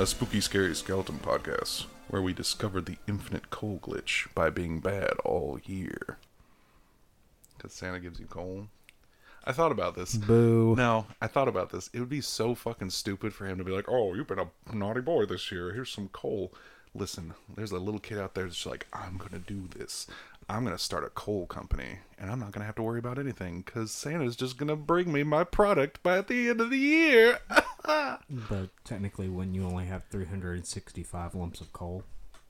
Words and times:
a 0.00 0.06
spooky, 0.06 0.40
scary 0.40 0.74
skeleton 0.74 1.18
podcast 1.18 1.84
where 2.08 2.22
we 2.22 2.32
discovered 2.32 2.86
the 2.86 2.96
infinite 3.06 3.50
coal 3.50 3.78
glitch 3.82 4.32
by 4.34 4.48
being 4.48 4.80
bad 4.80 5.12
all 5.26 5.60
year. 5.66 6.16
Because 7.54 7.74
Santa 7.74 8.00
gives 8.00 8.18
you 8.18 8.24
coal. 8.24 8.68
I 9.44 9.52
thought 9.52 9.72
about 9.72 9.96
this. 9.96 10.14
Boo. 10.16 10.74
No, 10.74 11.04
I 11.20 11.26
thought 11.26 11.48
about 11.48 11.68
this. 11.68 11.90
It 11.92 12.00
would 12.00 12.08
be 12.08 12.22
so 12.22 12.54
fucking 12.54 12.88
stupid 12.88 13.34
for 13.34 13.44
him 13.44 13.58
to 13.58 13.64
be 13.64 13.72
like, 13.72 13.90
"Oh, 13.90 14.14
you've 14.14 14.26
been 14.26 14.38
a 14.38 14.74
naughty 14.74 15.02
boy 15.02 15.26
this 15.26 15.52
year. 15.52 15.74
Here's 15.74 15.92
some 15.92 16.08
coal." 16.08 16.50
Listen, 16.94 17.34
there's 17.54 17.70
a 17.70 17.78
little 17.78 18.00
kid 18.00 18.18
out 18.18 18.34
there 18.34 18.44
that's 18.44 18.64
like, 18.64 18.86
"I'm 18.94 19.18
gonna 19.18 19.38
do 19.38 19.68
this. 19.68 20.06
I'm 20.48 20.64
gonna 20.64 20.78
start 20.78 21.04
a 21.04 21.10
coal 21.10 21.44
company, 21.46 21.98
and 22.20 22.30
I'm 22.30 22.38
not 22.38 22.52
gonna 22.52 22.66
have 22.66 22.76
to 22.76 22.82
worry 22.82 22.98
about 22.98 23.18
anything 23.18 23.62
because 23.62 23.90
Santa's 23.90 24.36
just 24.36 24.58
gonna 24.58 24.76
bring 24.76 25.12
me 25.12 25.22
my 25.24 25.42
product 25.42 26.02
by 26.02 26.20
the 26.20 26.50
end 26.50 26.60
of 26.60 26.70
the 26.70 26.78
year." 26.78 27.38
But 28.48 28.68
technically, 28.84 29.28
when 29.28 29.54
you 29.54 29.64
only 29.64 29.86
have 29.86 30.04
365 30.10 31.34
lumps 31.34 31.60
of 31.60 31.72
coal, 31.72 32.04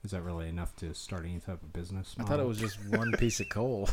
is 0.04 0.10
that 0.10 0.22
really 0.22 0.48
enough 0.48 0.74
to 0.76 0.92
start 0.94 1.24
any 1.24 1.38
type 1.38 1.62
of 1.62 1.72
business? 1.72 2.14
I 2.18 2.24
thought 2.24 2.40
it 2.40 2.46
was 2.46 2.58
just 2.58 2.78
one 2.88 3.12
piece 3.12 3.40
of 3.40 3.48
coal. 3.48 3.88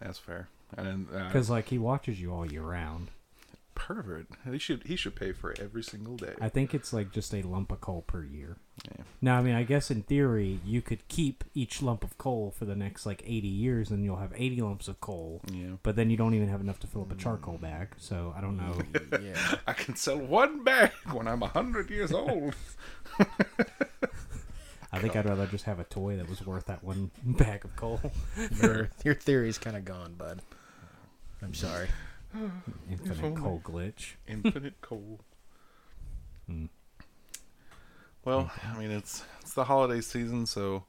That's 0.00 0.18
fair. 0.18 0.48
And 0.76 1.08
uh, 1.14 1.26
because 1.26 1.50
like 1.50 1.68
he 1.68 1.78
watches 1.78 2.20
you 2.20 2.32
all 2.32 2.50
year 2.50 2.62
round. 2.62 3.08
Pervert, 3.74 4.26
he 4.50 4.58
should 4.58 4.84
he 4.84 4.96
should 4.96 5.14
pay 5.14 5.32
for 5.32 5.50
it 5.50 5.60
every 5.60 5.82
single 5.82 6.16
day. 6.16 6.34
I 6.40 6.48
think 6.48 6.74
it's 6.74 6.92
like 6.92 7.12
just 7.12 7.34
a 7.34 7.42
lump 7.42 7.72
of 7.72 7.80
coal 7.80 8.02
per 8.06 8.22
year. 8.24 8.56
Yeah. 8.84 9.04
Now, 9.20 9.38
I 9.38 9.42
mean, 9.42 9.54
I 9.54 9.62
guess 9.62 9.90
in 9.90 10.02
theory, 10.02 10.60
you 10.64 10.82
could 10.82 11.06
keep 11.08 11.44
each 11.54 11.82
lump 11.82 12.04
of 12.04 12.16
coal 12.18 12.54
for 12.56 12.64
the 12.64 12.74
next 12.74 13.04
like 13.06 13.22
80 13.24 13.48
years, 13.48 13.90
and 13.90 14.04
you'll 14.04 14.16
have 14.16 14.32
80 14.34 14.60
lumps 14.62 14.88
of 14.88 15.00
coal. 15.00 15.42
Yeah. 15.52 15.76
But 15.82 15.96
then 15.96 16.10
you 16.10 16.16
don't 16.16 16.34
even 16.34 16.48
have 16.48 16.60
enough 16.60 16.80
to 16.80 16.86
fill 16.86 17.02
up 17.02 17.12
a 17.12 17.16
charcoal 17.16 17.58
bag. 17.58 17.88
So 17.98 18.34
I 18.36 18.40
don't 18.40 18.56
know. 18.56 18.80
yeah. 19.22 19.56
I 19.66 19.72
can 19.72 19.96
sell 19.96 20.18
one 20.18 20.64
bag 20.64 20.92
when 21.12 21.28
I'm 21.28 21.42
a 21.42 21.48
hundred 21.48 21.90
years 21.90 22.12
old. 22.12 22.54
I 24.94 24.98
think 24.98 25.16
I'd 25.16 25.24
rather 25.24 25.46
just 25.46 25.64
have 25.64 25.80
a 25.80 25.84
toy 25.84 26.16
that 26.16 26.28
was 26.28 26.44
worth 26.44 26.66
that 26.66 26.84
one 26.84 27.10
bag 27.24 27.64
of 27.64 27.74
coal. 27.76 28.00
Your, 28.60 28.90
your 29.04 29.14
theory's 29.14 29.56
kind 29.56 29.76
of 29.76 29.84
gone, 29.84 30.14
bud. 30.14 30.42
I'm 31.42 31.54
sorry. 31.54 31.88
Infinite 32.90 33.22
only. 33.24 33.40
coal 33.40 33.60
glitch. 33.64 34.14
Infinite 34.26 34.80
coal. 34.80 35.20
Hmm. 36.48 36.66
Well, 38.24 38.50
I 38.72 38.78
mean 38.78 38.90
it's 38.90 39.22
it's 39.40 39.54
the 39.54 39.64
holiday 39.64 40.00
season, 40.00 40.46
so 40.46 40.84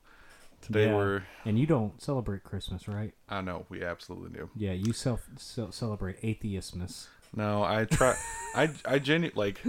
today 0.61 0.86
Yeah. 0.86 0.95
we're 0.95 1.23
And 1.45 1.59
you 1.59 1.66
don't 1.67 2.02
celebrate 2.02 2.44
Christmas, 2.44 2.88
right? 2.88 3.14
I 3.30 3.41
know 3.41 3.66
we 3.69 3.83
absolutely 3.83 4.38
do. 4.38 4.49
Yeah, 4.55 4.71
you 4.73 4.94
self 4.94 5.27
ce- 5.38 5.59
celebrate 5.71 6.21
atheismus. 6.23 7.08
No, 7.36 7.64
I 7.64 7.86
try 7.86 8.16
I 8.55 8.71
I 8.86 8.99
genu 8.99 9.31
like 9.36 9.61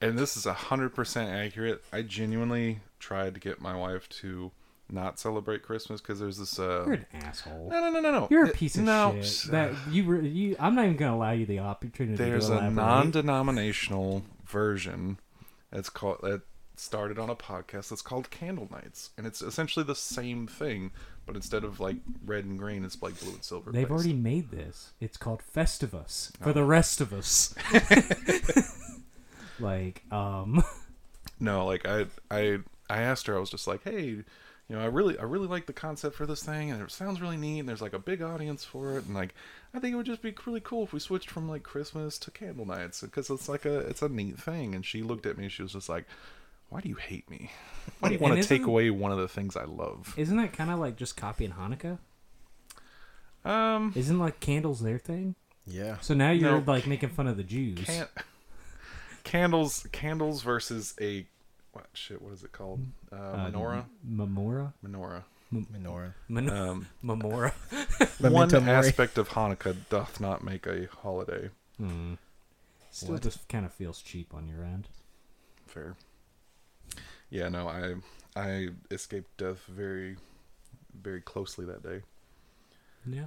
and 0.00 0.18
this 0.18 0.36
is 0.36 0.44
a 0.46 0.52
hundred 0.54 0.94
percent 0.94 1.30
accurate. 1.30 1.82
I 1.92 2.02
genuinely 2.02 2.80
tried 2.98 3.34
to 3.34 3.40
get 3.40 3.60
my 3.60 3.74
wife 3.76 4.08
to 4.20 4.50
not 4.92 5.18
celebrate 5.18 5.62
Christmas 5.62 6.00
because 6.00 6.18
there's 6.20 6.38
this 6.38 6.58
uh 6.58 6.82
You're 6.86 6.94
an 6.94 7.06
asshole. 7.14 7.68
no 7.70 7.80
no 7.80 7.90
no 7.90 8.00
no 8.00 8.10
no 8.12 8.28
You're 8.30 8.44
a 8.46 8.50
piece 8.50 8.76
of 8.76 8.84
no, 8.84 9.20
shit. 9.22 9.50
That 9.50 9.72
you, 9.90 10.04
re- 10.04 10.28
you, 10.28 10.56
I'm 10.60 10.74
not 10.74 10.84
even 10.84 10.96
gonna 10.96 11.16
allow 11.16 11.32
you 11.32 11.46
the 11.46 11.60
opportunity 11.60 12.16
to 12.16 12.24
do 12.24 12.24
that. 12.24 12.30
there's 12.30 12.48
to 12.48 12.58
a 12.58 12.70
non-denominational 12.70 14.22
version 14.46 15.18
that's 15.70 15.88
called 15.90 16.18
that 16.22 16.42
started 16.76 17.18
on 17.18 17.30
a 17.30 17.36
podcast 17.36 17.90
that's 17.90 18.02
called 18.02 18.30
candle 18.30 18.66
nights 18.72 19.10
and 19.16 19.26
it's 19.26 19.40
essentially 19.42 19.84
the 19.84 19.94
same 19.94 20.46
thing 20.46 20.90
but 21.26 21.36
instead 21.36 21.62
of 21.64 21.78
like 21.80 21.96
red 22.24 22.44
and 22.44 22.58
green 22.58 22.84
it's 22.84 23.00
like 23.00 23.18
blue 23.20 23.30
and 23.32 23.44
silver 23.44 23.70
They've 23.70 23.82
based. 23.82 23.92
already 23.92 24.14
made 24.14 24.50
this. 24.50 24.90
It's 25.00 25.16
called 25.16 25.42
Festivus 25.42 26.32
Oh. 26.40 26.44
for 26.44 26.52
the 26.52 26.64
rest 26.64 27.00
of 27.00 27.12
us. 27.12 27.54
like, 29.60 30.02
um, 30.10 30.64
no 31.40 31.66
like 31.66 31.86
i 31.86 32.06
i 32.30 32.58
i 32.88 33.00
asked 33.02 33.26
her 33.26 33.36
i 33.36 33.40
was 33.40 33.50
just 33.50 33.66
like 33.66 33.82
hey 33.84 34.18
you 34.72 34.78
know 34.78 34.82
i 34.82 34.86
really 34.86 35.18
i 35.18 35.22
really 35.22 35.46
like 35.46 35.66
the 35.66 35.72
concept 35.74 36.16
for 36.16 36.24
this 36.24 36.42
thing 36.42 36.70
and 36.70 36.80
it 36.82 36.90
sounds 36.90 37.20
really 37.20 37.36
neat 37.36 37.60
and 37.60 37.68
there's 37.68 37.82
like 37.82 37.92
a 37.92 37.98
big 37.98 38.22
audience 38.22 38.64
for 38.64 38.96
it 38.96 39.04
and 39.04 39.14
like 39.14 39.34
i 39.74 39.78
think 39.78 39.92
it 39.92 39.96
would 39.96 40.06
just 40.06 40.22
be 40.22 40.34
really 40.46 40.60
cool 40.60 40.82
if 40.84 40.94
we 40.94 40.98
switched 40.98 41.28
from 41.28 41.46
like 41.46 41.62
christmas 41.62 42.16
to 42.16 42.30
candle 42.30 42.64
nights 42.64 43.02
because 43.02 43.28
it's 43.28 43.50
like 43.50 43.66
a 43.66 43.80
it's 43.80 44.00
a 44.00 44.08
neat 44.08 44.38
thing 44.38 44.74
and 44.74 44.86
she 44.86 45.02
looked 45.02 45.26
at 45.26 45.36
me 45.36 45.44
and 45.44 45.52
she 45.52 45.62
was 45.62 45.74
just 45.74 45.90
like 45.90 46.06
why 46.70 46.80
do 46.80 46.88
you 46.88 46.94
hate 46.94 47.28
me 47.28 47.50
why 48.00 48.08
do 48.08 48.14
you 48.14 48.20
want 48.20 48.40
to 48.42 48.48
take 48.48 48.64
away 48.64 48.88
one 48.88 49.12
of 49.12 49.18
the 49.18 49.28
things 49.28 49.56
i 49.58 49.64
love 49.64 50.14
isn't 50.16 50.38
that 50.38 50.54
kind 50.54 50.70
of 50.70 50.78
like 50.78 50.96
just 50.96 51.18
copying 51.18 51.52
Hanukkah? 51.52 51.98
um 53.44 53.92
Isn't 53.94 54.18
like 54.18 54.40
candles 54.40 54.80
their 54.80 54.98
thing? 54.98 55.34
Yeah. 55.66 55.98
So 56.00 56.14
now 56.14 56.30
you're 56.30 56.60
No. 56.60 56.64
like 56.72 56.86
making 56.86 57.10
fun 57.10 57.26
of 57.26 57.36
the 57.36 57.42
Jews. 57.42 57.84
Can- 57.84 58.06
candles 59.24 59.86
candles 59.92 60.42
versus 60.42 60.94
a 61.00 61.26
what 61.72 61.86
shit 61.94 62.20
what 62.22 62.32
is 62.32 62.42
it 62.44 62.52
called 62.52 62.80
uh, 63.12 63.16
Uh, 63.16 63.50
menorah 63.50 63.84
Menorah. 64.06 64.72
menorah 64.84 65.24
Menorah. 65.54 66.14
Men- 66.28 66.48
um 66.50 66.86
Menorah. 67.04 67.52
one 68.20 68.48
mori. 68.50 68.70
aspect 68.70 69.18
of 69.18 69.28
hanukkah 69.30 69.76
doth 69.90 70.20
not 70.20 70.42
make 70.44 70.66
a 70.66 70.86
holiday 71.02 71.50
Hmm. 71.78 72.14
Still 72.90 73.14
What? 73.14 73.22
just 73.22 73.48
kind 73.48 73.64
of 73.64 73.72
feels 73.72 74.02
cheap 74.02 74.32
on 74.34 74.48
your 74.48 74.62
end. 74.64 74.88
fair 75.66 75.96
yeah 77.30 77.48
no 77.48 77.66
i 77.68 77.94
i 78.38 78.68
escaped 78.90 79.34
death 79.38 79.64
very 79.66 80.16
very 80.94 81.20
closely 81.20 81.64
that 81.66 81.82
day 81.82 82.02
Yeah. 83.06 83.26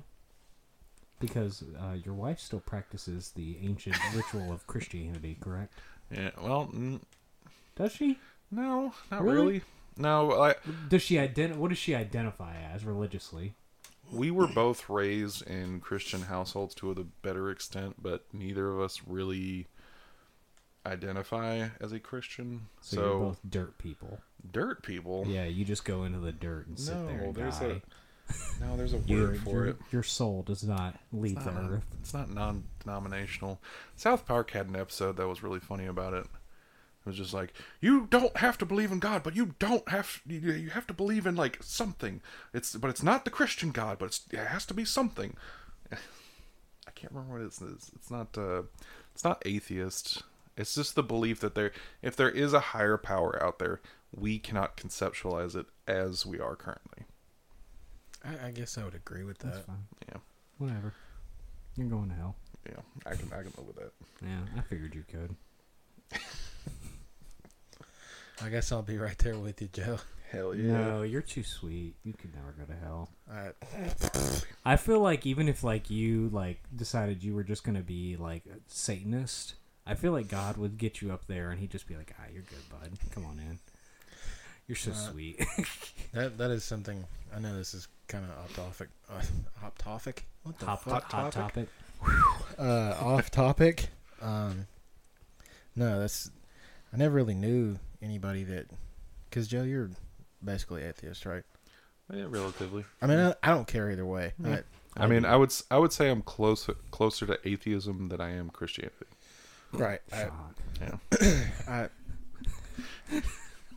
Because 1.19 1.63
uh, 1.81 1.93
your 2.05 2.13
wife 2.13 2.39
still 2.39 2.59
practices 2.59 3.31
the 3.35 3.57
ancient 3.61 3.95
ritual 4.13 4.51
of 4.51 4.67
Christianity, 4.67 5.37
correct? 5.41 5.73
yeah 6.11 6.29
well 6.41 6.67
mm, 6.67 6.99
Does 7.75 7.93
she? 7.93 8.19
No 8.55 8.93
not 9.11 9.21
Really? 9.23 9.35
really, 9.37 9.61
no 9.97 10.31
I, 10.41 10.55
Does 10.89 11.01
she 11.01 11.15
ident- 11.15 11.55
What 11.57 11.69
does 11.69 11.77
she 11.77 11.93
identify 11.95 12.55
as 12.73 12.83
religiously? 12.85 13.53
we 14.11 14.29
were 14.31 14.47
both 14.47 14.87
raised 14.89 15.41
in 15.47 15.79
christian 15.79 16.21
households 16.23 16.75
to 16.75 16.91
a 16.91 16.95
better 17.23 17.49
extent 17.49 17.95
but 18.01 18.23
neither 18.33 18.69
of 18.69 18.79
us 18.79 19.01
really 19.07 19.65
identify 20.85 21.67
as 21.81 21.91
a 21.91 21.99
christian 21.99 22.67
So, 22.81 22.95
so, 22.95 23.01
you're 23.01 23.19
both 23.19 23.39
dirt 23.49 23.77
people. 23.77 24.19
dirt 24.51 24.83
people 24.83 25.25
Yeah, 25.27 25.45
you 25.45 25.65
just 25.65 25.85
go 25.85 26.03
into 26.03 26.19
the 26.19 26.31
dirt 26.31 26.67
and 26.67 26.77
sit 26.79 26.95
no 26.95 27.07
there 27.07 27.21
and 27.23 27.35
there's 27.35 27.59
die. 27.59 27.65
a 27.65 28.63
no 28.63 28.77
there's 28.77 28.93
a 28.93 28.97
word 28.97 29.07
your, 29.09 29.35
for 29.35 29.49
your, 29.51 29.65
it 29.67 29.77
your 29.91 30.03
soul 30.03 30.43
does 30.43 30.63
not 30.63 30.95
leave 31.11 31.37
it's 31.37 31.45
the 31.45 31.51
earth. 31.51 31.85
it's 31.99 32.13
not 32.13 32.29
non-denominational 32.29 33.59
south 33.95 34.25
park 34.27 34.51
had 34.51 34.67
an 34.67 34.75
episode 34.75 35.17
that 35.17 35.27
was 35.27 35.41
really 35.41 35.59
funny 35.59 35.85
about 35.87 36.13
it 36.13 36.25
it 37.05 37.09
was 37.09 37.17
just 37.17 37.33
like 37.33 37.53
you 37.81 38.07
don't 38.09 38.35
have 38.37 38.57
to 38.57 38.65
believe 38.65 38.91
in 38.91 38.99
god 38.99 39.21
but 39.23 39.35
you 39.35 39.53
don't 39.59 39.87
have 39.89 40.21
you, 40.25 40.39
you 40.39 40.69
have 40.71 40.87
to 40.87 40.93
believe 40.93 41.25
in 41.27 41.35
like 41.35 41.57
something 41.61 42.21
it's 42.53 42.75
but 42.75 42.89
it's 42.89 43.03
not 43.03 43.25
the 43.25 43.31
christian 43.31 43.71
god 43.71 43.97
but 43.99 44.05
it's, 44.05 44.21
it 44.31 44.39
has 44.47 44.65
to 44.65 44.73
be 44.73 44.83
something 44.85 45.35
i 45.91 46.91
can't 46.95 47.11
remember 47.13 47.35
what 47.35 47.41
it 47.43 47.47
is 47.47 47.91
it's 47.95 48.09
not 48.11 48.37
uh 48.37 48.63
it's 49.13 49.23
not 49.23 49.41
atheist 49.45 50.23
it's 50.57 50.73
just 50.75 50.95
the 50.95 51.03
belief 51.03 51.39
that 51.41 51.53
there 51.55 51.71
if 52.01 52.15
there 52.15 52.29
is 52.29 52.53
a 52.53 52.59
higher 52.59 52.97
power 52.97 53.41
out 53.43 53.59
there 53.59 53.81
we 54.15 54.39
cannot 54.39 54.77
conceptualize 54.77 55.55
it 55.55 55.65
as 55.87 56.25
we 56.25 56.39
are 56.39 56.55
currently 56.55 57.03
I, 58.23 58.47
I 58.47 58.51
guess 58.51 58.77
I 58.77 58.83
would 58.83 58.95
agree 58.95 59.23
with 59.23 59.37
That's 59.37 59.57
that. 59.57 59.67
fine. 59.67 59.85
Yeah. 60.09 60.17
Whatever. 60.57 60.93
You're 61.77 61.89
going 61.89 62.09
to 62.09 62.15
hell. 62.15 62.35
yeah 62.67 62.81
i 63.05 63.13
can 63.13 63.27
i 63.33 63.43
can 63.43 63.51
live 63.57 63.67
with 63.67 63.75
that 63.75 63.91
Yeah, 64.23 64.39
I 64.57 64.61
figured 64.61 64.95
you 64.95 65.03
could. 65.07 65.35
I 68.43 68.49
guess 68.49 68.71
I'll 68.71 68.81
be 68.81 68.97
right 68.97 69.17
there 69.19 69.37
with 69.37 69.61
you, 69.61 69.69
Joe. 69.71 69.97
hell 70.31 70.53
yeah 70.55 70.71
No, 70.71 71.01
you're 71.03 71.21
too 71.21 71.43
sweet. 71.43 71.95
You 72.03 72.13
could 72.13 72.31
never 72.35 72.51
go 72.51 72.65
to 72.65 72.79
hell. 72.79 73.09
I, 73.31 74.73
I 74.73 74.75
feel 74.75 74.99
like 74.99 75.25
even 75.25 75.47
if 75.47 75.63
like 75.63 75.89
you 75.89 76.29
like 76.29 76.59
decided 76.75 77.23
you 77.23 77.33
were 77.33 77.43
just 77.43 77.63
gonna 77.63 77.81
be 77.81 78.17
like 78.17 78.43
a 78.47 78.57
Satanist, 78.67 79.55
I 79.87 79.93
feel 79.95 80.11
like 80.11 80.27
God 80.27 80.57
would 80.57 80.77
get 80.77 81.01
you 81.01 81.11
up 81.11 81.27
there 81.27 81.51
and 81.51 81.59
he'd 81.59 81.71
just 81.71 81.87
be 81.87 81.95
like, 81.95 82.13
"Ah, 82.19 82.23
you're 82.33 82.43
good, 82.43 82.69
bud. 82.69 82.91
Come 83.11 83.25
on 83.25 83.39
in. 83.39 83.59
You're 84.67 84.75
so 84.75 84.91
Uh, 84.91 84.95
sweet." 84.95 85.45
that 86.13 86.37
that 86.37 86.51
is 86.51 86.63
something. 86.63 87.05
I 87.35 87.39
know 87.39 87.55
this 87.55 87.73
is 87.73 87.87
kind 88.07 88.25
of 88.25 88.31
off 88.31 88.55
topic. 88.55 88.89
Uh, 89.09 89.21
off 89.65 89.77
topic. 89.77 90.25
What 90.43 90.59
the 90.59 90.65
hot, 90.65 90.83
fuck? 90.83 91.03
hot, 91.11 91.31
topic. 91.31 91.67
uh, 92.59 92.95
off 92.99 93.31
topic. 93.31 93.87
Um, 94.21 94.67
no, 95.75 95.99
that's. 95.99 96.29
I 96.93 96.97
never 96.97 97.13
really 97.15 97.35
knew 97.35 97.77
anybody 98.05 98.43
that. 98.45 98.67
Because 99.29 99.47
Joe, 99.49 99.63
you're 99.63 99.89
basically 100.43 100.83
atheist, 100.83 101.25
right? 101.25 101.43
yeah 102.13 102.25
relatively 102.29 102.85
I 103.01 103.07
mean, 103.07 103.17
I, 103.17 103.33
I 103.41 103.47
don't 103.49 103.67
care 103.67 103.89
either 103.89 104.05
way. 104.05 104.33
Yeah. 104.39 104.59
I, 104.95 105.03
I 105.05 105.07
mean, 105.07 105.25
I 105.25 105.35
would 105.35 105.49
s- 105.49 105.63
I 105.71 105.77
would 105.79 105.91
say 105.91 106.09
I'm 106.11 106.21
closer 106.21 106.75
closer 106.91 107.25
to 107.25 107.39
atheism 107.43 108.09
than 108.09 108.21
I 108.21 108.29
am 108.35 108.49
Christianity. 108.51 109.07
right. 109.73 109.99
I, 110.13 110.29
Yeah. 110.79 111.43
I 111.67 111.89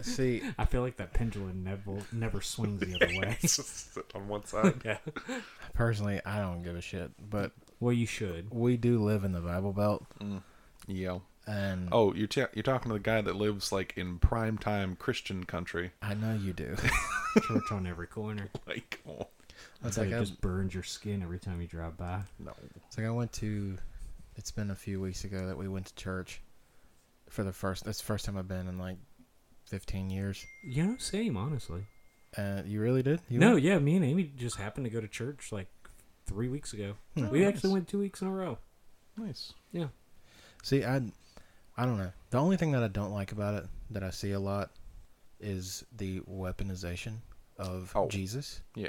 see. 0.03 0.43
I 0.59 0.65
feel 0.65 0.83
like 0.83 0.97
that 0.99 1.13
pendulum 1.13 1.65
never 1.65 1.99
never 2.13 2.41
swings 2.41 2.81
the 2.81 2.95
other 2.97 3.07
way. 3.19 3.37
It's 3.41 3.57
just 3.57 3.95
sit 3.95 4.05
on 4.15 4.29
one 4.29 4.45
side. 4.45 4.75
yeah. 4.85 4.99
Personally, 5.75 6.21
I 6.25 6.39
don't 6.41 6.63
give 6.63 6.77
a 6.77 6.81
shit, 6.81 7.11
but 7.31 7.53
Well, 7.81 7.93
you 7.93 8.07
should. 8.07 8.53
we 8.53 8.77
do 8.77 9.03
live 9.03 9.25
in 9.25 9.33
the 9.33 9.41
Bible 9.41 9.73
Belt. 9.73 10.05
Mm. 10.21 10.43
Yeah. 10.87 11.19
And 11.49 11.89
Oh, 11.93 12.13
you're 12.15 12.27
ta- 12.29 12.49
you're 12.55 12.63
talking 12.63 12.91
to 12.91 12.95
the 12.95 13.01
guy 13.01 13.21
that 13.21 13.37
lives 13.37 13.73
like 13.73 13.95
in 13.97 14.19
prime 14.19 14.59
time 14.59 14.97
Christian 14.97 15.45
country. 15.45 15.93
I 16.03 16.15
know 16.15 16.35
you 16.35 16.53
do. 16.53 16.77
Church 17.47 17.73
on 17.73 17.87
every 17.87 18.07
corner. 18.07 18.49
Like, 18.67 19.01
oh, 19.09 19.27
It's 19.85 19.97
But 19.97 20.05
like 20.05 20.09
it 20.13 20.17
I, 20.17 20.21
just 20.21 20.41
burns 20.41 20.75
your 20.75 20.83
skin 20.83 21.23
every 21.23 21.39
time 21.39 21.61
you 21.61 21.67
drive 21.67 21.97
by. 21.97 22.21
no. 22.39 22.53
it's 22.87 22.99
like 22.99 23.07
I 23.07 23.11
went 23.11 23.33
to. 23.35 23.77
It's 24.37 24.51
been 24.53 24.71
a 24.71 24.75
few 24.77 25.01
weeks 25.01 25.25
ago 25.25 25.47
that 25.47 25.57
we 25.59 25.67
went 25.69 25.87
to 25.87 25.95
church 25.97 26.41
for 27.29 27.43
the 27.43 27.53
first. 27.53 27.85
That's 27.85 27.99
the 27.99 28.05
first 28.05 28.25
time 28.25 28.37
I've 28.37 28.47
been 28.47 28.69
in 28.69 28.79
like 28.79 28.97
15 29.67 30.11
years. 30.11 30.45
You 30.63 30.85
know, 30.87 30.97
same 30.99 31.37
honestly. 31.37 31.83
Uh, 32.37 32.63
you 32.67 32.81
really 32.81 33.03
did? 33.03 33.21
You 33.29 33.39
no, 33.41 33.53
went? 33.55 33.63
yeah, 33.65 33.79
me 33.79 33.97
and 33.97 34.05
Amy 34.05 34.31
just 34.37 34.57
happened 34.57 34.85
to 34.87 34.91
go 34.91 35.01
to 35.01 35.09
church 35.09 35.51
like 35.51 35.67
three 36.27 36.49
weeks 36.49 36.73
ago. 36.73 36.93
Hmm. 37.17 37.31
we 37.31 37.41
nice. 37.41 37.55
actually 37.55 37.73
went 37.73 37.89
two 37.89 37.99
weeks 37.99 38.21
in 38.23 38.29
a 38.29 38.33
row. 38.33 38.59
Nice. 39.17 39.55
Yeah. 39.73 39.87
See, 40.63 40.85
I, 40.85 41.01
I 41.79 41.85
don't 41.87 41.97
know. 41.97 42.11
The 42.31 42.39
only 42.39 42.57
thing 42.59 42.73
that 42.73 42.83
I 42.83 42.89
don't 42.89 43.13
like 43.13 43.33
about 43.33 43.55
it 43.55 43.67
that 43.91 44.03
I 44.03 44.11
see 44.11 44.33
a 44.33 44.41
lot 44.41 44.71
is 45.41 45.85
the 45.97 46.21
weaponization 46.21 47.19
of 47.57 47.93
Oh. 47.95 48.09
Jesus, 48.09 48.61
Yeah. 48.75 48.89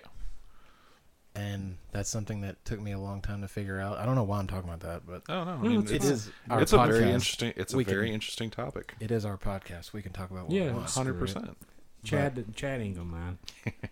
and 1.36 1.78
that's 1.92 2.10
something 2.10 2.42
that 2.42 2.64
took 2.66 2.82
me 2.82 2.92
a 2.92 3.00
long 3.00 3.22
time 3.22 3.42
to 3.42 3.48
figure 3.48 3.80
out. 3.80 3.98
I 4.00 4.06
don't 4.06 4.16
know 4.16 4.24
why 4.24 4.40
I'm 4.40 4.48
talking 4.48 4.68
about 4.70 4.80
that, 4.82 5.06
but 5.06 5.22
Oh 5.30 5.44
no. 5.44 5.52
I 5.52 5.54
No, 5.54 5.58
hmm, 5.58 5.68
mean, 5.68 5.82
it's 5.84 5.92
it's, 5.92 6.06
it 6.06 6.08
fine. 6.08 6.14
is 6.14 6.32
our 6.50 6.62
it's 6.62 6.74
a 6.74 6.78
very 6.78 7.12
interesting. 7.12 7.54
It's 7.56 7.74
a 7.74 7.78
We 7.78 7.84
very 7.84 8.08
can- 8.08 8.16
interesting 8.16 8.50
topic. 8.50 8.96
It 9.00 9.12
is 9.12 9.24
our 9.26 9.38
podcast. 9.38 9.94
We 9.94 10.02
can 10.02 10.12
talk 10.12 10.32
about 10.32 10.46
what 10.48 10.54
Yeah. 10.54 10.66
we 10.68 10.72
want. 10.74 10.90
Screw 10.90 11.02
it. 11.02 11.06
Hundred 11.06 11.20
percent. 11.20 11.58
Chad, 12.04 12.46
Chad 12.56 12.82
ain't 12.82 12.96
gonna. 12.98 13.38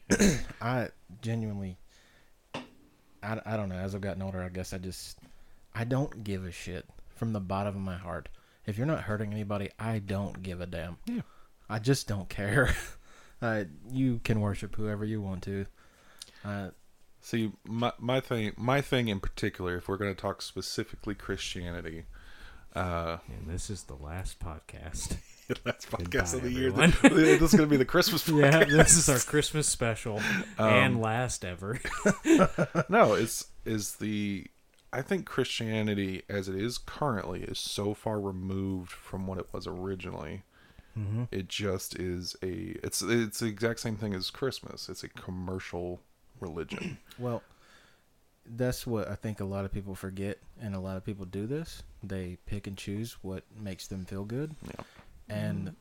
I 0.61 0.89
genuinely, 1.21 1.77
I, 3.21 3.41
I 3.45 3.57
don't 3.57 3.69
know. 3.69 3.75
As 3.75 3.93
I've 3.93 4.01
gotten 4.01 4.21
older, 4.21 4.41
I 4.41 4.49
guess 4.49 4.73
I 4.73 4.77
just, 4.77 5.19
I 5.75 5.83
don't 5.83 6.23
give 6.23 6.45
a 6.45 6.51
shit 6.51 6.85
from 7.15 7.33
the 7.33 7.39
bottom 7.41 7.75
of 7.75 7.81
my 7.81 7.97
heart. 7.97 8.29
If 8.67 8.77
you're 8.77 8.85
not 8.85 9.03
hurting 9.03 9.31
anybody, 9.31 9.69
I 9.79 9.99
don't 9.99 10.43
give 10.43 10.61
a 10.61 10.65
damn. 10.67 10.97
Yeah. 11.05 11.21
I 11.69 11.79
just 11.79 12.07
don't 12.07 12.29
care. 12.29 12.75
uh, 13.41 13.63
you 13.91 14.19
can 14.23 14.41
worship 14.41 14.75
whoever 14.75 15.05
you 15.05 15.21
want 15.21 15.43
to. 15.43 15.65
Uh, 16.45 16.69
See, 17.19 17.51
my 17.65 17.91
my 17.99 18.19
thing, 18.21 18.53
my 18.57 18.79
thing 18.79 19.07
in 19.09 19.19
particular, 19.19 19.75
if 19.77 19.87
we're 19.89 19.97
going 19.97 20.13
to 20.13 20.21
talk 20.21 20.41
specifically 20.41 21.13
Christianity, 21.15 22.05
uh, 22.75 23.17
And 23.27 23.49
this 23.49 23.69
is 23.69 23.83
the 23.83 23.95
last 23.95 24.39
podcast. 24.39 25.17
last 25.65 25.89
podcast 25.89 26.09
Goodbye, 26.11 26.37
of 26.37 26.41
the 26.43 26.51
year. 26.51 26.71
this 27.01 27.41
is 27.41 27.51
going 27.51 27.67
to 27.67 27.71
be 27.71 27.75
the 27.77 27.85
Christmas. 27.85 28.27
yeah, 28.29 28.63
this 28.65 28.95
is 28.95 29.09
our 29.09 29.19
Christmas 29.19 29.67
special 29.67 30.17
Um, 30.57 30.69
and 30.73 31.01
last 31.01 31.43
ever. 31.43 31.79
no, 32.87 33.13
it's 33.15 33.47
is 33.65 33.95
the. 33.95 34.45
I 34.97 35.01
think 35.03 35.25
Christianity, 35.25 36.23
as 36.27 36.49
it 36.49 36.55
is 36.55 36.77
currently, 36.79 37.43
is 37.43 37.59
so 37.59 37.93
far 37.93 38.19
removed 38.19 38.91
from 38.91 39.27
what 39.27 39.37
it 39.37 39.47
was 39.51 39.67
originally. 39.67 40.43
Mm-hmm. 40.97 41.25
It 41.31 41.47
just 41.47 41.99
is 41.99 42.35
a. 42.41 42.75
It's 42.83 43.01
it's 43.03 43.39
the 43.39 43.45
exact 43.45 43.79
same 43.79 43.95
thing 43.97 44.15
as 44.15 44.29
Christmas. 44.31 44.89
It's 44.89 45.03
a 45.03 45.09
commercial 45.09 46.01
religion. 46.39 46.97
well, 47.19 47.43
that's 48.45 48.87
what 48.87 49.07
I 49.07 49.13
think 49.15 49.39
a 49.39 49.45
lot 49.45 49.65
of 49.65 49.71
people 49.71 49.93
forget, 49.93 50.39
and 50.59 50.73
a 50.73 50.79
lot 50.79 50.97
of 50.97 51.05
people 51.05 51.25
do 51.25 51.45
this. 51.45 51.83
They 52.01 52.37
pick 52.47 52.65
and 52.65 52.75
choose 52.75 53.17
what 53.21 53.43
makes 53.59 53.85
them 53.87 54.05
feel 54.05 54.25
good, 54.25 54.55
Yeah. 54.65 54.83
and 55.29 55.75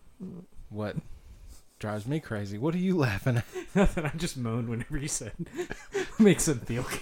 what 0.68 0.96
drives 1.78 2.06
me 2.06 2.20
crazy. 2.20 2.58
What 2.58 2.74
are 2.74 2.78
you 2.78 2.96
laughing 2.96 3.38
at? 3.38 3.44
Nothing. 3.74 4.06
I 4.06 4.10
just 4.16 4.36
moaned 4.36 4.68
whenever 4.68 4.96
you 4.98 5.08
said 5.08 5.32
makes 6.18 6.46
them 6.46 6.60
feel 6.60 6.82
good. 6.84 7.00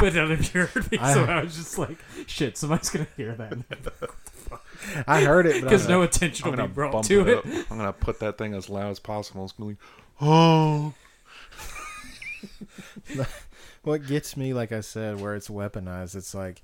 but 0.00 0.14
none 0.14 0.32
of 0.32 0.54
you 0.54 0.62
heard 0.66 0.90
me, 0.90 0.98
I- 0.98 1.14
so 1.14 1.24
I 1.24 1.42
was 1.42 1.54
just 1.56 1.78
like, 1.78 1.98
"Shit, 2.26 2.56
somebody's 2.56 2.90
gonna 2.90 3.06
hear 3.16 3.34
that." 3.34 3.52
I 5.06 5.22
heard 5.24 5.46
it, 5.46 5.62
but 5.62 5.68
Because 5.70 5.86
no 5.88 6.02
attention 6.02 6.46
I'm 6.46 6.50
will 6.52 6.56
gonna 6.56 6.68
be 6.68 6.74
brought 6.74 7.04
to 7.04 7.20
it. 7.28 7.46
it. 7.46 7.66
I'm 7.70 7.76
gonna 7.78 7.92
put 7.92 8.18
that 8.20 8.36
thing 8.38 8.54
as 8.54 8.68
loud 8.68 8.90
as 8.90 8.98
possible. 8.98 9.44
It's 9.44 9.52
gonna 9.52 9.72
be, 9.72 9.76
oh, 10.20 10.94
what 13.84 14.06
gets 14.06 14.36
me, 14.36 14.52
like 14.54 14.72
I 14.72 14.80
said, 14.80 15.20
where 15.20 15.34
it's 15.34 15.48
weaponized, 15.48 16.16
it's 16.16 16.34
like 16.34 16.62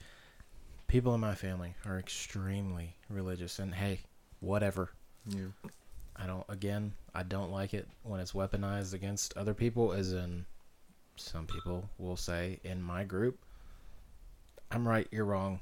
people 0.89 1.15
in 1.15 1.21
my 1.21 1.35
family 1.35 1.75
are 1.87 1.99
extremely 1.99 2.97
religious, 3.11 3.59
and 3.59 3.75
hey, 3.75 4.01
whatever. 4.41 4.91
yeah. 5.29 5.47
I 6.21 6.27
don't. 6.27 6.45
Again, 6.49 6.93
I 7.15 7.23
don't 7.23 7.51
like 7.53 7.75
it 7.75 7.87
when 8.03 8.21
it's 8.21 8.33
weaponized 8.33 8.93
against 8.95 9.37
other 9.37 9.55
people. 9.55 9.93
As 9.93 10.13
in, 10.13 10.47
some 11.17 11.47
people 11.47 11.89
will 11.99 12.17
say 12.17 12.59
in 12.65 12.83
my 12.83 13.05
group, 13.05 13.39
"I'm 14.71 14.87
right, 14.87 15.07
you're 15.11 15.25
wrong." 15.25 15.61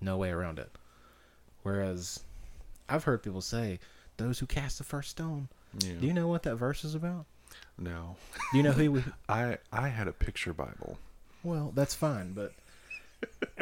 No 0.00 0.16
way 0.16 0.30
around 0.30 0.58
it. 0.58 0.70
Whereas, 1.62 2.20
I've 2.88 3.04
heard 3.04 3.22
people 3.22 3.40
say, 3.40 3.78
"Those 4.16 4.38
who 4.38 4.46
cast 4.46 4.78
the 4.78 4.84
first 4.84 5.10
stone." 5.10 5.48
yeah. 5.78 5.92
Do 6.00 6.06
you 6.06 6.12
know 6.12 6.28
what 6.28 6.42
that 6.44 6.56
verse 6.56 6.84
is 6.84 6.94
about? 6.94 7.26
no, 7.78 8.16
Do 8.50 8.56
you 8.58 8.62
know 8.64 8.72
who? 8.72 8.92
We, 8.92 9.04
I 9.28 9.58
I 9.72 9.88
had 9.88 10.08
a 10.08 10.12
picture 10.12 10.52
Bible. 10.52 10.98
well, 11.44 11.72
that's 11.74 11.94
fine, 11.94 12.32
but 12.32 12.52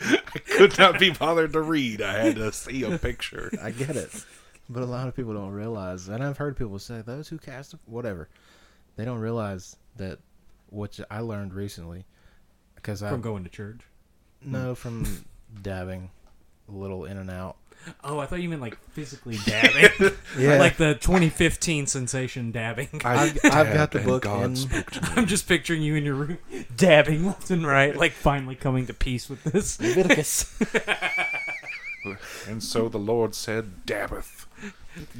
I 0.00 0.38
could 0.48 0.78
not 0.78 0.98
be 0.98 1.10
bothered 1.10 1.52
to 1.52 1.60
read. 1.60 2.02
I 2.02 2.18
had 2.26 2.36
to 2.36 2.52
see 2.52 2.82
a 2.84 2.98
picture. 2.98 3.50
I 3.62 3.70
get 3.70 3.96
it. 3.96 4.24
But 4.72 4.84
a 4.84 4.86
lot 4.86 5.08
of 5.08 5.16
people 5.16 5.34
don't 5.34 5.50
realize, 5.50 6.06
and 6.08 6.22
I've 6.22 6.36
heard 6.38 6.56
people 6.56 6.78
say, 6.78 7.02
those 7.02 7.26
who 7.28 7.38
cast, 7.38 7.74
whatever, 7.86 8.28
they 8.94 9.04
don't 9.04 9.18
realize 9.18 9.74
that, 9.96 10.20
which 10.70 11.00
I 11.10 11.18
learned 11.20 11.54
recently, 11.54 12.06
because 12.76 13.02
I 13.02 13.10
From 13.10 13.20
going 13.20 13.42
to 13.42 13.50
church. 13.50 13.80
No, 14.44 14.68
hmm. 14.68 14.74
from 14.74 15.24
dabbing 15.62 16.10
a 16.68 16.72
little 16.72 17.04
in 17.04 17.16
and 17.16 17.30
out. 17.30 17.56
Oh, 18.04 18.18
I 18.20 18.26
thought 18.26 18.42
you 18.42 18.48
meant 18.48 18.60
like 18.60 18.78
physically 18.90 19.38
dabbing. 19.44 20.12
Yeah. 20.38 20.58
like 20.58 20.76
the 20.76 20.94
2015 20.94 21.86
sensation 21.88 22.52
dabbing. 22.52 23.00
I've- 23.04 23.40
I've 23.42 23.72
got 23.74 23.90
the 23.90 23.98
book 24.00 24.22
God 24.22 24.44
in- 24.44 24.56
spoke 24.56 24.90
to 24.92 25.00
me. 25.02 25.08
I'm 25.16 25.26
just 25.26 25.48
picturing 25.48 25.82
you 25.82 25.96
in 25.96 26.04
your 26.04 26.14
room 26.14 26.38
dabbing 26.76 27.26
left 27.26 27.50
and 27.50 27.66
right, 27.66 27.96
like 27.96 28.12
finally 28.12 28.54
coming 28.54 28.86
to 28.86 28.94
peace 28.94 29.28
with 29.28 29.42
this. 29.42 29.80
Leviticus. 29.80 30.54
And 32.46 32.62
so 32.62 32.88
the 32.88 32.98
Lord 32.98 33.34
said, 33.34 33.86
"Dabbeth." 33.86 34.46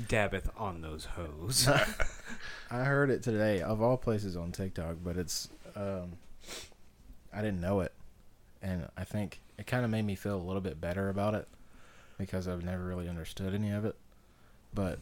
Dabbeth 0.08 0.50
on 0.56 0.80
those 0.80 1.06
hoes. 1.16 1.68
I 2.70 2.84
heard 2.84 3.10
it 3.10 3.22
today, 3.22 3.60
of 3.60 3.82
all 3.82 3.96
places 3.96 4.36
on 4.36 4.52
TikTok, 4.52 4.96
but 5.02 5.16
it's, 5.16 5.48
um, 5.76 6.12
I 7.32 7.42
didn't 7.42 7.60
know 7.60 7.80
it, 7.80 7.92
and 8.62 8.88
I 8.96 9.04
think 9.04 9.40
it 9.58 9.66
kind 9.66 9.84
of 9.84 9.90
made 9.90 10.04
me 10.04 10.14
feel 10.14 10.36
a 10.36 10.42
little 10.42 10.60
bit 10.60 10.80
better 10.80 11.08
about 11.08 11.34
it 11.34 11.48
because 12.18 12.46
I've 12.46 12.64
never 12.64 12.84
really 12.84 13.08
understood 13.08 13.54
any 13.54 13.70
of 13.70 13.84
it. 13.84 13.96
But 14.72 14.98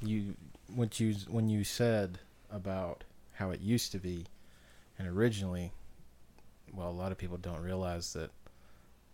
you, 0.00 0.34
what 0.74 1.00
you 1.00 1.14
when 1.28 1.48
you 1.48 1.64
said 1.64 2.18
about 2.50 3.04
how 3.34 3.50
it 3.50 3.60
used 3.60 3.92
to 3.92 3.98
be, 3.98 4.26
and 4.98 5.08
originally, 5.08 5.72
well, 6.72 6.88
a 6.88 6.92
lot 6.92 7.12
of 7.12 7.18
people 7.18 7.36
don't 7.36 7.60
realize 7.60 8.12
that 8.12 8.30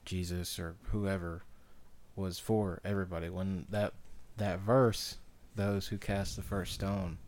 Jesus 0.04 0.58
or 0.58 0.76
whoever 0.90 1.42
was 2.16 2.38
for 2.38 2.80
everybody. 2.84 3.28
When 3.28 3.66
that 3.70 3.92
that 4.36 4.60
verse, 4.60 5.16
those 5.56 5.88
who 5.88 5.98
cast 5.98 6.36
the 6.36 6.42
first 6.42 6.74
stone, 6.74 7.18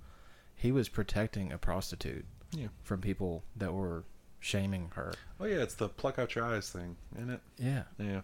he 0.54 0.72
was 0.72 0.88
protecting 0.88 1.52
a 1.52 1.58
prostitute 1.58 2.24
Yeah. 2.52 2.68
from 2.82 3.00
people 3.00 3.44
that 3.56 3.72
were 3.72 4.04
shaming 4.40 4.90
her. 4.94 5.12
Oh 5.40 5.44
yeah, 5.46 5.56
it's 5.62 5.74
the 5.74 5.88
pluck 5.88 6.18
out 6.18 6.34
your 6.34 6.44
eyes 6.44 6.70
thing, 6.70 6.96
isn't 7.16 7.30
it? 7.30 7.40
Yeah, 7.58 7.82
Yeah. 7.98 8.20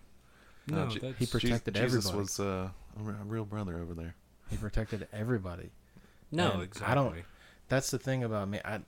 No, 0.67 0.89
Je- 0.89 1.15
he 1.19 1.27
protected 1.27 1.75
Jesus 1.75 2.07
everybody. 2.07 2.19
was 2.19 2.39
uh, 2.41 2.69
a 2.99 3.01
a 3.01 3.25
real 3.25 3.45
brother 3.45 3.79
over 3.79 3.95
there. 3.95 4.15
he 4.51 4.57
protected 4.57 5.09
everybody. 5.13 5.71
no, 6.31 6.53
And 6.53 6.63
exactly. 6.63 6.91
I 6.93 6.95
don't- 6.95 7.25
That's 7.69 7.91
the 7.91 7.99
thing 7.99 8.23
about 8.25 8.49
me. 8.49 8.61
I, 8.65 8.81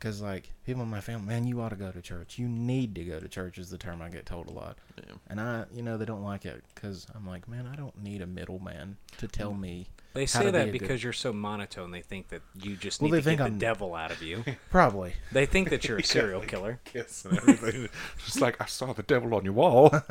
because 0.00 0.20
like 0.22 0.50
people 0.66 0.82
in 0.82 0.88
my 0.88 1.00
family, 1.02 1.26
man, 1.28 1.46
you 1.46 1.60
ought 1.60 1.68
to 1.68 1.76
go 1.76 1.92
to 1.92 2.00
church. 2.02 2.38
You 2.38 2.48
need 2.48 2.94
to 2.96 3.04
go 3.04 3.20
to 3.20 3.28
church 3.28 3.58
is 3.58 3.68
the 3.70 3.78
term 3.78 4.00
I 4.02 4.08
get 4.08 4.24
told 4.26 4.48
a 4.48 4.50
lot. 4.50 4.78
Yeah. 4.96 5.12
And 5.28 5.40
I, 5.40 5.66
you 5.74 5.82
know, 5.82 5.96
they 5.98 6.06
don't 6.06 6.24
like 6.24 6.46
it 6.46 6.64
because 6.74 7.06
I'm 7.14 7.26
like, 7.26 7.46
man, 7.46 7.68
I 7.70 7.76
don't 7.76 8.02
need 8.02 8.22
a 8.22 8.26
middleman 8.26 8.96
to 9.18 9.28
tell 9.28 9.52
me. 9.52 9.88
They 10.14 10.26
say 10.26 10.40
to 10.40 10.44
be 10.46 10.50
that 10.52 10.64
good- 10.64 10.72
because 10.72 11.04
you're 11.04 11.12
so 11.12 11.32
monotone. 11.32 11.90
They 11.92 12.00
think 12.00 12.28
that 12.30 12.40
you 12.60 12.74
just 12.76 13.00
Well, 13.00 13.10
need 13.10 13.16
they 13.16 13.20
to 13.20 13.24
think 13.24 13.38
get 13.38 13.44
the 13.44 13.50
I'm- 13.50 13.58
devil 13.58 13.94
out 13.94 14.10
of 14.10 14.22
you. 14.22 14.42
Probably. 14.70 15.12
They 15.30 15.46
think 15.46 15.70
that 15.70 15.86
you're 15.86 15.98
a 15.98 16.02
serial 16.16 16.40
killer. 16.40 16.80
Kiss 16.84 17.24
and 17.26 17.36
everything. 17.38 17.88
just 18.24 18.40
like 18.40 18.60
I 18.60 18.64
saw 18.66 18.92
the 18.94 19.02
devil 19.04 19.34
on 19.34 19.44
your 19.44 19.52
wall. 19.52 19.90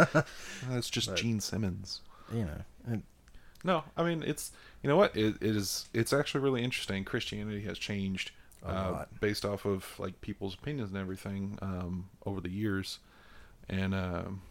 That's 0.69 0.89
just 0.89 1.09
But- 1.09 1.17
Gene 1.17 1.39
Simmons. 1.39 2.01
You 2.31 2.45
know, 2.45 2.61
and 2.85 3.03
No, 3.63 3.83
I 3.97 4.03
mean 4.03 4.21
it's 4.23 4.51
you 4.83 4.87
know 4.87 4.95
what 4.97 5.17
it, 5.17 5.35
it 5.41 5.55
is. 5.55 5.89
It's 5.93 6.13
actually 6.13 6.41
really 6.41 6.63
interesting. 6.63 7.03
Christianity 7.03 7.61
has 7.63 7.77
changed 7.79 8.29
A 8.29 8.48
uh, 8.65 8.91
lot. 8.91 9.19
based 9.21 9.45
off 9.45 9.65
of 9.65 9.85
like 9.99 10.19
people's 10.21 10.53
opinions 10.55 10.89
and 10.89 10.97
everything 10.99 11.57
um, 11.61 12.09
over 12.25 12.41
the 12.41 12.49
years, 12.49 12.99
and 13.69 13.93
um, 13.95 14.41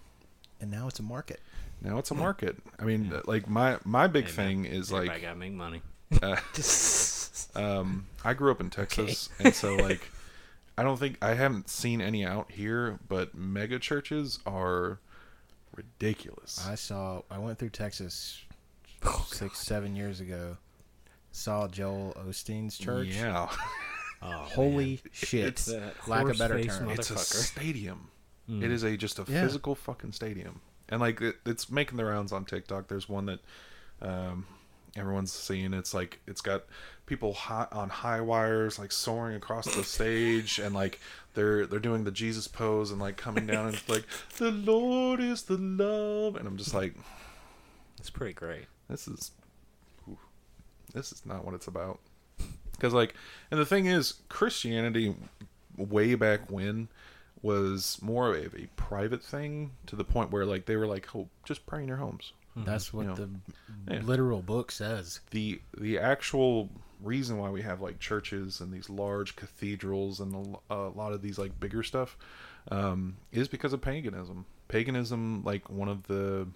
and 0.61 0.71
now 0.71 0.89
it's 0.89 0.99
a 0.99 1.03
market. 1.03 1.41
now 1.81 1.99
it's 1.99 2.11
a 2.11 2.15
market. 2.15 2.57
I 2.79 2.85
mean, 2.85 3.13
like 3.27 3.49
my 3.49 3.79
my 3.85 4.07
big 4.07 4.27
Hey, 4.27 4.31
thing 4.33 4.63
man, 4.63 4.73
is 4.73 4.93
everybody 4.93 5.09
like 5.09 5.19
I 5.19 5.21
gotta 5.21 5.37
make 5.39 5.53
money. 5.53 5.83
uh, 6.23 6.37
um, 7.55 8.07
I 8.25 8.35
grew 8.35 8.51
up 8.51 8.61
in 8.61 8.71
Texas, 8.71 9.29
and 9.39 9.55
so 9.55 9.75
like 9.77 10.01
I 10.77 10.83
don't 10.83 10.99
think 10.99 11.19
I 11.23 11.35
haven't 11.35 11.69
seen 11.69 12.01
any 12.01 12.25
out 12.25 12.51
here, 12.53 12.99
but 13.09 13.35
mega 13.35 13.79
churches 13.79 14.39
are 14.47 15.01
ridiculous. 15.75 16.67
I 16.67 16.75
saw. 16.77 17.23
I 17.31 17.39
went 17.39 17.59
through 17.59 17.71
Texas 17.71 18.43
Oh, 19.05 19.25
six, 19.31 19.59
seven 19.61 19.95
years 19.95 20.21
ago. 20.21 20.57
Saw 21.31 21.69
Joel 21.69 22.17
Osteen's 22.27 22.77
church. 22.79 23.09
Yeah, 23.09 23.49
Oh, 24.21 24.31
Holy 24.31 25.01
shit! 25.13 25.45
It's- 25.47 25.67
That 25.67 26.09
Lack 26.09 26.29
of 26.29 26.39
better 26.39 26.63
term. 26.65 26.91
it's 26.91 27.11
a 27.11 27.19
stadium. 27.19 28.11
Mm. 28.51 28.63
It 28.63 28.71
is 28.71 28.83
a 28.83 28.97
just 28.97 29.19
a 29.19 29.25
Yeah. 29.29 29.43
physical 29.45 29.75
fucking 29.75 30.13
stadium, 30.13 30.61
and 30.89 31.01
like 31.01 31.21
it, 31.21 31.37
it's 31.47 31.71
making 31.71 31.97
the 31.99 32.05
rounds 32.05 32.33
on 32.33 32.45
TikTok. 32.45 32.89
There's 32.89 33.09
one 33.09 33.27
that 33.27 33.41
um, 34.03 34.47
everyone's 34.97 35.33
seeing. 35.33 35.73
It's 35.75 35.93
like 35.95 36.19
it's 36.27 36.41
got 36.41 36.65
people 37.07 37.33
high, 37.35 37.67
on 37.71 37.91
high 37.91 38.21
wires, 38.21 38.79
like 38.79 38.91
soaring 38.91 39.37
across 39.37 39.73
the 39.75 39.85
stage, 39.85 40.59
and 40.59 40.75
like 40.75 40.99
they're 41.35 41.67
they're 41.67 41.79
doing 41.79 42.05
the 42.05 42.11
Jesus 42.11 42.49
pose 42.49 42.91
and 42.91 43.01
like 43.01 43.17
coming 43.17 43.47
down 43.47 43.67
and 43.67 43.75
it's 43.77 43.89
like 43.89 44.05
the 44.39 44.51
Lord 44.51 45.21
is 45.21 45.43
the 45.43 45.59
love, 45.59 46.35
and 46.37 46.49
I'm 46.49 46.57
just 46.57 46.75
like, 46.75 46.95
It's 47.99 48.11
pretty 48.11 48.33
great. 48.33 48.65
this 48.89 49.07
is 49.07 49.31
oof, 50.11 50.19
this 50.95 51.13
is 51.13 51.25
not 51.27 51.45
what 51.45 51.55
it's 51.55 51.67
about 51.69 52.01
because 52.79 52.95
like 52.95 53.15
and 53.51 53.61
the 53.61 53.67
thing 53.67 53.87
is 53.87 54.15
christianity 54.29 55.15
way 55.77 56.15
back 56.15 56.51
when 56.51 56.89
was 57.43 57.99
more 58.01 58.35
of 58.35 58.55
a 58.55 58.67
private 58.77 59.23
thing 59.23 59.71
to 59.87 59.95
the 59.95 60.05
point 60.05 60.31
where 60.31 60.45
like 60.47 60.67
they 60.67 60.77
were 60.77 60.87
like 60.87 61.15
oh 61.15 61.29
just 61.45 61.67
pray 61.67 61.83
in 61.83 61.89
your 61.89 61.99
homes 61.99 62.33
That's 62.65 62.93
what 62.93 63.03
You 63.03 63.09
know, 63.11 63.15
the 63.15 63.95
yeah. 63.95 64.01
literal 64.03 64.43
book 64.43 64.71
says. 64.73 65.21
the 65.31 65.61
the 65.79 65.99
actual 65.99 66.69
reason 67.01 67.39
why 67.39 67.51
we 67.51 67.63
have 67.63 67.81
like 67.81 68.01
churches 68.01 68.61
and 68.61 68.73
these 68.73 68.91
large 68.91 69.37
cathedrals 69.37 70.19
and 70.21 70.57
a, 70.71 70.75
a 70.75 70.89
lot 70.89 71.13
of 71.13 71.23
these 71.23 71.39
like 71.39 71.59
bigger 71.61 71.83
stuff 71.83 72.17
um, 72.71 73.17
is 73.31 73.49
because 73.49 73.73
of 73.73 73.81
paganism. 73.81 74.45
Paganism, 74.69 75.43
like 75.45 75.71
one 75.71 75.89
of 75.89 76.07
the 76.09 76.49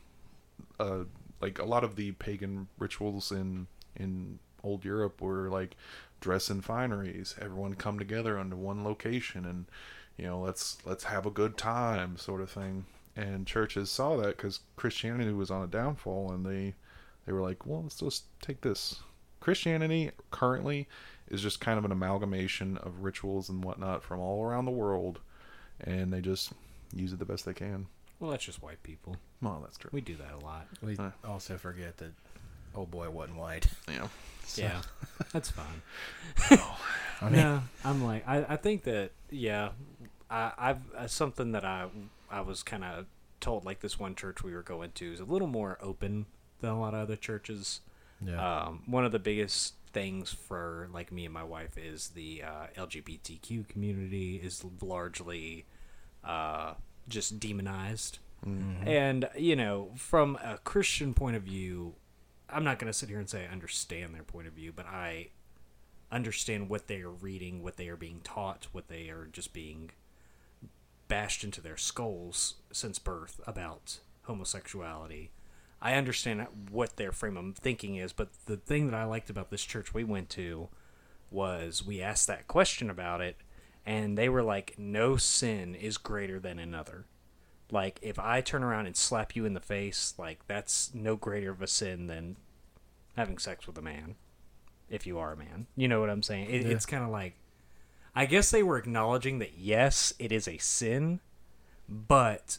uh, 0.80 1.04
like 1.40 1.58
a 1.58 1.64
lot 1.64 1.84
of 1.84 1.96
the 1.96 2.12
pagan 2.12 2.68
rituals 2.78 3.30
in 3.32 3.66
in 3.96 4.38
old 4.62 4.84
Europe 4.84 5.20
were 5.20 5.48
like 5.48 5.76
dress 6.20 6.50
in 6.50 6.60
fineries, 6.62 7.34
everyone 7.40 7.74
come 7.74 7.98
together 7.98 8.38
under 8.38 8.56
one 8.56 8.84
location, 8.84 9.44
and 9.44 9.66
you 10.16 10.24
know 10.26 10.40
let's 10.40 10.78
let's 10.84 11.04
have 11.04 11.26
a 11.26 11.30
good 11.30 11.56
time, 11.56 12.16
sort 12.16 12.40
of 12.40 12.50
thing. 12.50 12.84
And 13.14 13.46
churches 13.46 13.90
saw 13.90 14.16
that 14.18 14.36
because 14.36 14.60
Christianity 14.76 15.32
was 15.32 15.50
on 15.50 15.62
a 15.62 15.66
downfall, 15.66 16.32
and 16.32 16.46
they 16.46 16.74
they 17.26 17.32
were 17.32 17.42
like, 17.42 17.66
well, 17.66 17.82
let's 17.82 17.98
just 18.00 18.24
take 18.40 18.60
this. 18.62 19.00
Christianity 19.40 20.10
currently 20.30 20.88
is 21.28 21.42
just 21.42 21.60
kind 21.60 21.78
of 21.78 21.84
an 21.84 21.92
amalgamation 21.92 22.76
of 22.78 23.02
rituals 23.02 23.48
and 23.48 23.64
whatnot 23.64 24.02
from 24.02 24.20
all 24.20 24.44
around 24.44 24.64
the 24.66 24.70
world, 24.70 25.18
and 25.80 26.12
they 26.12 26.20
just 26.20 26.52
use 26.94 27.12
it 27.12 27.18
the 27.18 27.24
best 27.24 27.44
they 27.44 27.52
can. 27.54 27.86
Well, 28.20 28.30
that's 28.30 28.44
just 28.44 28.62
white 28.62 28.82
people. 28.84 29.16
Well, 29.40 29.60
that's 29.62 29.76
true. 29.78 29.90
We 29.92 30.00
do 30.00 30.14
that 30.16 30.32
a 30.40 30.44
lot. 30.44 30.68
We 30.80 30.94
Huh. 30.94 31.10
also 31.24 31.58
forget 31.58 31.96
that 31.98 32.12
old 32.74 32.90
boy 32.90 33.10
wasn't 33.10 33.38
white. 33.38 33.66
Yeah. 33.88 34.08
Yeah, 34.54 34.82
that's 35.32 35.50
fine. 35.50 35.80
I 37.22 37.30
mean, 37.30 37.34
yeah, 37.34 37.60
I'm 37.86 38.04
like, 38.04 38.28
I, 38.28 38.44
I 38.46 38.56
think 38.56 38.82
that, 38.82 39.12
yeah, 39.30 39.70
I, 40.30 40.52
I've 40.58 40.94
uh, 40.94 41.06
something 41.06 41.52
that 41.52 41.64
I 41.64 41.86
I 42.30 42.42
was 42.42 42.62
kind 42.62 42.84
of 42.84 43.06
told 43.40 43.64
like 43.64 43.80
this 43.80 43.98
one 43.98 44.14
church 44.14 44.42
we 44.42 44.52
were 44.52 44.62
going 44.62 44.90
to 44.96 45.12
is 45.12 45.20
a 45.20 45.24
little 45.24 45.48
more 45.48 45.78
open 45.80 46.26
than 46.60 46.70
a 46.70 46.78
lot 46.78 46.92
of 46.92 47.00
other 47.00 47.16
churches. 47.16 47.80
yeah. 48.20 48.64
Um, 48.64 48.82
one 48.86 49.06
of 49.06 49.12
the 49.12 49.18
biggest 49.18 49.74
things 49.92 50.32
for 50.32 50.88
like 50.92 51.12
me 51.12 51.24
and 51.24 51.34
my 51.34 51.44
wife 51.44 51.78
is 51.78 52.08
the 52.08 52.42
uh, 52.42 52.66
LGBTQ 52.76 53.68
community 53.68 54.36
is 54.36 54.64
largely 54.80 55.66
uh, 56.24 56.74
just 57.08 57.38
demonized. 57.40 58.18
Mm-hmm. 58.46 58.88
And, 58.88 59.28
you 59.36 59.54
know, 59.54 59.90
from 59.96 60.36
a 60.42 60.58
Christian 60.58 61.14
point 61.14 61.36
of 61.36 61.42
view, 61.42 61.94
I'm 62.52 62.64
not 62.64 62.78
going 62.78 62.92
to 62.92 62.98
sit 62.98 63.08
here 63.08 63.18
and 63.18 63.28
say 63.28 63.46
I 63.46 63.52
understand 63.52 64.14
their 64.14 64.22
point 64.22 64.46
of 64.46 64.52
view, 64.52 64.72
but 64.74 64.86
I 64.86 65.28
understand 66.10 66.68
what 66.68 66.86
they 66.86 67.00
are 67.00 67.10
reading, 67.10 67.62
what 67.62 67.76
they 67.76 67.88
are 67.88 67.96
being 67.96 68.20
taught, 68.22 68.68
what 68.72 68.88
they 68.88 69.08
are 69.08 69.28
just 69.32 69.52
being 69.52 69.90
bashed 71.08 71.44
into 71.44 71.60
their 71.60 71.76
skulls 71.76 72.56
since 72.70 72.98
birth 72.98 73.40
about 73.46 74.00
homosexuality. 74.22 75.30
I 75.80 75.94
understand 75.94 76.46
what 76.70 76.96
their 76.96 77.12
frame 77.12 77.36
of 77.36 77.56
thinking 77.56 77.96
is, 77.96 78.12
but 78.12 78.28
the 78.46 78.56
thing 78.56 78.88
that 78.88 78.96
I 78.96 79.04
liked 79.04 79.30
about 79.30 79.50
this 79.50 79.64
church 79.64 79.92
we 79.92 80.04
went 80.04 80.28
to 80.30 80.68
was 81.30 81.84
we 81.84 82.00
asked 82.00 82.28
that 82.28 82.46
question 82.46 82.88
about 82.88 83.20
it, 83.20 83.36
and 83.84 84.16
they 84.16 84.28
were 84.28 84.42
like, 84.42 84.74
no 84.78 85.16
sin 85.16 85.74
is 85.74 85.96
greater 85.98 86.38
than 86.38 86.58
another. 86.58 87.06
Like, 87.72 87.98
if 88.02 88.18
I 88.18 88.40
turn 88.42 88.62
around 88.62 88.86
and 88.86 88.94
slap 88.96 89.34
you 89.34 89.44
in 89.46 89.54
the 89.54 89.60
face, 89.60 90.14
like, 90.18 90.46
that's 90.46 90.94
no 90.94 91.16
greater 91.16 91.50
of 91.50 91.60
a 91.62 91.66
sin 91.66 92.06
than 92.06 92.36
having 93.16 93.38
sex 93.38 93.66
with 93.66 93.76
a 93.78 93.82
man, 93.82 94.14
if 94.88 95.06
you 95.06 95.18
are 95.18 95.32
a 95.32 95.36
man. 95.36 95.66
You 95.74 95.88
know 95.88 95.98
what 96.00 96.10
I'm 96.10 96.22
saying? 96.22 96.50
It, 96.50 96.62
Yeah. 96.62 96.68
It's 96.68 96.86
kind 96.86 97.02
of 97.02 97.08
like, 97.10 97.34
I 98.14 98.26
guess 98.26 98.50
they 98.50 98.62
were 98.62 98.76
acknowledging 98.76 99.38
that, 99.40 99.56
yes, 99.56 100.12
it 100.18 100.30
is 100.32 100.46
a 100.46 100.58
sin, 100.58 101.20
but 101.88 102.58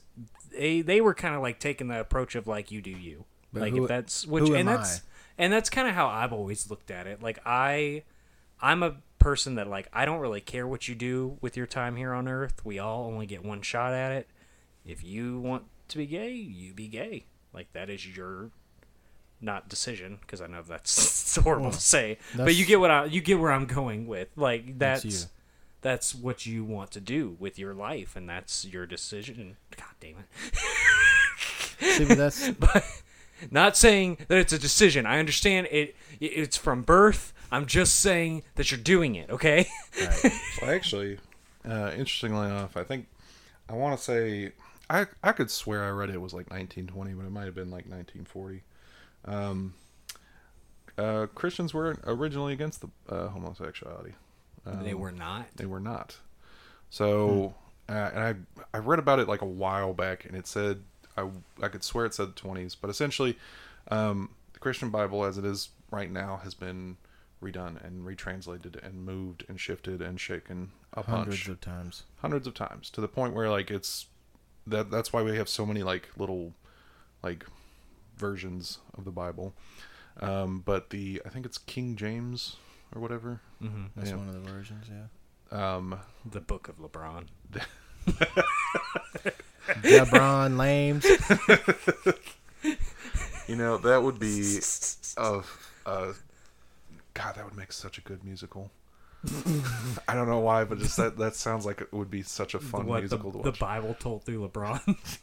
they 0.51 0.81
they 0.81 0.99
were 1.01 1.13
kind 1.13 1.35
of 1.35 1.41
like 1.41 1.59
taking 1.59 1.87
the 1.87 1.99
approach 1.99 2.35
of 2.35 2.45
like 2.47 2.69
you 2.71 2.81
do 2.81 2.91
you 2.91 3.25
But 3.51 3.61
like 3.63 3.73
who- 3.73 3.83
if 3.83 3.87
that's 3.87 4.27
which 4.27 4.47
who 4.47 4.53
and 4.55 4.67
am 4.69 4.75
that's 4.75 4.97
I? 4.99 5.01
and 5.39 5.53
that's 5.53 5.69
kind 5.69 5.87
of 5.87 5.95
how 5.95 6.07
I've 6.07 6.33
always 6.33 6.69
looked 6.69 6.91
at 6.91 7.07
it 7.07 7.23
like 7.23 7.39
I 7.45 8.03
I'm 8.61 8.83
a 8.83 8.97
person 9.17 9.55
that 9.55 9.67
like 9.67 9.87
I 9.91 10.05
don't 10.05 10.19
really 10.19 10.41
care 10.41 10.67
what 10.67 10.87
you 10.87 10.93
do 10.93 11.37
with 11.41 11.57
your 11.57 11.65
time 11.65 11.95
here 11.95 12.13
on 12.13 12.27
earth 12.27 12.63
we 12.63 12.77
all 12.77 13.05
only 13.05 13.25
get 13.25 13.43
one 13.43 13.61
shot 13.63 13.93
at 13.93 14.11
it 14.11 14.27
if 14.85 15.03
you 15.03 15.39
want 15.39 15.63
to 15.89 15.97
be 15.97 16.05
gay 16.05 16.31
you 16.31 16.73
be 16.73 16.87
gay. 16.87 17.25
Like 17.53 17.71
that 17.73 17.89
is 17.89 18.15
your 18.15 18.49
not 19.41 19.67
decision 19.67 20.17
because 20.21 20.41
I 20.41 20.47
know 20.47 20.61
that's 20.61 21.35
horrible 21.43 21.71
to 21.71 21.79
say 21.79 22.17
but 22.35 22.55
you 22.55 22.65
get 22.65 22.79
what 22.79 22.91
I 22.91 23.05
you 23.05 23.21
get 23.21 23.39
where 23.39 23.51
I'm 23.51 23.65
going 23.65 24.07
with. 24.07 24.29
Like 24.35 24.79
That's 24.79 25.03
that's 25.03 25.27
that's 25.81 26.15
what 26.15 26.45
you 26.45 26.63
want 26.63 26.91
to 26.91 27.01
do 27.01 27.35
with 27.39 27.59
your 27.59 27.73
life 27.73 28.15
and 28.15 28.27
that's 28.27 28.65
your 28.65 28.85
decision. 28.85 29.57
God 29.75 29.85
damn 29.99 30.15
it. 30.19 31.91
See, 31.97 32.05
but 32.05 32.17
that's 32.17 32.49
but 32.59 32.85
not 33.51 33.75
saying 33.75 34.17
that 34.29 34.37
it's 34.37 34.53
a 34.53 34.59
decision. 34.59 35.05
I 35.05 35.19
understand 35.19 35.67
it 35.69 35.95
it's 36.19 36.57
from 36.57 36.81
birth. 36.81 37.33
I'm 37.51 37.65
just 37.65 37.99
saying 37.99 38.43
that 38.55 38.71
you're 38.71 38.79
doing 38.79 39.15
it 39.15 39.29
okay? 39.29 39.67
Right. 39.99 40.33
So 40.59 40.65
actually, 40.67 41.19
uh, 41.67 41.91
interestingly 41.91 42.47
enough, 42.47 42.77
I 42.77 42.83
think 42.83 43.07
I 43.69 43.73
want 43.73 43.97
to 43.97 44.03
say 44.03 44.53
I 44.89 45.05
I 45.23 45.31
could 45.31 45.49
swear 45.49 45.83
I 45.83 45.89
read 45.89 46.09
it 46.09 46.21
was 46.21 46.33
like 46.33 46.49
1920, 46.49 47.13
but 47.13 47.25
it 47.25 47.31
might 47.31 47.45
have 47.45 47.55
been 47.55 47.71
like 47.71 47.85
1940. 47.85 48.63
Um, 49.25 49.73
uh, 50.97 51.27
Christians 51.33 51.73
were 51.73 51.97
originally 52.05 52.53
against 52.53 52.81
the 52.81 52.89
uh, 53.09 53.29
homosexuality. 53.29 54.13
Um, 54.65 54.83
they 54.83 54.93
were 54.93 55.11
not 55.11 55.47
They 55.55 55.65
were 55.65 55.79
not. 55.79 56.17
So, 56.89 57.55
uh, 57.89 58.11
and 58.13 58.23
I 58.73 58.77
I 58.77 58.79
read 58.79 58.99
about 58.99 59.19
it 59.19 59.27
like 59.27 59.41
a 59.41 59.45
while 59.47 59.93
back, 59.93 60.25
and 60.25 60.35
it 60.35 60.47
said 60.47 60.83
I 61.17 61.29
I 61.61 61.67
could 61.69 61.83
swear 61.83 62.05
it 62.05 62.13
said 62.13 62.35
twenties, 62.35 62.75
but 62.75 62.89
essentially, 62.89 63.37
um, 63.89 64.29
the 64.53 64.59
Christian 64.59 64.89
Bible 64.89 65.23
as 65.25 65.37
it 65.37 65.45
is 65.45 65.69
right 65.91 66.11
now 66.11 66.41
has 66.43 66.53
been 66.53 66.97
redone 67.41 67.83
and 67.83 68.05
retranslated 68.05 68.79
and 68.81 69.03
moved 69.05 69.43
and 69.49 69.59
shifted 69.59 70.01
and 70.01 70.19
shaken 70.19 70.71
a 70.93 71.03
hundreds 71.03 71.39
bunch, 71.39 71.47
of 71.49 71.61
times. 71.61 72.03
hundreds 72.21 72.47
of 72.47 72.53
times 72.53 72.89
to 72.91 73.01
the 73.01 73.07
point 73.07 73.33
where 73.33 73.49
like 73.49 73.69
it's 73.69 74.05
that 74.67 74.89
that's 74.91 75.11
why 75.13 75.21
we 75.21 75.35
have 75.37 75.49
so 75.49 75.65
many 75.65 75.83
like 75.83 76.09
little 76.17 76.53
like 77.21 77.45
versions 78.17 78.79
of 78.97 79.05
the 79.05 79.11
Bible. 79.11 79.53
Um, 80.19 80.61
but 80.65 80.89
the 80.91 81.21
I 81.25 81.29
think 81.29 81.45
it's 81.45 81.57
King 81.57 81.95
James 81.95 82.57
or 82.95 83.01
whatever. 83.01 83.41
mm-hmm. 83.61 83.85
That's 83.95 84.11
Yeah. 84.11 84.17
one 84.17 84.27
of 84.29 84.33
the 84.33 84.51
versions. 84.51 84.85
Yeah. 84.89 85.07
Um, 85.75 85.99
the 86.29 86.39
book 86.41 86.67
of 86.67 86.77
lebron 86.77 87.25
LeBron 89.83 90.57
Lames. 90.57 91.05
You 93.45 93.57
know, 93.57 93.77
that 93.79 94.01
would 94.01 94.19
be 94.19 94.59
of 95.17 95.69
uh, 95.85 96.13
God, 97.13 97.35
that 97.35 97.43
would 97.43 97.57
make 97.57 97.73
such 97.73 97.97
a 97.97 98.01
good 98.01 98.23
musical. 98.23 98.71
I 100.07 100.13
don't 100.15 100.27
know 100.27 100.39
why, 100.39 100.63
but 100.65 100.79
just 100.79 100.97
that 100.97 101.17
that 101.17 101.35
sounds 101.35 101.65
like 101.65 101.81
it 101.81 101.93
would 101.93 102.11
be 102.11 102.21
such 102.23 102.53
a 102.53 102.59
fun 102.59 102.85
what 102.85 102.95
the, 102.97 103.01
musical 103.01 103.31
to 103.31 103.37
watch. 103.39 103.45
the 103.45 103.59
bible 103.59 103.95
told 103.99 104.23
through 104.25 104.47
lebron 104.47 104.97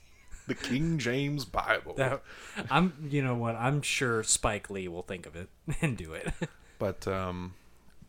The 0.46 0.54
King 0.56 0.98
James 0.98 1.44
Bible. 1.44 1.94
that, 1.94 2.22
i'm 2.70 2.92
you 3.08 3.22
know 3.22 3.36
what 3.36 3.54
i'm 3.56 3.82
sure 3.82 4.22
spike 4.24 4.68
lee 4.70 4.88
will 4.88 5.02
think 5.02 5.26
of 5.26 5.36
it 5.36 5.48
and 5.82 5.96
do 5.96 6.12
it 6.14 6.32
But 6.78 7.06
um, 7.06 7.54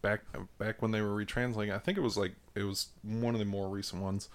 back 0.02 0.22
back 0.58 0.82
when 0.82 0.92
they 0.92 1.02
were 1.02 1.14
retranslating, 1.14 1.76
I 1.76 1.78
think 1.78 1.98
it 1.98 2.02
was 2.02 2.16
like 2.18 2.34
it 2.56 2.64
was 2.64 2.88
one 3.04 3.36
of 3.36 3.40
the 3.40 3.46
more 3.46 3.68
recent 3.68 4.02
ones, 4.02 4.30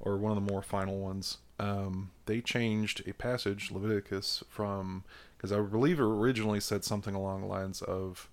or 0.00 0.16
one 0.16 0.32
of 0.36 0.42
the 0.44 0.50
more 0.50 0.62
final 0.62 0.98
ones. 0.98 1.36
Um, 1.60 2.10
they 2.24 2.40
changed 2.40 3.06
a 3.06 3.12
passage, 3.12 3.70
Leviticus, 3.70 4.42
from 4.48 5.04
because 5.36 5.52
I 5.52 5.60
believe 5.60 6.00
it 6.00 6.04
originally 6.04 6.58
said 6.58 6.84
something 6.84 7.14
along 7.14 7.42
the 7.42 7.46
lines 7.48 7.82
of, 7.82 8.28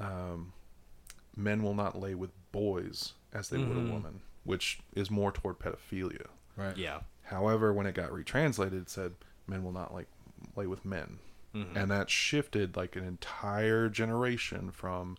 um, 0.00 0.54
"Men 1.36 1.62
will 1.62 1.74
not 1.74 2.00
lay 2.00 2.14
with 2.14 2.30
boys 2.52 3.12
as 3.32 3.48
they 3.50 3.58
would 3.58 3.76
a 3.76 3.80
Mhm. 3.80 3.90
woman," 3.90 4.20
which 4.44 4.80
is 4.94 5.10
more 5.10 5.30
toward 5.32 5.58
pedophilia. 5.58 6.26
Right. 6.56 6.76
yeah 6.76 7.00
However, 7.24 7.72
when 7.72 7.86
it 7.86 7.94
got 7.94 8.12
retranslated, 8.12 8.82
it 8.82 8.88
said, 8.90 9.14
men 9.48 9.62
will 9.64 9.72
not 9.72 9.92
like 9.92 10.06
lay 10.54 10.66
with 10.66 10.84
men, 10.84 11.18
Mhm. 11.54 11.74
and 11.76 11.90
that 11.90 12.08
shifted 12.08 12.76
like 12.76 12.94
an 12.96 13.04
entire 13.04 13.88
generation 13.88 14.70
from, 14.70 15.16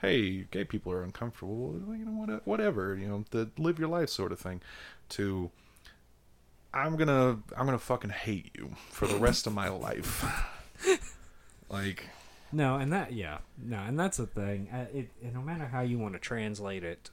hey, 0.00 0.44
gay 0.44 0.64
people 0.64 0.92
are 0.92 1.02
uncomfortable, 1.02 1.74
you 1.96 2.04
know, 2.04 2.40
whatever, 2.44 2.94
you 2.96 3.08
know, 3.08 3.24
the 3.30 3.50
live 3.58 3.78
your 3.78 3.88
life 3.88 4.08
sort 4.08 4.30
of 4.32 4.38
thing, 4.40 4.60
to 5.10 5.50
I'm 6.72 6.96
gonna 6.96 7.40
I'm 7.56 7.66
gonna 7.66 7.78
fucking 7.78 8.10
hate 8.10 8.50
you 8.56 8.74
for 8.90 9.06
the 9.08 9.16
rest 9.16 9.46
of 9.46 9.52
my 9.54 9.68
life. 9.68 10.24
like, 11.68 12.08
No, 12.52 12.76
and 12.76 12.92
that 12.92 13.12
yeah, 13.12 13.38
no, 13.62 13.78
and 13.78 13.98
that's 13.98 14.16
the 14.16 14.26
thing. 14.26 14.68
Uh, 14.72 14.86
it, 14.94 15.08
no 15.34 15.42
matter 15.42 15.66
how 15.66 15.80
you 15.82 15.98
want 15.98 16.14
to 16.14 16.18
translate 16.20 16.82
it, 16.82 17.10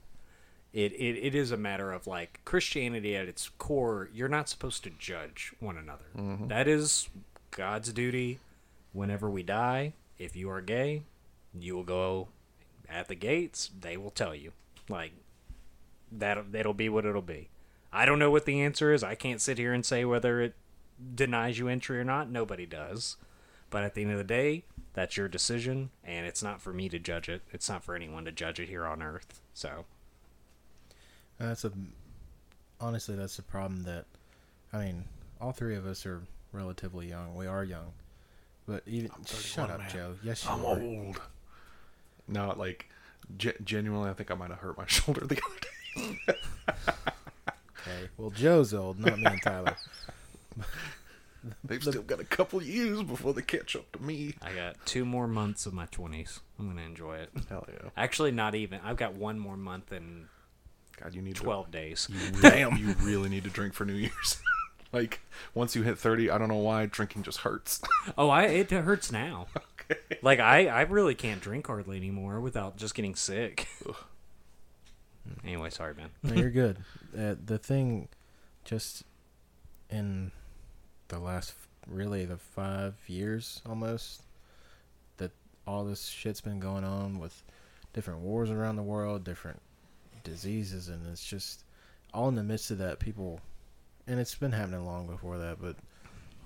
it, 0.74 0.94
it 0.94 1.18
it 1.18 1.36
is 1.36 1.52
a 1.52 1.58
matter 1.58 1.92
of 1.92 2.08
like 2.08 2.40
Christianity 2.46 3.16
at 3.16 3.28
its 3.28 3.50
core. 3.58 4.10
You're 4.14 4.30
not 4.30 4.48
supposed 4.50 4.84
to 4.84 4.90
judge 4.92 5.54
one 5.60 5.78
another. 5.78 6.06
That 6.48 6.68
is 6.68 7.10
God's 7.52 7.92
duty. 7.92 8.40
Whenever 8.94 9.30
we 9.30 9.44
die, 9.44 9.94
if 10.18 10.38
you 10.38 10.50
are 10.50 10.62
gay, 10.62 11.04
you 11.54 11.76
will 11.76 11.84
go 11.84 12.30
at 12.90 13.10
the 13.10 13.16
gates. 13.16 13.72
They 13.78 13.98
will 13.98 14.12
tell 14.12 14.34
you, 14.34 14.54
like 14.88 15.12
that. 16.12 16.52
That'll 16.52 16.74
be 16.74 16.88
what 16.88 17.06
it'll 17.06 17.22
be. 17.22 17.50
I 17.92 18.06
don't 18.06 18.20
know 18.20 18.32
what 18.32 18.46
the 18.46 18.62
answer 18.62 18.94
is. 18.94 19.04
I 19.04 19.16
can't 19.16 19.42
sit 19.42 19.58
here 19.58 19.74
and 19.74 19.86
say 19.86 20.06
whether 20.06 20.42
it 20.42 20.54
denies 21.14 21.60
you 21.60 21.68
entry 21.68 22.00
or 22.00 22.04
not. 22.06 22.30
Nobody 22.30 22.66
does. 22.66 23.18
But 23.70 23.84
at 23.84 23.96
the 23.96 24.04
end 24.04 24.12
of 24.12 24.18
the 24.18 24.24
day, 24.24 24.64
that's 24.96 25.16
your 25.18 25.28
decision, 25.28 25.92
and 26.04 26.26
it's 26.26 26.42
not 26.42 26.60
for 26.62 26.74
me 26.74 26.90
to 26.90 26.98
judge 26.98 27.30
it. 27.30 27.42
It's 27.52 27.70
not 27.70 27.84
for 27.84 27.96
anyone 27.96 28.26
to 28.26 28.32
judge 28.32 28.60
it 28.60 28.70
here 28.70 28.86
on 28.86 29.04
Earth. 29.04 29.42
So, 29.54 29.86
That's 31.38 31.64
a 31.66 31.72
honestly 32.82 33.16
that's 33.16 33.36
the 33.38 33.42
problem 33.44 33.84
that 33.84 34.06
I 34.74 34.80
mean, 34.86 35.06
all 35.40 35.52
three 35.52 35.76
of 35.76 35.86
us 35.86 36.06
are 36.06 36.22
relatively 36.52 37.08
young. 37.08 37.36
We 37.36 37.46
are 37.48 37.64
young. 37.64 37.94
But 38.68 38.82
even 38.88 39.12
shut 39.26 39.70
up, 39.70 39.78
man. 39.80 39.90
Joe. 39.92 40.16
Yes, 40.24 40.44
you 40.44 40.50
I'm 40.52 40.66
are. 40.66 40.82
old. 40.82 41.22
No, 42.28 42.54
like, 42.58 42.90
ge- 43.38 43.54
genuinely, 43.64 44.10
I 44.10 44.14
think 44.14 44.32
I 44.32 44.34
might 44.34 44.50
have 44.50 44.58
hurt 44.60 44.76
my 44.78 44.86
shoulder 44.88 45.22
the 45.28 45.40
other 45.46 46.16
day. 46.16 46.38
Okay. 47.88 48.10
Well, 48.18 48.32
Joe's 48.32 48.74
old, 48.74 49.00
not 49.00 49.20
me 49.20 49.26
and 49.28 49.42
Tyler. 49.44 49.76
They've 51.64 51.82
still 51.82 52.02
got 52.02 52.20
a 52.20 52.26
couple 52.26 52.62
years 52.62 53.04
before 53.04 53.34
they 53.34 53.42
catch 53.42 53.76
up 53.76 53.92
to 53.94 54.02
me. 54.02 54.36
I 54.42 54.54
got 54.54 54.76
two 54.86 55.06
more 55.06 55.28
months 55.28 55.66
of 55.66 55.74
my 55.74 55.86
20s. 55.88 56.40
I'm 56.60 56.66
going 56.66 56.78
to 56.78 56.84
enjoy 56.84 57.18
it. 57.18 57.30
Hell 57.50 57.68
yeah. 57.68 57.90
Actually, 57.98 58.32
not 58.32 58.56
even. 58.56 58.80
I've 58.84 58.98
got 58.98 59.14
one 59.14 59.40
more 59.40 59.58
month 59.58 59.92
and 59.92 60.28
God, 60.98 61.14
you 61.14 61.22
need 61.22 61.36
12 61.36 61.72
days. 61.72 62.08
To, 62.08 62.14
you 62.14 62.42
Damn. 62.42 62.78
You 62.78 62.96
really 63.02 63.30
need 63.30 63.44
to 63.44 63.50
drink 63.50 63.74
for 63.74 63.86
New 63.86 63.94
Year's. 63.94 64.42
like, 64.94 65.22
once 65.54 65.76
you 65.76 65.84
hit 65.84 65.98
30, 65.98 66.30
I 66.30 66.38
don't 66.38 66.48
know 66.48 66.56
why, 66.56 66.86
drinking 66.86 67.24
just 67.24 67.40
hurts. 67.40 67.82
Oh, 68.18 68.30
I 68.30 68.44
it 68.44 68.72
hurts 68.72 69.12
now. 69.12 69.48
okay. 69.92 70.00
Like, 70.22 70.40
I, 70.40 70.68
I 70.68 70.82
really 70.82 71.16
can't 71.16 71.42
drink 71.42 71.68
hardly 71.68 71.98
anymore 71.98 72.40
without 72.40 72.78
just 72.78 72.96
getting 72.96 73.16
sick. 73.16 73.68
anyway, 75.44 75.70
sorry, 75.70 75.96
man. 75.96 76.10
No, 76.24 76.36
you're 76.36 76.50
good. 76.50 76.78
Uh, 77.18 77.36
the 77.44 77.58
thing, 77.58 78.08
just 78.64 79.04
in 79.90 80.32
the 81.08 81.20
last, 81.20 81.54
really 81.88 82.26
the 82.26 82.38
five 82.38 82.96
years 83.08 83.62
almost, 83.68 84.24
that 85.18 85.32
all 85.68 85.84
this 85.86 86.08
shit's 86.08 86.42
been 86.42 86.60
going 86.60 86.84
on 86.84 87.20
with 87.20 87.44
different 87.94 88.22
wars 88.22 88.50
around 88.50 88.76
the 88.76 88.84
world, 88.84 89.24
different 89.24 89.62
diseases, 90.24 90.90
and 90.90 91.06
it's 91.12 91.26
just 91.26 91.64
all 92.14 92.28
in 92.30 92.36
the 92.36 92.44
midst 92.44 92.72
of 92.72 92.78
that, 92.80 93.00
people, 93.00 93.40
and 94.08 94.20
it's 94.20 94.36
been 94.36 94.52
happening 94.52 94.86
long 94.86 95.08
before 95.08 95.38
that, 95.38 95.62
but 95.62 95.76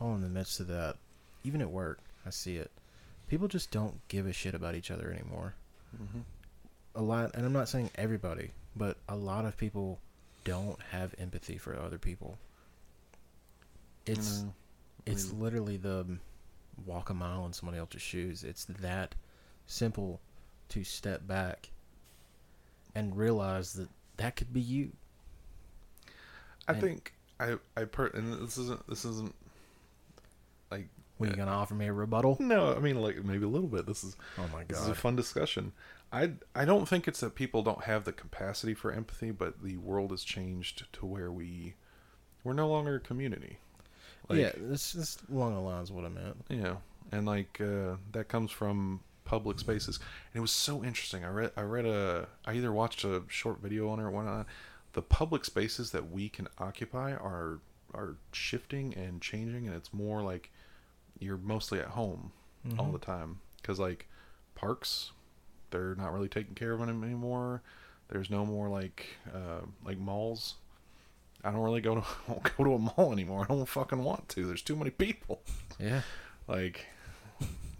all 0.02 0.16
in 0.16 0.22
the 0.22 0.30
midst 0.30 0.60
of 0.60 0.68
that, 0.68 0.96
even 1.44 1.62
at 1.62 1.70
work, 1.70 2.00
I 2.26 2.30
see 2.32 2.58
it. 2.58 2.72
People 3.28 3.48
just 3.48 3.72
don't 3.72 4.00
give 4.08 4.26
a 4.26 4.34
shit 4.34 4.56
about 4.56 4.76
each 4.76 4.92
other 4.92 5.12
anymore 5.12 5.54
hmm 5.96 6.20
a 6.96 7.02
lot 7.02 7.32
and 7.36 7.46
i'm 7.46 7.54
not 7.54 7.70
saying 7.70 7.90
everybody 7.96 8.50
but 8.76 8.98
a 9.08 9.16
lot 9.16 9.46
of 9.46 9.56
people 9.56 10.00
don't 10.44 10.80
have 10.92 11.14
empathy 11.20 11.58
for 11.58 11.78
other 11.80 12.00
people 12.00 12.38
it's 14.06 14.44
it's 15.06 15.32
mean- 15.32 15.42
literally 15.42 15.78
the 15.78 16.02
um, 16.02 16.20
walk 16.86 17.10
a 17.10 17.14
mile 17.14 17.46
in 17.46 17.54
somebody 17.54 17.78
else's 17.78 18.02
shoes 18.02 18.44
it's 18.44 18.66
that 18.66 19.14
simple 19.68 20.20
to 20.70 20.84
step 20.84 21.28
back 21.28 21.70
and 22.96 23.18
realize 23.18 23.74
that 23.74 23.90
that 24.18 24.36
could 24.36 24.54
be 24.54 24.62
you 24.62 24.92
I 26.68 26.74
And- 26.74 26.82
think 26.82 27.14
I 27.40 27.58
I 27.76 27.86
per 27.86 28.08
and 28.08 28.34
this 28.48 28.58
isn't 28.58 28.86
this 28.88 29.06
isn't 29.06 29.34
like 30.72 30.88
were 31.18 31.28
you 31.28 31.36
gonna 31.36 31.52
offer 31.52 31.74
me 31.74 31.88
a 31.88 31.94
rebuttal 31.94 32.38
no 32.40 32.74
I 32.74 32.80
mean 32.80 33.02
like 33.02 33.24
maybe 33.24 33.44
a 33.46 33.50
little 33.50 33.68
bit. 33.68 33.86
This 33.86 34.04
is 34.04 34.16
oh 34.38 34.44
my 34.54 34.60
god, 34.60 34.68
this 34.70 34.80
is 34.82 34.88
a 34.90 34.96
fun 34.96 35.16
discussion. 35.16 35.74
I 36.12 36.32
I 36.56 36.66
don't 36.66 36.88
think 36.88 37.08
it's 37.08 37.20
that 37.20 37.36
people 37.36 37.62
don't 37.62 37.84
have 37.84 38.04
the 38.06 38.12
capacity 38.14 38.74
for 38.74 38.92
empathy, 38.92 39.32
but 39.32 39.62
the 39.64 39.78
world 39.78 40.12
has 40.12 40.24
changed 40.24 40.86
to 40.94 41.06
where 41.06 41.32
we 41.32 41.76
we're 42.44 42.54
no 42.54 42.68
longer 42.70 42.96
a 42.96 43.00
community. 43.00 43.58
Like, 44.30 44.40
yeah 44.40 44.52
this 44.56 44.96
is 44.96 45.18
along 45.32 45.56
the 45.56 45.60
lines 45.62 45.90
of 45.90 45.96
what 45.96 46.06
i 46.06 46.10
meant 46.10 46.38
Yeah, 46.50 46.76
and 47.12 47.26
like 47.26 47.60
uh, 47.62 47.96
that 48.12 48.28
comes 48.28 48.52
from 48.52 49.02
public 49.26 49.60
spaces, 49.60 49.98
and 50.34 50.40
it 50.40 50.42
was 50.42 50.52
so 50.52 50.84
interesting. 50.84 51.24
I 51.24 51.30
read 51.30 51.52
I 51.58 51.62
read 51.62 51.86
a 51.86 52.28
I 52.46 52.54
either 52.54 52.72
watched 52.72 53.04
a 53.04 53.24
short 53.28 53.60
video 53.62 53.90
on 53.90 54.00
it 54.00 54.04
or 54.04 54.10
whatnot. 54.12 54.48
The 54.94 55.02
public 55.04 55.46
spaces 55.46 55.92
that 55.92 56.10
we 56.12 56.30
can 56.30 56.48
occupy 56.58 57.12
are 57.14 57.60
are 57.94 58.16
shifting 58.32 58.94
and 58.96 59.22
changing, 59.22 59.68
and 59.68 59.76
it's 59.76 59.94
more 59.94 60.22
like 60.22 60.50
you're 61.20 61.38
mostly 61.38 61.80
at 61.80 61.88
home 61.90 62.32
all 62.78 62.88
Mhm. 62.90 62.94
the 62.94 63.00
time 63.00 63.40
because 63.62 63.80
like 63.80 64.08
parks, 64.56 65.12
they're 65.72 65.96
not 65.96 66.14
really 66.14 66.30
taking 66.30 66.56
care 66.56 66.72
of 66.74 66.80
them 66.80 67.04
anymore. 67.04 67.62
There's 68.10 68.30
no 68.30 68.46
more 68.46 68.70
like 68.70 69.16
uh, 69.34 69.62
like 69.86 69.98
malls. 69.98 70.56
I 71.44 71.52
don't 71.52 71.62
really 71.62 71.82
go 71.82 71.96
to 71.96 72.04
won't 72.28 72.58
go 72.58 72.64
to 72.64 72.74
a 72.74 72.80
mall 72.80 73.12
anymore. 73.14 73.46
I 73.50 73.54
don't 73.54 73.66
fucking 73.66 74.04
want 74.04 74.28
to. 74.30 74.46
There's 74.46 74.62
too 74.62 74.76
many 74.76 74.90
people 74.92 75.42
yeah 75.80 76.02
like 76.48 76.86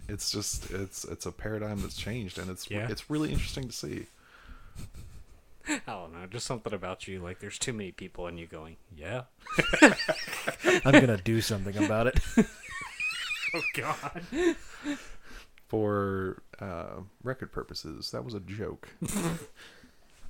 it's 0.08 0.30
just 0.30 0.70
it's 0.70 1.04
it's 1.04 1.26
a 1.26 1.32
paradigm 1.32 1.82
that's 1.82 1.96
changed 1.96 2.38
and 2.38 2.50
it's 2.50 2.70
Yeah. 2.70 2.86
it's 2.88 3.10
really 3.10 3.32
interesting 3.32 3.66
to 3.68 3.72
see 3.72 4.06
I 5.68 5.80
don't 5.86 6.12
know. 6.12 6.26
Just 6.28 6.46
something 6.46 6.72
about 6.72 7.06
you. 7.06 7.20
Like, 7.20 7.38
there's 7.38 7.58
too 7.58 7.72
many 7.72 7.92
people, 7.92 8.26
and 8.26 8.40
you 8.40 8.46
going, 8.46 8.76
yeah. 8.96 9.24
i'm 10.84 10.92
gonna 10.92 11.18
do 11.22 11.40
something 11.40 11.76
about 11.84 12.06
it 12.08 12.18
Oh, 13.54 13.60
God. 13.76 14.22
for 15.68 16.42
uh 16.60 17.00
record 17.22 17.52
purposes 17.52 18.10
that 18.12 18.24
was 18.24 18.34
a 18.34 18.40
joke 18.40 18.88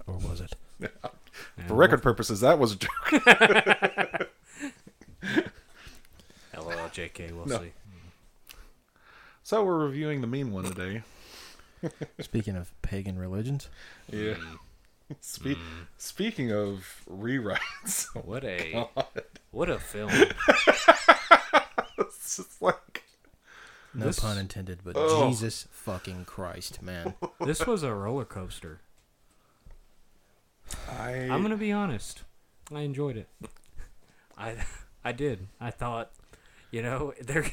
or 0.07 0.15
was 0.17 0.41
it 0.41 0.53
for 1.67 1.75
record 1.75 2.03
purposes 2.03 2.41
that 2.41 2.59
was 2.59 2.73
a 2.73 2.77
joke 2.77 2.91
LOL, 6.57 6.89
JK, 6.91 7.33
we'll 7.33 7.47
No. 7.47 7.59
see. 7.61 7.73
so 9.43 9.65
we're 9.65 9.79
reviewing 9.79 10.21
the 10.21 10.27
mean 10.27 10.53
one 10.53 10.65
today 10.65 11.03
speaking 12.21 12.57
of 12.57 12.71
pagan 12.83 13.19
religions 13.19 13.69
yeah 14.11 14.35
mm. 14.35 14.59
Spe- 15.21 15.43
mm. 15.47 15.87
speaking 15.97 16.53
of 16.53 17.03
rewrites 17.11 18.07
oh 18.17 18.21
What 18.21 18.45
a 18.45 18.73
God, 18.95 19.07
what 19.51 19.71
a 19.71 19.79
film. 19.79 20.11
it's 21.99 22.37
just 22.37 22.61
like 22.63 23.03
no 23.95 24.07
This- 24.07 24.21
pun 24.21 24.39
intended 24.39 24.81
but 24.85 24.95
Oh. 24.97 25.29
jesus 25.29 25.67
fucking 25.71 26.25
christ 26.27 26.83
man 26.83 27.15
this 27.45 27.67
was 27.67 27.83
a 27.83 27.93
roller 27.95 28.25
coaster. 28.25 28.81
I 30.99 31.29
I'm 31.31 31.43
gonna 31.43 31.57
be 31.57 31.73
honest. 31.73 32.23
I 32.75 32.81
enjoyed 32.81 33.17
it. 33.17 33.29
I 34.39 34.57
I 35.05 35.13
did. 35.13 35.49
I 35.61 35.71
thought, 35.71 36.11
you 36.71 36.83
know, 36.83 37.15
there 37.23 37.47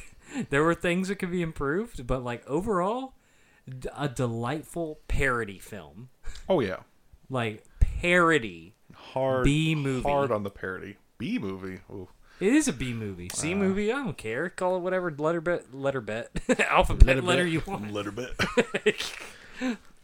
there 0.50 0.62
were 0.62 0.74
things 0.74 1.08
that 1.08 1.16
could 1.16 1.30
be 1.30 1.42
improved, 1.42 2.06
but 2.06 2.22
like 2.24 2.46
overall, 2.46 3.14
d- 3.68 3.88
a 3.96 4.08
delightful 4.08 5.00
parody 5.08 5.58
film. 5.58 6.08
oh 6.48 6.60
yeah 6.60 6.78
Like 7.30 7.64
parody. 7.80 8.74
hard 8.94 9.44
B 9.44 9.74
movie. 9.74 10.08
hard 10.08 10.30
on 10.30 10.42
the 10.42 10.50
parody 10.50 10.96
B 11.18 11.38
movie 11.38 11.80
Ooh. 11.90 12.08
It 12.40 12.52
is 12.52 12.68
a 12.68 12.72
B 12.72 12.92
movie. 12.92 13.28
C 13.34 13.52
uh. 13.52 13.56
movie. 13.56 13.90
I 13.92 13.96
don't 13.96 14.16
care. 14.16 14.48
Call 14.48 14.76
it 14.76 14.80
whatever 14.80 15.10
letter 15.10 15.40
bet. 15.40 15.74
Letter 15.74 16.00
bet. 16.00 16.30
Alphabet 16.70 17.04
Letter 17.06 17.22
letter, 17.22 17.42
bet. 17.44 17.52
you 17.52 17.62
want. 17.66 17.92
little 17.92 18.12
bit. 18.12 18.30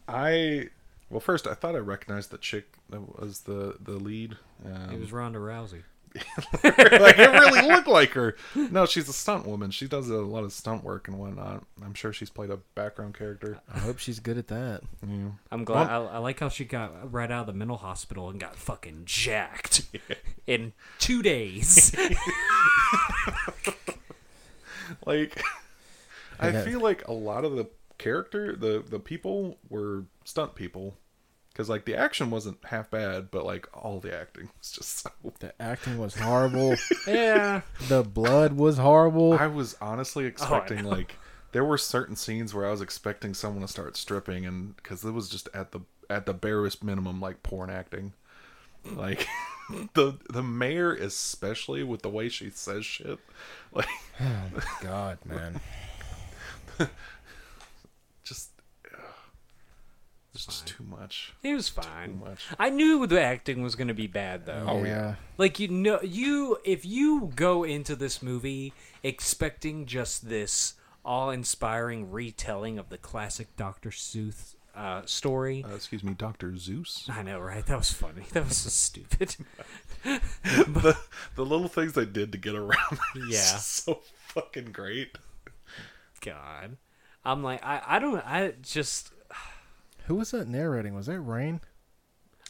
I 0.09 0.69
well, 1.15 1.21
first 1.21 1.47
I 1.47 1.55
thought 1.55 1.77
I 1.77 1.79
recognized 1.79 2.31
the 2.33 2.39
chick 2.39 2.67
that 2.91 3.21
was 3.21 3.43
the 3.43 3.77
the 3.81 3.93
lead. 3.93 4.37
Um, 4.67 4.91
It 4.93 4.99
was 4.99 5.13
Ronda 5.13 5.39
Rousey. 5.39 5.83
like 6.65 7.19
it 7.19 7.31
really 7.31 7.63
looked 7.69 7.87
like 7.89 8.11
her. 8.11 8.37
No, 8.55 8.85
she's 8.87 9.09
a 9.09 9.13
stunt 9.13 9.47
woman. 9.47 9.71
She 9.71 9.87
does 9.89 10.09
a 10.11 10.17
lot 10.17 10.43
of 10.45 10.53
stunt 10.53 10.83
work 10.85 11.07
and 11.09 11.19
whatnot. 11.19 11.65
I'm 11.85 11.95
sure 11.95 12.13
she's 12.13 12.31
played 12.31 12.51
a 12.51 12.57
background 12.77 13.15
character. 13.15 13.59
i 13.73 13.79
hope 13.79 13.99
she's 13.99 14.19
good 14.21 14.39
at 14.39 14.47
that 14.49 14.83
Yeah. 15.09 15.31
I'm 15.53 15.65
glad. 15.65 15.89
I, 15.91 15.97
I 16.05 16.19
like 16.19 16.39
how 16.41 16.49
she 16.49 16.65
got 16.65 17.13
right 17.13 17.31
out 17.31 17.43
of 17.43 17.47
the 17.47 17.53
mental 17.53 17.77
hospital 17.77 18.29
and 18.29 18.39
got 18.41 18.57
fucking 18.57 19.03
jacked 19.07 19.83
in 20.47 20.73
two 20.99 21.23
days. 21.23 21.93
like 25.07 25.41
I 26.39 26.51
Yeah. 26.51 26.63
feel 26.65 26.81
like 26.81 27.07
a 27.09 27.13
lot 27.13 27.45
of 27.45 27.57
the 27.57 27.69
character, 27.99 28.55
the 28.57 28.85
the 28.89 28.99
people 29.01 29.59
were 29.69 30.05
stunt 30.25 30.55
people, 30.55 30.97
because 31.55 31.69
like 31.69 31.85
the 31.85 31.95
action 31.95 32.31
wasn't 32.31 32.59
half 32.65 32.91
bad, 32.91 33.31
but 33.31 33.47
like 33.47 33.69
all 33.73 34.01
the 34.01 34.13
acting 34.13 34.51
was 34.59 34.73
just 34.73 34.99
so. 34.99 35.11
The 35.39 35.55
acting 35.63 35.99
was 35.99 36.17
horrible. 36.17 36.75
Yeah. 37.07 37.61
the 37.89 38.03
blood 38.03 38.55
was 38.55 38.79
horrible. 38.79 39.35
I 39.35 39.47
was 39.47 39.77
honestly 39.81 40.25
oh, 40.25 40.29
expecting 40.29 40.83
know. 40.83 40.91
like 40.91 41.17
there 41.53 41.65
were 41.65 41.79
certain 41.79 42.17
scenes 42.17 42.53
where 42.53 42.67
I 42.67 42.71
was 42.71 42.81
expecting 42.81 43.35
someone 43.35 43.63
to 43.63 43.69
start 43.69 43.97
stripping, 43.97 44.45
and 44.45 44.75
because 44.77 45.05
it 45.05 45.13
was 45.13 45.29
just 45.29 45.49
at 45.55 45.71
the 45.71 45.81
at 46.11 46.27
the 46.27 46.35
barest 46.35 46.83
minimum 46.83 47.21
like 47.21 47.45
porn 47.45 47.71
acting, 47.71 48.15
like 48.85 49.29
the 49.95 50.19
the 50.29 50.43
mayor 50.43 50.93
especially 50.93 51.85
with 51.85 52.03
the 52.03 52.11
way 52.11 52.29
she 52.29 52.51
says 52.51 52.85
shit, 52.85 53.21
like 53.73 53.89
oh 54.21 54.79
God, 54.83 55.19
man. 55.25 55.61
just. 58.25 58.51
Ugh. 60.35 60.37
It's 60.37 60.47
just 60.47 60.67
too 60.67 60.85
much. 60.85 61.33
It 61.43 61.55
was 61.55 61.71
Too 61.71 61.83
fine. 61.83 62.19
much. 62.19 62.45
I 62.59 62.71
knew 62.71 63.07
the 63.07 63.23
acting 63.23 63.63
was 63.63 63.75
going 63.77 63.89
to 63.89 63.95
be 63.95 64.07
bad 64.09 64.47
though. 64.47 64.67
Oh, 64.69 64.79
yeah. 64.79 64.85
yeah. 64.87 65.15
Like 65.39 65.59
you 65.61 65.69
know, 65.69 66.01
you 66.03 66.59
if 66.65 66.85
you 66.85 67.31
go 67.37 67.63
into 67.65 67.95
this 67.97 68.23
movie 68.23 68.73
expecting 69.03 69.87
just 69.87 70.29
this 70.29 70.75
awe-inspiring 71.05 72.11
retelling 72.11 72.79
of 72.79 72.89
the 72.89 72.97
classic 72.99 73.55
Dr. 73.57 73.91
Seuss 73.91 74.55
uh, 74.75 75.03
story. 75.07 75.65
Uh, 75.71 75.75
excuse 75.75 76.03
me, 76.03 76.15
Doctor 76.15 76.57
Zeus. 76.57 77.09
I 77.13 77.23
know, 77.23 77.39
right? 77.39 77.65
That 77.67 77.79
was 77.79 77.93
funny. 77.93 78.23
That 78.33 78.49
was 78.49 78.57
so 78.57 78.71
stupid. 78.71 79.37
the 80.05 80.97
the 81.37 81.45
little 81.45 81.69
things 81.69 81.93
they 81.93 82.07
did 82.07 82.33
to 82.33 82.39
get 82.39 82.55
around. 82.57 82.99
is 83.17 83.29
Yeah. 83.29 83.57
so 83.59 84.01
fucking 84.29 84.73
great. 84.73 85.17
God, 86.21 86.77
I'm 87.25 87.43
like, 87.43 87.65
I, 87.65 87.83
I 87.87 87.99
don't, 87.99 88.17
I 88.27 88.55
just, 88.63 89.13
Who 90.07 90.17
was 90.17 90.31
that 90.33 90.49
narrating? 90.49 90.95
Was 90.95 91.07
that 91.07 91.19
Rainn? 91.21 91.61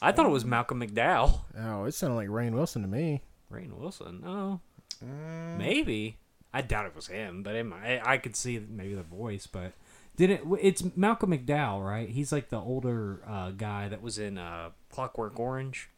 I 0.02 0.12
thought 0.12 0.26
it 0.26 0.30
was 0.30 0.44
Malcolm 0.44 0.80
McDowell. 0.80 1.40
Oh, 1.58 1.84
it 1.84 1.94
sounded 1.94 2.16
like 2.16 2.28
Rainn 2.28 2.52
Wilson 2.52 2.82
to 2.82 2.88
me. 2.88 3.22
Rainn 3.50 3.72
Wilson. 3.78 4.22
Oh, 4.26 4.60
Mm, 5.04 5.58
maybe. 5.58 6.18
I 6.52 6.62
doubt 6.62 6.86
it 6.86 6.94
was 6.94 7.08
him, 7.08 7.42
but 7.42 7.56
it 7.56 7.64
might, 7.64 7.98
I, 7.98 8.14
I 8.14 8.18
could 8.18 8.36
see 8.36 8.58
maybe 8.68 8.94
the 8.94 9.02
voice. 9.02 9.46
But 9.46 9.72
did 10.16 10.30
it? 10.30 10.42
It's 10.60 10.84
Malcolm 10.96 11.32
McDowell, 11.32 11.84
right? 11.84 12.08
He's 12.08 12.30
like 12.32 12.48
the 12.48 12.60
older 12.60 13.20
uh, 13.26 13.50
guy 13.50 13.88
that 13.88 14.02
was 14.02 14.18
in 14.18 14.38
uh, 14.38 14.70
Clockwork 14.90 15.38
Orange. 15.38 15.90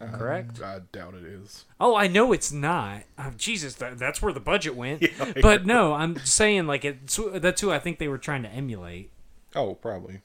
Correct. 0.00 0.62
I 0.62 0.80
doubt 0.92 1.14
it 1.14 1.24
is. 1.24 1.66
Oh, 1.78 1.94
I 1.94 2.06
know 2.06 2.32
it's 2.32 2.50
not. 2.50 3.02
Oh, 3.18 3.32
Jesus, 3.36 3.74
that, 3.74 3.98
that's 3.98 4.22
where 4.22 4.32
the 4.32 4.40
budget 4.40 4.74
went. 4.74 5.04
but 5.42 5.66
no, 5.66 5.92
I'm 5.92 6.16
saying 6.20 6.66
like 6.66 6.84
it's 6.86 7.20
that's 7.34 7.60
who 7.60 7.70
I 7.70 7.78
think 7.78 7.98
they 7.98 8.08
were 8.08 8.16
trying 8.16 8.42
to 8.44 8.48
emulate. 8.48 9.10
Oh, 9.54 9.74
probably. 9.74 10.20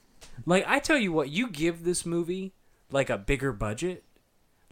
Like 0.46 0.66
I 0.68 0.80
tell 0.80 0.98
you 0.98 1.12
what, 1.12 1.30
you 1.30 1.50
give 1.50 1.84
this 1.84 2.06
movie 2.06 2.54
like 2.92 3.10
a 3.10 3.18
bigger 3.18 3.52
budget, 3.52 4.04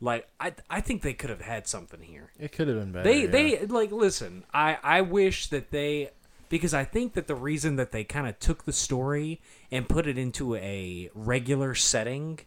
like 0.02 0.28
I 0.39 0.54
I 0.70 0.82
think 0.82 1.02
they 1.02 1.13
could 1.13 1.30
have 1.30 1.42
had 1.42 1.68
something 1.68 2.02
here. 2.02 2.32
It 2.39 2.52
could 2.52 2.68
have 2.68 2.78
been 2.78 2.92
better. 2.92 3.04
They 3.04 3.22
yeah. 3.22 3.28
they 3.28 3.66
like 3.66 3.92
listen. 3.92 4.44
I 4.54 4.78
I 4.84 5.02
wish 5.02 5.48
that 5.48 5.72
they 5.72 6.12
because 6.50 6.74
I 6.74 6.84
think 6.84 7.13
that 7.13 7.28
the 7.28 7.36
reason 7.36 7.78
that 7.78 7.92
they 7.92 8.04
kind 8.04 8.28
of 8.28 8.38
took 8.39 8.66
the 8.66 8.74
story 8.74 9.42
and 9.72 9.88
put 9.88 10.06
it 10.06 10.18
into 10.18 10.56
a 10.56 11.10
regular 11.16 11.74
setting, 11.74 12.39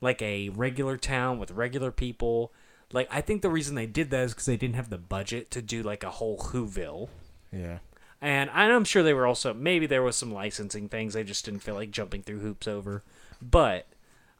like 0.00 0.22
a 0.22 0.50
regular 0.50 0.96
town 0.96 1.38
with 1.38 1.50
regular 1.50 1.90
people, 1.90 2.52
like 2.92 3.08
I 3.10 3.20
think 3.20 3.42
the 3.42 3.50
reason 3.50 3.74
they 3.74 3.86
did 3.86 4.10
that 4.10 4.24
is 4.24 4.32
because 4.32 4.46
they 4.46 4.56
didn't 4.56 4.76
have 4.76 4.90
the 4.90 4.98
budget 4.98 5.50
to 5.50 5.62
do 5.62 5.82
like 5.82 6.02
a 6.04 6.10
whole 6.10 6.38
Whoville. 6.38 7.08
Yeah. 7.52 7.78
And 8.22 8.50
I'm 8.50 8.84
sure 8.84 9.02
they 9.02 9.14
were 9.14 9.26
also 9.26 9.54
maybe 9.54 9.86
there 9.86 10.02
was 10.02 10.16
some 10.16 10.32
licensing 10.32 10.88
things 10.88 11.14
they 11.14 11.24
just 11.24 11.44
didn't 11.44 11.60
feel 11.60 11.74
like 11.74 11.90
jumping 11.90 12.22
through 12.22 12.40
hoops 12.40 12.68
over. 12.68 13.02
But 13.40 13.86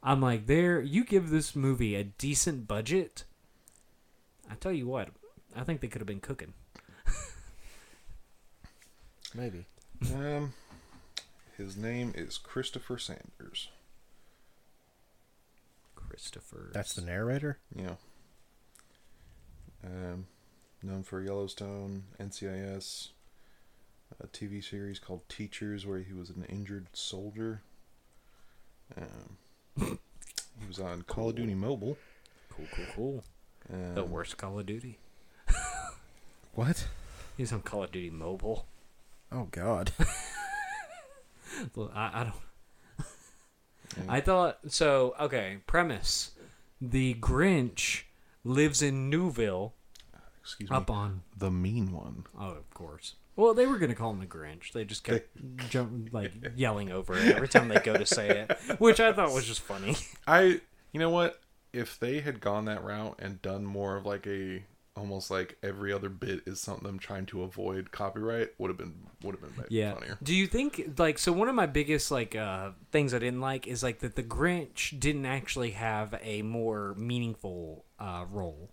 I'm 0.03 0.21
like, 0.21 0.45
there 0.45 0.81
you 0.81 1.03
give 1.03 1.29
this 1.29 1.55
movie 1.55 1.95
a 1.95 2.03
decent 2.03 2.67
budget. 2.67 3.23
I 4.49 4.55
tell 4.55 4.71
you 4.71 4.87
what, 4.87 5.09
I 5.55 5.63
think 5.63 5.81
they 5.81 5.87
could 5.87 6.01
have 6.01 6.07
been 6.07 6.19
cooking. 6.19 6.53
Maybe. 9.33 9.65
Um, 10.13 10.53
his 11.57 11.77
name 11.77 12.11
is 12.15 12.37
Christopher 12.37 12.97
Sanders. 12.97 13.69
Christopher. 15.95 16.71
That's 16.73 16.93
the 16.93 17.01
narrator? 17.01 17.59
Yeah. 17.73 17.95
Um, 19.85 20.27
known 20.83 21.03
for 21.03 21.21
Yellowstone, 21.21 22.03
NCIS, 22.19 23.09
a 24.23 24.27
TV 24.27 24.63
series 24.63 24.99
called 24.99 25.21
Teachers, 25.29 25.85
where 25.85 25.99
he 25.99 26.13
was 26.13 26.29
an 26.29 26.45
injured 26.49 26.87
soldier. 26.93 27.61
Um, 28.97 29.37
he 30.59 30.67
was 30.67 30.79
on 30.79 31.01
Call 31.03 31.29
of 31.29 31.35
Duty 31.35 31.55
Mobile. 31.55 31.97
cool, 32.49 32.65
cool, 32.75 32.85
cool. 32.95 33.23
Um, 33.73 33.95
The 33.95 34.03
worst 34.03 34.37
Call 34.37 34.59
of 34.59 34.65
Duty. 34.65 34.97
What? 36.53 36.87
He's 37.37 37.53
on 37.53 37.61
Call 37.61 37.83
of 37.85 37.91
Duty 37.93 38.09
Mobile. 38.09 38.65
Oh, 39.31 39.47
God. 39.51 39.91
Well, 41.75 41.91
I, 41.93 42.21
I 42.21 42.23
don't. 42.23 42.35
Yeah. 43.97 44.03
I 44.07 44.21
thought 44.21 44.59
so. 44.69 45.13
Okay, 45.19 45.57
premise: 45.67 46.31
the 46.79 47.13
Grinch 47.15 48.03
lives 48.45 48.81
in 48.81 49.09
Newville, 49.09 49.73
Excuse 50.41 50.69
me. 50.69 50.75
up 50.77 50.89
on 50.89 51.23
The 51.37 51.51
mean 51.51 51.91
one. 51.91 52.23
Oh, 52.39 52.51
of 52.51 52.69
course. 52.73 53.15
Well, 53.35 53.53
they 53.53 53.65
were 53.65 53.77
gonna 53.77 53.95
call 53.95 54.11
him 54.11 54.19
the 54.19 54.25
Grinch. 54.25 54.71
They 54.73 54.85
just 54.85 55.03
kept 55.03 55.29
jump, 55.69 56.09
like 56.13 56.31
yelling 56.55 56.91
over 56.91 57.17
it 57.17 57.35
every 57.35 57.47
time 57.47 57.67
they 57.69 57.79
go 57.79 57.95
to 57.97 58.05
say 58.05 58.29
it, 58.41 58.57
which 58.79 58.99
I 58.99 59.13
thought 59.13 59.31
was 59.33 59.45
just 59.45 59.61
funny. 59.61 59.95
I, 60.27 60.61
you 60.91 60.99
know 60.99 61.09
what? 61.09 61.39
If 61.73 61.97
they 61.99 62.19
had 62.19 62.41
gone 62.41 62.65
that 62.65 62.83
route 62.83 63.15
and 63.19 63.41
done 63.41 63.65
more 63.65 63.95
of 63.95 64.05
like 64.05 64.27
a 64.27 64.63
almost 64.97 65.31
like 65.31 65.57
every 65.63 65.93
other 65.93 66.09
bit 66.09 66.41
is 66.45 66.59
something 66.59 66.85
I'm 66.85 66.99
trying 66.99 67.25
to 67.27 67.43
avoid 67.43 67.91
copyright, 67.91 68.49
would 68.57 68.67
have 68.69 68.77
been 68.77 68.93
would 69.23 69.35
have 69.39 69.55
been 69.55 69.65
Yeah. 69.69 69.93
funnier. 69.93 70.17
Do 70.21 70.35
you 70.35 70.47
think 70.47 70.99
like 70.99 71.17
so? 71.17 71.31
One 71.31 71.47
of 71.47 71.55
my 71.55 71.67
biggest 71.67 72.11
like 72.11 72.35
uh 72.35 72.71
things 72.91 73.13
I 73.13 73.19
didn't 73.19 73.39
like 73.39 73.65
is 73.67 73.81
like 73.83 73.99
that 73.99 74.17
the 74.17 74.23
Grinch 74.23 74.99
didn't 74.99 75.25
actually 75.25 75.71
have 75.71 76.19
a 76.21 76.41
more 76.41 76.93
meaningful 76.97 77.85
uh 77.97 78.25
role. 78.29 78.69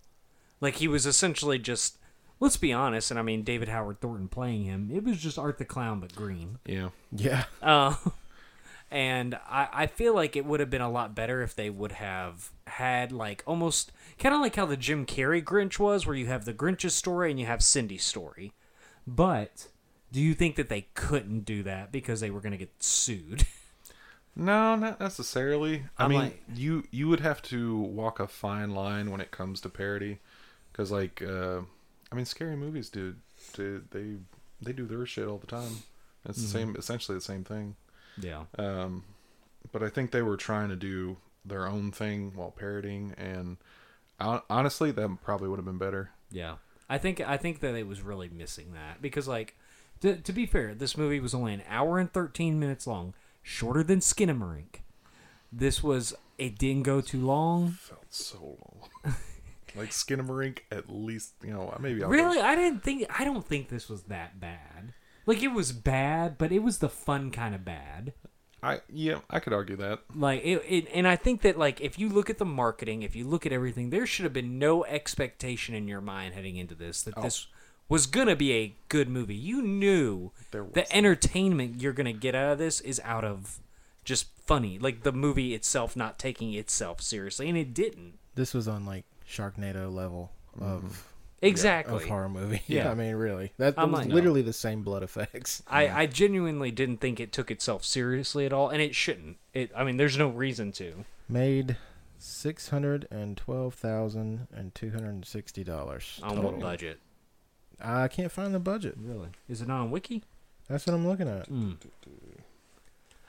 Like 0.59 0.75
he 0.75 0.89
was 0.89 1.05
essentially 1.05 1.57
just. 1.57 1.98
Let's 2.39 2.57
be 2.57 2.71
honest, 2.71 3.11
and 3.11 3.19
I 3.19 3.23
mean 3.23 3.43
David 3.43 3.67
Howard 3.67 3.99
Thornton 3.99 4.27
playing 4.29 4.63
him. 4.63 4.89
It 4.93 5.03
was 5.03 5.17
just 5.17 5.37
Art 5.37 5.57
the 5.57 5.65
Clown, 5.65 5.99
but 5.99 6.15
green. 6.15 6.59
Yeah. 6.65 6.89
yeah. 7.11 7.43
Uh, 7.61 7.95
and 8.91 9.35
I, 9.49 9.67
I 9.73 9.87
feel 9.87 10.15
like 10.15 10.35
it 10.35 10.45
would 10.45 10.59
have 10.61 10.69
been 10.69 10.81
a 10.81 10.89
lot 10.89 11.13
better 11.13 11.41
if 11.41 11.53
they 11.55 11.69
would 11.69 11.91
have 11.93 12.49
had 12.67 13.11
like 13.11 13.43
almost 13.45 13.91
kind 14.17 14.33
of 14.33 14.41
like 14.41 14.55
how 14.55 14.65
the 14.65 14.77
Jim 14.77 15.05
Carrey 15.05 15.43
Grinch 15.43 15.79
was, 15.79 16.05
where 16.05 16.15
you 16.15 16.27
have 16.27 16.45
the 16.45 16.53
Grinch's 16.53 16.95
story 16.95 17.29
and 17.29 17.39
you 17.39 17.45
have 17.45 17.61
Cindy's 17.61 18.05
story. 18.05 18.53
But 19.05 19.67
do 20.11 20.21
you 20.21 20.33
think 20.33 20.55
that 20.55 20.69
they 20.69 20.87
couldn't 20.93 21.41
do 21.45 21.61
that 21.63 21.91
because 21.91 22.21
they 22.21 22.29
were 22.31 22.41
going 22.41 22.51
to 22.53 22.57
get 22.57 22.81
sued? 22.81 23.45
No, 24.35 24.75
not 24.75 25.01
necessarily. 25.01 25.83
I 25.97 26.05
I'm 26.05 26.11
mean, 26.11 26.19
like- 26.19 26.43
you 26.55 26.85
you 26.91 27.09
would 27.09 27.19
have 27.19 27.41
to 27.43 27.77
walk 27.77 28.21
a 28.21 28.27
fine 28.27 28.73
line 28.73 29.11
when 29.11 29.19
it 29.19 29.31
comes 29.31 29.59
to 29.61 29.69
parody, 29.69 30.19
because 30.71 30.91
like, 30.91 31.21
uh, 31.21 31.61
I 32.11 32.15
mean, 32.15 32.25
scary 32.25 32.55
movies 32.55 32.89
do, 32.89 33.15
do 33.53 33.83
they 33.91 34.17
they 34.61 34.73
do 34.73 34.85
their 34.85 35.05
shit 35.05 35.27
all 35.27 35.37
the 35.37 35.47
time. 35.47 35.83
It's 36.25 36.41
the 36.41 36.47
same, 36.47 36.75
essentially 36.77 37.17
the 37.17 37.23
same 37.23 37.43
thing. 37.43 37.75
yeah. 38.19 38.43
Um, 38.57 39.03
but 39.71 39.83
I 39.83 39.89
think 39.89 40.11
they 40.11 40.21
were 40.21 40.37
trying 40.37 40.69
to 40.69 40.75
do 40.75 41.17
their 41.45 41.65
own 41.67 41.91
thing 41.91 42.33
while 42.35 42.51
parodying, 42.51 43.13
and 43.17 43.57
honestly, 44.19 44.91
that 44.91 45.17
probably 45.23 45.47
would 45.47 45.59
have 45.59 45.65
been 45.65 45.77
better. 45.77 46.11
Yeah. 46.31 46.55
I 46.89 46.97
think 46.97 47.21
I 47.21 47.37
think 47.37 47.59
that 47.59 47.75
it 47.75 47.87
was 47.87 48.01
really 48.01 48.29
missing 48.29 48.73
that 48.73 49.01
because 49.01 49.27
like 49.27 49.55
to, 50.01 50.15
to 50.15 50.33
be 50.33 50.45
fair, 50.45 50.73
this 50.73 50.97
movie 50.97 51.19
was 51.19 51.33
only 51.33 51.53
an 51.53 51.63
hour 51.69 51.99
and 51.99 52.11
13 52.11 52.59
minutes 52.59 52.87
long, 52.87 53.13
shorter 53.43 53.83
than 53.83 53.99
Skinamarink. 53.99 54.81
This 55.51 55.83
was 55.83 56.15
it 56.37 56.57
didn't 56.57 56.83
go 56.83 56.99
too 57.01 57.23
long. 57.23 57.71
Felt 57.73 58.13
so 58.13 58.57
long. 59.03 59.15
like 59.75 59.89
Skinamarink, 59.89 60.59
at 60.71 60.89
least 60.89 61.33
you 61.43 61.51
know 61.53 61.75
maybe 61.79 62.03
I'll 62.03 62.09
Really, 62.09 62.39
I 62.39 62.55
didn't 62.55 62.83
think. 62.83 63.05
I 63.17 63.23
don't 63.23 63.45
think 63.45 63.69
this 63.69 63.89
was 63.89 64.03
that 64.03 64.39
bad. 64.39 64.93
Like 65.25 65.43
it 65.43 65.49
was 65.49 65.71
bad, 65.71 66.37
but 66.37 66.51
it 66.51 66.59
was 66.59 66.79
the 66.79 66.89
fun 66.89 67.31
kind 67.31 67.53
of 67.53 67.63
bad. 67.63 68.13
I 68.61 68.81
yeah, 68.91 69.19
I 69.29 69.39
could 69.39 69.53
argue 69.53 69.77
that. 69.77 69.99
Like 70.13 70.43
it, 70.43 70.63
it, 70.67 70.87
and 70.93 71.07
I 71.07 71.15
think 71.15 71.41
that 71.43 71.57
like 71.57 71.79
if 71.81 71.97
you 71.97 72.09
look 72.09 72.29
at 72.29 72.37
the 72.37 72.45
marketing, 72.45 73.03
if 73.03 73.15
you 73.15 73.25
look 73.25 73.45
at 73.45 73.53
everything, 73.53 73.89
there 73.89 74.05
should 74.05 74.23
have 74.23 74.33
been 74.33 74.59
no 74.59 74.83
expectation 74.85 75.75
in 75.75 75.87
your 75.87 76.01
mind 76.01 76.33
heading 76.33 76.57
into 76.57 76.75
this 76.75 77.01
that 77.03 77.13
oh. 77.17 77.21
this 77.21 77.47
was 77.87 78.05
gonna 78.05 78.35
be 78.35 78.53
a 78.53 78.75
good 78.89 79.09
movie. 79.09 79.35
You 79.35 79.61
knew 79.61 80.31
There 80.51 80.63
the 80.63 80.81
wasn't. 80.81 80.95
entertainment 80.95 81.81
you're 81.81 81.93
gonna 81.93 82.13
get 82.13 82.35
out 82.35 82.53
of 82.53 82.57
this 82.57 82.81
is 82.81 83.01
out 83.03 83.23
of 83.23 83.59
just 84.03 84.27
funny, 84.45 84.77
like 84.77 85.03
the 85.03 85.11
movie 85.11 85.53
itself 85.53 85.95
not 85.95 86.19
taking 86.19 86.53
itself 86.53 87.01
seriously, 87.01 87.47
and 87.47 87.57
it 87.57 87.73
didn't. 87.73 88.19
This 88.35 88.53
was 88.53 88.67
on 88.67 88.85
like 88.85 89.05
Sharknado 89.29 89.93
level 89.93 90.31
of 90.59 91.05
Exactly. 91.41 91.95
of 91.95 92.05
horror 92.09 92.27
movie. 92.29 92.61
Yeah. 92.67 92.91
I 92.91 92.95
mean, 92.95 93.15
really, 93.15 93.53
that, 93.57 93.75
that 93.75 93.81
I'm 93.81 93.91
was 93.91 94.01
like- 94.01 94.09
literally 94.13 94.41
the 94.41 94.51
same 94.53 94.81
blood 94.81 95.03
effects. 95.03 95.63
I, 95.67 95.87
I 95.87 96.05
genuinely 96.07 96.71
didn't 96.71 96.97
think 96.97 97.19
it 97.19 97.31
took 97.31 97.49
itself 97.51 97.85
seriously 97.85 98.45
at 98.45 98.51
all, 98.51 98.69
and 98.69 98.81
it 98.81 98.93
shouldn't. 98.95 99.37
It, 99.53 99.71
I 99.75 99.83
mean, 99.85 99.97
there's 99.97 100.17
no 100.17 100.27
reason 100.29 100.71
to. 100.73 101.05
Made 101.29 101.77
six 102.17 102.69
hundred 102.69 103.07
and 103.11 103.37
twelve 103.37 103.75
thousand 103.75 104.47
and 104.53 104.75
two 104.75 104.89
hundred 104.91 105.09
and 105.11 105.25
sixty 105.25 105.63
dollars. 105.63 106.19
On 106.23 106.43
what 106.43 106.59
budget? 106.59 106.99
I 107.79 108.09
can't 108.09 108.31
find 108.31 108.53
the 108.53 108.59
budget. 108.59 108.95
Really? 108.99 109.29
Is 109.47 109.61
it 109.61 109.69
on 109.69 109.91
Wiki? 109.91 110.23
That's 110.67 110.85
what 110.85 110.93
I'm 110.93 111.07
looking 111.07 111.29
at. 111.29 111.49
Mm. 111.49 111.77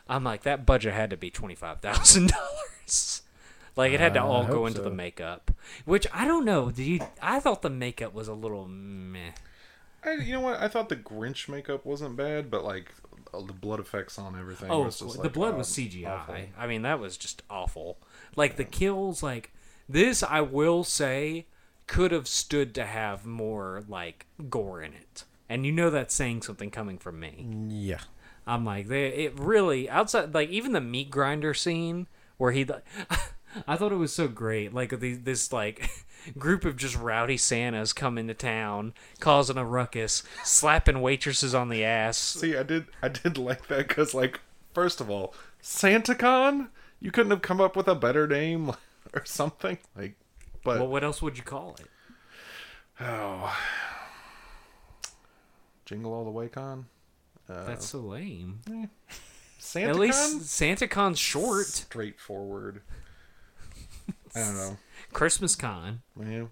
I'm 0.08 0.24
like, 0.24 0.42
that 0.42 0.66
budget 0.66 0.92
had 0.94 1.10
to 1.10 1.16
be 1.16 1.30
twenty 1.30 1.54
five 1.54 1.80
thousand 1.80 2.30
dollars. 2.32 3.22
Like 3.76 3.92
it 3.92 4.00
had 4.00 4.14
to 4.14 4.20
Uh, 4.20 4.26
all 4.26 4.42
I 4.44 4.48
go 4.50 4.66
into 4.66 4.78
so. 4.78 4.85
the 4.85 4.90
makeup, 4.90 5.50
which 5.85 6.06
I 6.12 6.24
don't 6.26 6.44
know. 6.44 6.70
Did 6.70 6.87
you? 6.87 7.00
I 7.22 7.40
thought 7.40 7.62
the 7.62 7.70
makeup 7.70 8.12
was 8.14 8.28
a 8.28 8.35
little 8.35 8.66
meh. 8.68 9.33
I, 10.04 10.12
you 10.12 10.33
know 10.33 10.40
what? 10.40 10.61
I 10.61 10.68
thought 10.68 10.88
the 10.88 10.96
Grinch 10.96 11.48
makeup 11.48 11.85
wasn't 11.85 12.16
bad, 12.16 12.50
but 12.50 12.64
like 12.64 12.92
uh, 13.35 13.42
the 13.42 13.52
blood 13.52 13.80
effects 13.80 14.18
on 14.18 14.38
everything. 14.38 14.70
Oh, 14.70 14.85
was 14.85 14.98
just, 14.98 15.16
the 15.16 15.22
like, 15.22 15.33
blood 15.33 15.54
uh, 15.54 15.59
was 15.59 15.68
CGI. 15.68 16.06
awful. 16.09 16.37
I 16.59 16.66
mean, 16.66 16.83
that 16.83 16.98
was 17.00 17.16
just 17.16 17.42
awful. 17.50 17.98
Like 18.37 18.56
the 18.56 18.64
kills, 18.64 19.22
like 19.22 19.52
this, 19.88 20.22
I 20.22 20.40
will 20.40 20.85
say, 20.85 21.46
could 21.87 22.12
have 22.12 22.28
stood 22.28 22.74
to 22.76 22.85
have 22.87 23.26
more 23.26 23.83
like 23.88 24.26
gore 24.48 24.83
in 24.83 24.92
it. 24.94 25.24
And 25.48 25.66
you 25.66 25.72
know 25.72 25.90
that's 25.90 26.14
saying 26.14 26.42
something 26.42 26.70
coming 26.70 26.96
from 26.98 27.18
me. 27.20 27.46
Yeah. 27.68 28.00
I'm 28.46 28.64
like, 28.64 28.88
they 28.88 29.09
it 29.09 29.38
really 29.38 29.88
outside 29.90 30.33
like 30.33 30.48
even 30.48 30.72
the 30.72 30.80
meat 30.80 31.11
grinder 31.11 31.54
scene 31.54 32.06
where 32.38 32.52
he. 32.52 32.66
I 33.66 33.76
thought 33.76 33.92
it 33.92 33.96
was 33.96 34.12
so 34.12 34.28
great. 34.28 34.72
like 34.72 34.98
the, 35.00 35.14
this 35.14 35.52
like 35.52 35.90
group 36.38 36.64
of 36.64 36.76
just 36.76 36.96
rowdy 36.96 37.36
Santas 37.36 37.92
come 37.92 38.18
into 38.18 38.34
town, 38.34 38.94
causing 39.18 39.56
a 39.56 39.64
ruckus, 39.64 40.22
slapping 40.44 41.00
waitresses 41.00 41.54
on 41.54 41.68
the 41.68 41.84
ass. 41.84 42.16
See, 42.18 42.56
I 42.56 42.62
did, 42.62 42.86
I 43.02 43.08
did 43.08 43.38
like 43.38 43.66
that 43.68 43.88
because, 43.88 44.14
like, 44.14 44.40
first 44.72 45.00
of 45.00 45.10
all, 45.10 45.34
SantaCon. 45.62 46.68
You 47.00 47.10
couldn't 47.10 47.30
have 47.30 47.42
come 47.42 47.60
up 47.60 47.76
with 47.76 47.88
a 47.88 47.94
better 47.94 48.26
name 48.26 48.72
or 49.14 49.24
something, 49.24 49.78
like. 49.96 50.14
But 50.62 50.78
Well, 50.78 50.88
what 50.88 51.02
else 51.02 51.22
would 51.22 51.38
you 51.38 51.42
call 51.42 51.76
it? 51.80 51.86
oh, 53.00 53.58
Jingle 55.86 56.12
All 56.12 56.24
the 56.24 56.30
Way 56.30 56.48
Con. 56.48 56.86
Uh, 57.48 57.64
That's 57.64 57.86
so 57.86 57.98
lame. 58.00 58.60
SantaCon. 59.58 59.88
At 59.88 59.96
least 59.96 60.38
SantaCon's 60.40 61.18
short. 61.18 61.66
straightforward. 61.66 62.82
I 64.35 64.40
don't 64.40 64.55
know. 64.57 64.77
Christmas 65.12 65.55
Con, 65.57 66.03
Yeah. 66.20 66.44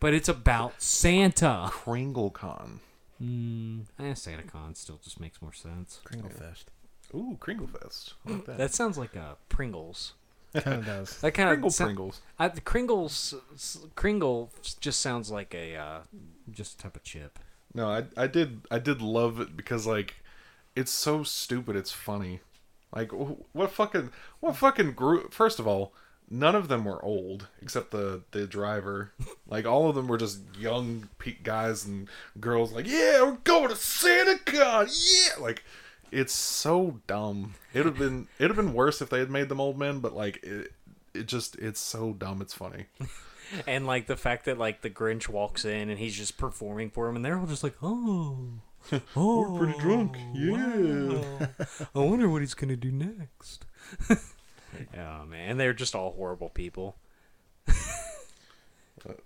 But 0.00 0.14
it's 0.14 0.28
about 0.28 0.80
Santa. 0.82 1.70
KringleCon. 1.72 2.78
Mm, 3.22 3.84
eh, 3.98 4.12
SantaCon 4.12 4.76
still 4.76 5.00
just 5.02 5.18
makes 5.18 5.40
more 5.42 5.52
sense. 5.52 6.00
Kringle 6.04 6.30
Fest. 6.30 6.70
Ooh, 7.14 7.38
Kringlefest. 7.40 8.12
I 8.26 8.30
like 8.32 8.44
that. 8.46 8.58
that 8.58 8.74
sounds 8.74 8.98
like 8.98 9.16
a 9.16 9.36
Pringles. 9.48 10.12
kind 10.54 10.80
of 10.80 10.86
does. 10.86 11.20
That 11.20 11.32
kind 11.32 11.48
Kringle 11.48 11.68
of 11.70 11.76
Pringles. 11.76 12.20
I, 12.38 12.48
the 12.48 12.60
Kringles, 12.60 13.34
s- 13.54 13.78
Kringle 13.96 14.50
just 14.78 15.00
sounds 15.00 15.30
like 15.30 15.54
a. 15.54 15.76
Uh, 15.76 16.00
Just 16.50 16.74
a 16.78 16.82
type 16.82 16.96
of 16.96 17.02
chip. 17.02 17.38
No, 17.74 17.88
I 17.88 18.04
I 18.16 18.26
did 18.26 18.60
I 18.70 18.78
did 18.78 19.00
love 19.02 19.40
it 19.40 19.56
because 19.56 19.86
like 19.86 20.16
it's 20.76 20.90
so 20.90 21.22
stupid. 21.22 21.76
It's 21.76 21.92
funny. 21.92 22.40
Like 22.94 23.10
wh- 23.10 23.54
what 23.56 23.70
fucking 23.72 24.10
what 24.40 24.56
fucking 24.56 24.92
group? 24.92 25.32
First 25.32 25.58
of 25.58 25.66
all, 25.66 25.92
none 26.30 26.54
of 26.54 26.68
them 26.68 26.84
were 26.84 27.02
old 27.04 27.48
except 27.62 27.90
the 27.90 28.22
the 28.32 28.46
driver. 28.46 29.12
Like 29.50 29.64
all 29.64 29.88
of 29.88 29.94
them 29.94 30.08
were 30.08 30.18
just 30.18 30.40
young 30.58 31.08
pe- 31.18 31.36
guys 31.42 31.86
and 31.86 32.06
girls. 32.38 32.70
Like 32.70 32.86
yeah, 32.86 33.22
we're 33.22 33.38
going 33.44 33.68
to 33.68 33.74
SantaCon. 33.74 34.94
Yeah, 34.94 35.42
like 35.42 35.64
it's 36.12 36.34
so 36.34 37.00
dumb. 37.06 37.54
It'd 37.72 37.86
have 37.86 37.96
been 37.96 38.28
it'd 38.38 38.50
have 38.54 38.62
been 38.62 38.74
worse 38.74 39.00
if 39.00 39.08
they 39.08 39.20
had 39.20 39.30
made 39.30 39.48
them 39.48 39.58
old 39.58 39.78
men. 39.78 40.00
But 40.00 40.14
like 40.14 40.42
it 40.42 40.72
it 41.14 41.26
just 41.26 41.56
it's 41.56 41.80
so 41.80 42.12
dumb. 42.12 42.42
It's 42.42 42.52
funny. 42.52 42.86
and 43.66 43.86
like 43.86 44.06
the 44.06 44.16
fact 44.18 44.44
that 44.44 44.58
like 44.58 44.82
the 44.82 44.90
Grinch 44.90 45.30
walks 45.30 45.64
in 45.64 45.88
and 45.88 45.98
he's 45.98 46.14
just 46.14 46.36
performing 46.36 46.90
for 46.90 47.08
him, 47.08 47.16
and 47.16 47.24
they're 47.24 47.38
all 47.38 47.46
just 47.46 47.64
like, 47.64 47.76
oh, 47.82 48.48
oh, 49.16 49.50
We're 49.50 49.58
pretty 49.64 49.78
drunk. 49.78 50.16
Yeah. 50.34 51.46
I 51.94 51.98
wonder 51.98 52.28
what 52.28 52.42
he's 52.42 52.54
gonna 52.54 52.76
do 52.76 52.92
next. 52.92 53.64
Oh 54.96 55.24
man, 55.26 55.50
and 55.50 55.60
they're 55.60 55.72
just 55.72 55.94
all 55.94 56.12
horrible 56.12 56.50
people. 56.50 56.96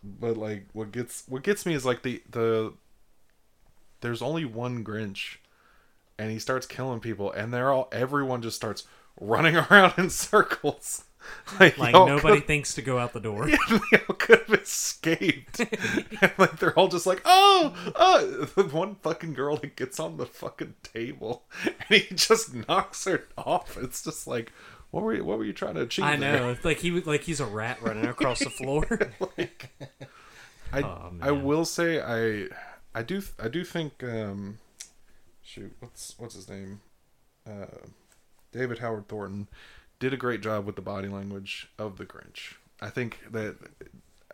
but 0.04 0.36
like 0.36 0.66
what 0.72 0.92
gets 0.92 1.24
what 1.28 1.42
gets 1.42 1.64
me 1.64 1.74
is 1.74 1.84
like 1.84 2.02
the 2.02 2.22
the 2.30 2.72
there's 4.00 4.22
only 4.22 4.44
one 4.44 4.84
Grinch 4.84 5.36
and 6.18 6.30
he 6.30 6.38
starts 6.38 6.66
killing 6.66 7.00
people 7.00 7.32
and 7.32 7.52
they're 7.52 7.70
all 7.70 7.88
everyone 7.92 8.42
just 8.42 8.56
starts 8.56 8.84
running 9.20 9.56
around 9.70 9.94
in 9.96 10.10
circles 10.10 11.04
like, 11.60 11.78
Like 11.78 11.94
nobody 11.94 12.38
could, 12.38 12.46
thinks 12.48 12.74
to 12.74 12.82
go 12.82 12.98
out 12.98 13.12
the 13.12 13.20
door. 13.20 13.48
Yeah, 13.52 13.56
they 13.68 13.98
all 14.08 14.16
could 14.16 14.40
have 14.40 14.60
escaped 14.60 15.60
and 15.60 16.32
like 16.36 16.58
they're 16.58 16.76
all 16.76 16.88
just 16.88 17.06
like 17.06 17.22
oh 17.24 17.74
oh 17.94 18.48
the 18.56 18.64
one 18.64 18.96
fucking 18.96 19.34
girl 19.34 19.56
that 19.56 19.76
gets 19.76 20.00
on 20.00 20.16
the 20.16 20.26
fucking 20.26 20.74
table 20.82 21.44
and 21.64 22.02
he 22.02 22.14
just 22.14 22.54
knocks 22.68 23.04
her 23.04 23.24
off 23.38 23.76
it's 23.80 24.02
just 24.02 24.26
like 24.26 24.52
what 24.92 25.02
were 25.02 25.14
you 25.14 25.24
what 25.24 25.38
were 25.38 25.44
you 25.44 25.52
trying 25.52 25.74
to 25.74 25.80
achieve 25.82 26.04
I 26.04 26.14
know. 26.16 26.50
It's 26.50 26.64
like 26.64 26.78
he 26.78 26.92
was 26.92 27.04
like 27.06 27.22
he's 27.22 27.40
a 27.40 27.46
rat 27.46 27.82
running 27.82 28.06
across 28.06 28.38
the 28.38 28.50
floor. 28.60 28.86
like 29.36 29.68
I 30.72 30.82
Oh, 30.84 31.12
I 31.20 31.32
will 31.32 31.64
say 31.64 32.00
I 32.00 32.48
I 32.94 33.02
do 33.02 33.20
I 33.42 33.48
do 33.48 33.64
think 33.64 34.04
um 34.04 34.58
shoot 35.42 35.74
what's 35.80 36.14
what's 36.18 36.34
his 36.36 36.48
name 36.48 36.80
uh 37.46 37.66
David 38.52 38.78
Howard 38.78 39.08
Thornton 39.08 39.48
did 39.98 40.12
a 40.14 40.16
great 40.16 40.40
job 40.40 40.66
with 40.66 40.76
the 40.76 40.82
body 40.82 41.08
language 41.08 41.68
of 41.78 41.96
the 41.96 42.04
Grinch. 42.04 42.54
I 42.80 42.90
think 42.90 43.18
that 43.30 43.56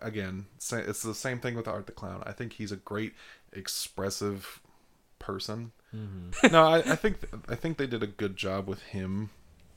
again 0.00 0.46
it's 0.56 1.02
the 1.02 1.14
same 1.14 1.38
thing 1.40 1.54
with 1.54 1.68
Art 1.68 1.86
the 1.86 1.92
Clown. 1.92 2.22
I 2.26 2.32
think 2.32 2.54
he's 2.54 2.72
a 2.72 2.76
great 2.76 3.14
expressive 3.52 4.60
person. 5.18 5.72
no, 5.92 6.64
I, 6.66 6.78
I 6.78 6.96
think 6.96 7.18
I 7.48 7.54
think 7.54 7.76
they 7.78 7.86
did 7.86 8.02
a 8.02 8.06
good 8.06 8.36
job 8.36 8.68
with 8.68 8.82
him, 8.82 9.30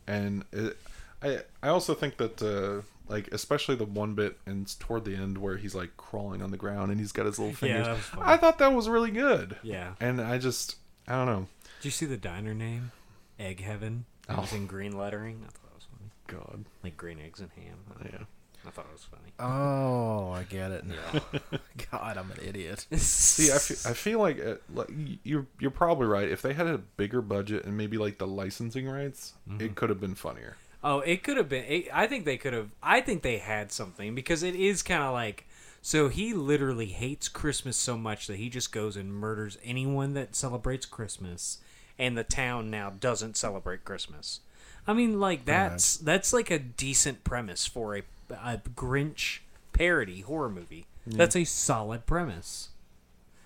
and 0.07 0.43
it, 0.51 0.77
I 1.21 1.39
I 1.63 1.69
also 1.69 1.93
think 1.93 2.17
that 2.17 2.41
uh, 2.41 2.81
like 3.07 3.27
especially 3.31 3.75
the 3.75 3.85
one 3.85 4.13
bit 4.15 4.37
and 4.45 4.67
toward 4.79 5.05
the 5.05 5.15
end 5.15 5.37
where 5.37 5.57
he's 5.57 5.75
like 5.75 5.95
crawling 5.97 6.41
on 6.41 6.51
the 6.51 6.57
ground 6.57 6.91
and 6.91 6.99
he's 6.99 7.11
got 7.11 7.25
his 7.25 7.37
little 7.39 7.53
fingers. 7.55 7.87
was 7.87 7.99
funny. 7.99 8.23
I 8.25 8.37
thought 8.37 8.57
that 8.59 8.73
was 8.73 8.87
really 8.89 9.11
good. 9.11 9.57
yeah. 9.63 9.93
And 9.99 10.19
I 10.21 10.37
just 10.37 10.77
I 11.07 11.13
don't 11.13 11.25
know. 11.27 11.47
Did 11.79 11.85
you 11.85 11.91
see 11.91 12.05
the 12.05 12.17
diner 12.17 12.53
name? 12.53 12.91
Egg 13.39 13.61
Heaven. 13.61 14.05
It 14.29 14.37
was 14.37 14.53
Oh. 14.53 14.55
in 14.55 14.67
green 14.67 14.97
lettering. 14.97 15.41
I 15.43 15.47
thought 15.51 15.63
that 15.63 15.75
was 15.75 15.85
funny. 15.85 16.11
God, 16.45 16.65
Like 16.83 16.95
green 16.95 17.19
eggs 17.19 17.39
and 17.39 17.49
ham. 17.57 17.77
yeah. 18.05 18.25
I 18.65 18.69
thought 18.69 18.85
it 18.85 18.93
was 18.93 19.03
funny. 19.03 19.31
Oh, 19.39 20.31
I 20.31 20.43
get 20.43 20.71
it 20.71 20.85
now. 20.85 21.39
God, 21.91 22.17
I'm 22.17 22.31
an 22.31 22.37
idiot. 22.45 22.85
See, 22.95 23.51
I 23.51 23.57
feel, 23.57 23.77
I 23.89 23.93
feel 23.93 24.19
like, 24.19 24.39
uh, 24.45 24.55
like 24.73 24.89
you're 25.23 25.47
you're 25.59 25.71
probably 25.71 26.07
right. 26.07 26.29
If 26.29 26.41
they 26.41 26.53
had 26.53 26.67
a 26.67 26.77
bigger 26.77 27.21
budget 27.21 27.65
and 27.65 27.75
maybe 27.75 27.97
like 27.97 28.19
the 28.19 28.27
licensing 28.27 28.87
rights, 28.87 29.33
it 29.59 29.75
could 29.75 29.89
have 29.89 29.99
been 29.99 30.15
funnier. 30.15 30.57
Oh, 30.83 30.99
it 30.99 31.23
could 31.23 31.37
have 31.37 31.49
been. 31.49 31.65
It, 31.65 31.89
I 31.93 32.07
think 32.07 32.25
they 32.25 32.37
could 32.37 32.53
have. 32.53 32.69
I 32.81 33.01
think 33.01 33.21
they 33.21 33.37
had 33.37 33.71
something 33.71 34.15
because 34.15 34.43
it 34.43 34.55
is 34.55 34.83
kind 34.83 35.03
of 35.03 35.13
like. 35.13 35.47
So 35.83 36.09
he 36.09 36.33
literally 36.33 36.87
hates 36.87 37.27
Christmas 37.27 37.75
so 37.75 37.97
much 37.97 38.27
that 38.27 38.37
he 38.37 38.49
just 38.49 38.71
goes 38.71 38.95
and 38.95 39.11
murders 39.11 39.57
anyone 39.63 40.13
that 40.13 40.35
celebrates 40.35 40.85
Christmas, 40.85 41.57
and 41.97 42.15
the 42.15 42.23
town 42.23 42.69
now 42.69 42.91
doesn't 42.91 43.35
celebrate 43.37 43.83
Christmas. 43.83 44.41
I 44.87 44.93
mean, 44.93 45.19
like 45.19 45.45
that's 45.45 45.97
that's 45.97 46.33
like 46.33 46.51
a 46.51 46.59
decent 46.59 47.23
premise 47.23 47.65
for 47.65 47.97
a, 47.97 48.03
a 48.31 48.61
Grinch 48.75 49.39
parody 49.73 50.21
horror 50.21 50.49
movie. 50.49 50.87
That's 51.05 51.35
a 51.35 51.43
solid 51.43 52.05
premise. 52.05 52.69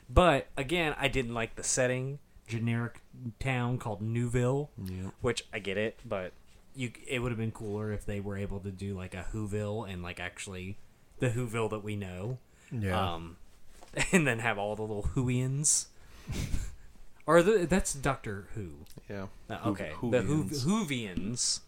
But 0.10 0.48
again, 0.58 0.96
I 1.00 1.08
didn't 1.08 1.34
like 1.34 1.56
the 1.56 1.64
setting. 1.64 2.20
Generic 2.48 3.02
town 3.40 3.78
called 3.80 4.02
Newville, 4.02 4.70
Yeah. 4.84 5.10
which 5.22 5.46
I 5.52 5.58
get 5.60 5.78
it, 5.78 5.98
but 6.06 6.32
you 6.76 6.92
it 7.08 7.20
would 7.20 7.32
have 7.32 7.40
been 7.40 7.52
cooler 7.52 7.92
if 7.92 8.06
they 8.06 8.20
were 8.20 8.38
able 8.38 8.60
to 8.60 8.70
do 8.72 8.96
like 8.96 9.16
a 9.16 9.26
Whoville 9.34 9.92
and 9.92 10.04
like 10.04 10.20
actually 10.20 10.78
the 11.20 11.30
Whoville 11.30 11.70
that 11.72 11.84
we 11.84 11.96
know. 11.96 12.38
Yeah. 12.72 13.14
Um, 13.16 13.38
and 14.12 14.28
then 14.28 14.40
have 14.40 14.58
all 14.60 14.76
the 14.76 14.82
little 14.84 15.10
Whoians. 15.16 15.86
or 17.26 17.42
the, 17.42 17.66
that's 17.66 17.94
Doctor 17.94 18.48
Who. 18.54 18.72
Yeah. 19.10 19.28
Uh, 19.50 19.58
okay, 19.68 19.92
the 20.12 20.22
Who, 20.22 20.44
Whovians. 20.44 20.66
Whovians. 20.66 21.60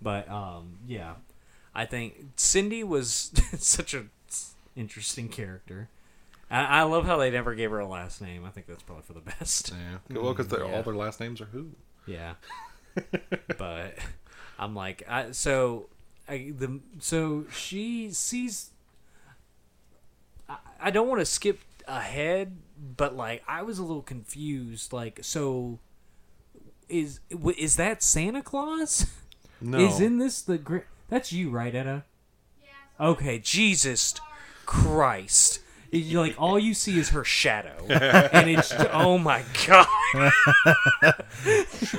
But 0.00 0.28
um, 0.30 0.78
yeah, 0.86 1.14
I 1.74 1.86
think 1.86 2.14
Cindy 2.36 2.84
was 2.84 3.32
such 3.58 3.94
a 3.94 4.04
interesting 4.76 5.28
character. 5.28 5.88
I, 6.50 6.64
I 6.64 6.82
love 6.82 7.06
how 7.06 7.16
they 7.16 7.30
never 7.30 7.54
gave 7.54 7.70
her 7.70 7.80
a 7.80 7.86
last 7.86 8.20
name. 8.20 8.44
I 8.44 8.50
think 8.50 8.66
that's 8.66 8.82
probably 8.82 9.02
for 9.02 9.14
the 9.14 9.20
best. 9.20 9.72
Yeah. 9.72 10.20
Well, 10.20 10.34
because 10.34 10.52
yeah. 10.52 10.74
all 10.74 10.82
their 10.82 10.94
last 10.94 11.20
names 11.20 11.40
are 11.40 11.46
who. 11.46 11.70
Yeah, 12.06 12.34
but 13.58 13.94
I'm 14.58 14.74
like, 14.74 15.02
I, 15.08 15.32
so 15.32 15.88
I, 16.28 16.52
the 16.56 16.80
so 17.00 17.46
she 17.52 18.10
sees. 18.10 18.70
I, 20.48 20.56
I 20.80 20.90
don't 20.90 21.08
want 21.08 21.20
to 21.20 21.26
skip 21.26 21.60
ahead, 21.88 22.56
but 22.96 23.16
like 23.16 23.42
I 23.48 23.62
was 23.62 23.78
a 23.78 23.82
little 23.82 24.02
confused. 24.02 24.92
Like, 24.92 25.20
so 25.22 25.78
is 26.88 27.20
is 27.56 27.76
that 27.76 28.02
Santa 28.02 28.42
Claus? 28.42 29.06
No. 29.60 29.78
Is 29.78 29.98
in 29.98 30.18
this 30.18 30.42
the 30.42 30.58
That's 31.08 31.32
you, 31.32 31.50
right, 31.50 31.74
Etta? 31.74 32.04
Yeah. 32.62 33.06
Okay, 33.06 33.38
Jesus 33.38 34.14
Christ. 34.66 35.60
You 35.90 36.20
like 36.20 36.34
all 36.40 36.58
you 36.58 36.74
see 36.74 36.98
is 36.98 37.10
her. 37.10 37.22
Shadow, 37.22 37.86
and 37.88 38.50
it's 38.50 38.72
oh 38.92 39.16
my 39.18 39.44
god! 39.66 39.86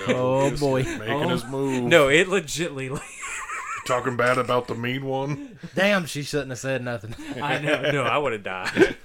Oh 0.08 0.56
boy. 0.58 0.84
Making 0.84 1.30
his 1.30 1.44
oh. 1.46 1.48
move. 1.48 1.84
No, 1.84 2.10
it 2.10 2.28
legitly 2.28 2.90
like 2.90 3.02
Talking 3.86 4.18
bad 4.18 4.38
about 4.38 4.68
the 4.68 4.76
mean 4.76 5.06
one. 5.06 5.60
Damn, 5.76 6.06
she 6.08 6.24
shouldn't 6.24 6.50
have 6.50 6.60
said 6.60 6.84
nothing. 6.84 7.16
I 7.42 7.60
know 7.60 7.92
no, 7.92 8.04
I 8.04 8.18
would 8.18 8.34
have 8.34 8.44
died 8.44 8.98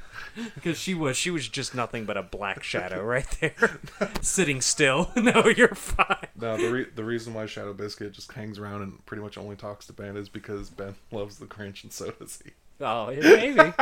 because 0.54 0.78
she 0.78 0.94
was 0.94 1.16
she 1.16 1.30
was 1.30 1.48
just 1.48 1.74
nothing 1.74 2.04
but 2.04 2.16
a 2.16 2.22
black 2.22 2.62
shadow 2.62 3.02
right 3.04 3.26
there, 3.40 3.80
sitting 4.20 4.60
still. 4.60 5.10
No, 5.16 5.46
you're 5.48 5.74
fine. 5.74 6.26
No, 6.38 6.56
the 6.56 6.70
re- 6.72 6.86
the 6.94 7.04
reason 7.04 7.34
why 7.34 7.46
Shadow 7.46 7.72
Biscuit 7.72 8.12
just 8.12 8.32
hangs 8.32 8.58
around 8.58 8.82
and 8.82 9.04
pretty 9.06 9.22
much 9.22 9.36
only 9.38 9.54
talks 9.56 9.86
to 9.86 9.92
Ben 9.92 10.16
is 10.16 10.28
because 10.28 10.70
Ben 10.70 10.94
loves 11.12 11.38
the 11.38 11.46
Grinch 11.46 11.82
and 11.84 11.92
so 11.92 12.10
does 12.12 12.40
he. 12.44 12.50
Oh, 12.82 13.10
yeah, 13.10 13.20
maybe. 13.20 13.72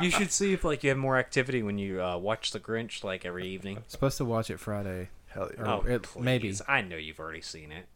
you 0.00 0.10
should 0.10 0.30
see 0.30 0.52
if 0.52 0.62
like 0.64 0.84
you 0.84 0.90
have 0.90 0.98
more 0.98 1.18
activity 1.18 1.62
when 1.62 1.76
you 1.78 2.00
uh, 2.02 2.16
watch 2.16 2.52
The 2.52 2.60
Grinch 2.60 3.02
like 3.02 3.24
every 3.24 3.48
evening. 3.48 3.82
Supposed 3.88 4.16
to 4.18 4.24
watch 4.24 4.48
it 4.50 4.60
Friday. 4.60 5.08
Hell 5.26 5.50
yeah. 5.58 5.74
Oh, 5.74 5.80
it- 5.86 6.04
please. 6.04 6.22
maybe. 6.22 6.54
I 6.68 6.82
know 6.82 6.96
you've 6.96 7.18
already 7.18 7.40
seen 7.40 7.72
it. 7.72 7.86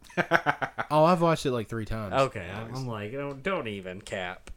Oh, 0.91 1.05
I've 1.05 1.21
watched 1.21 1.45
it 1.45 1.51
like 1.51 1.69
three 1.69 1.85
times. 1.85 2.13
Okay, 2.13 2.47
I'm- 2.49 2.75
I'm 2.75 2.87
like, 2.87 3.13
don't, 3.13 3.41
don't 3.41 3.67
even 3.67 4.01
cap. 4.01 4.51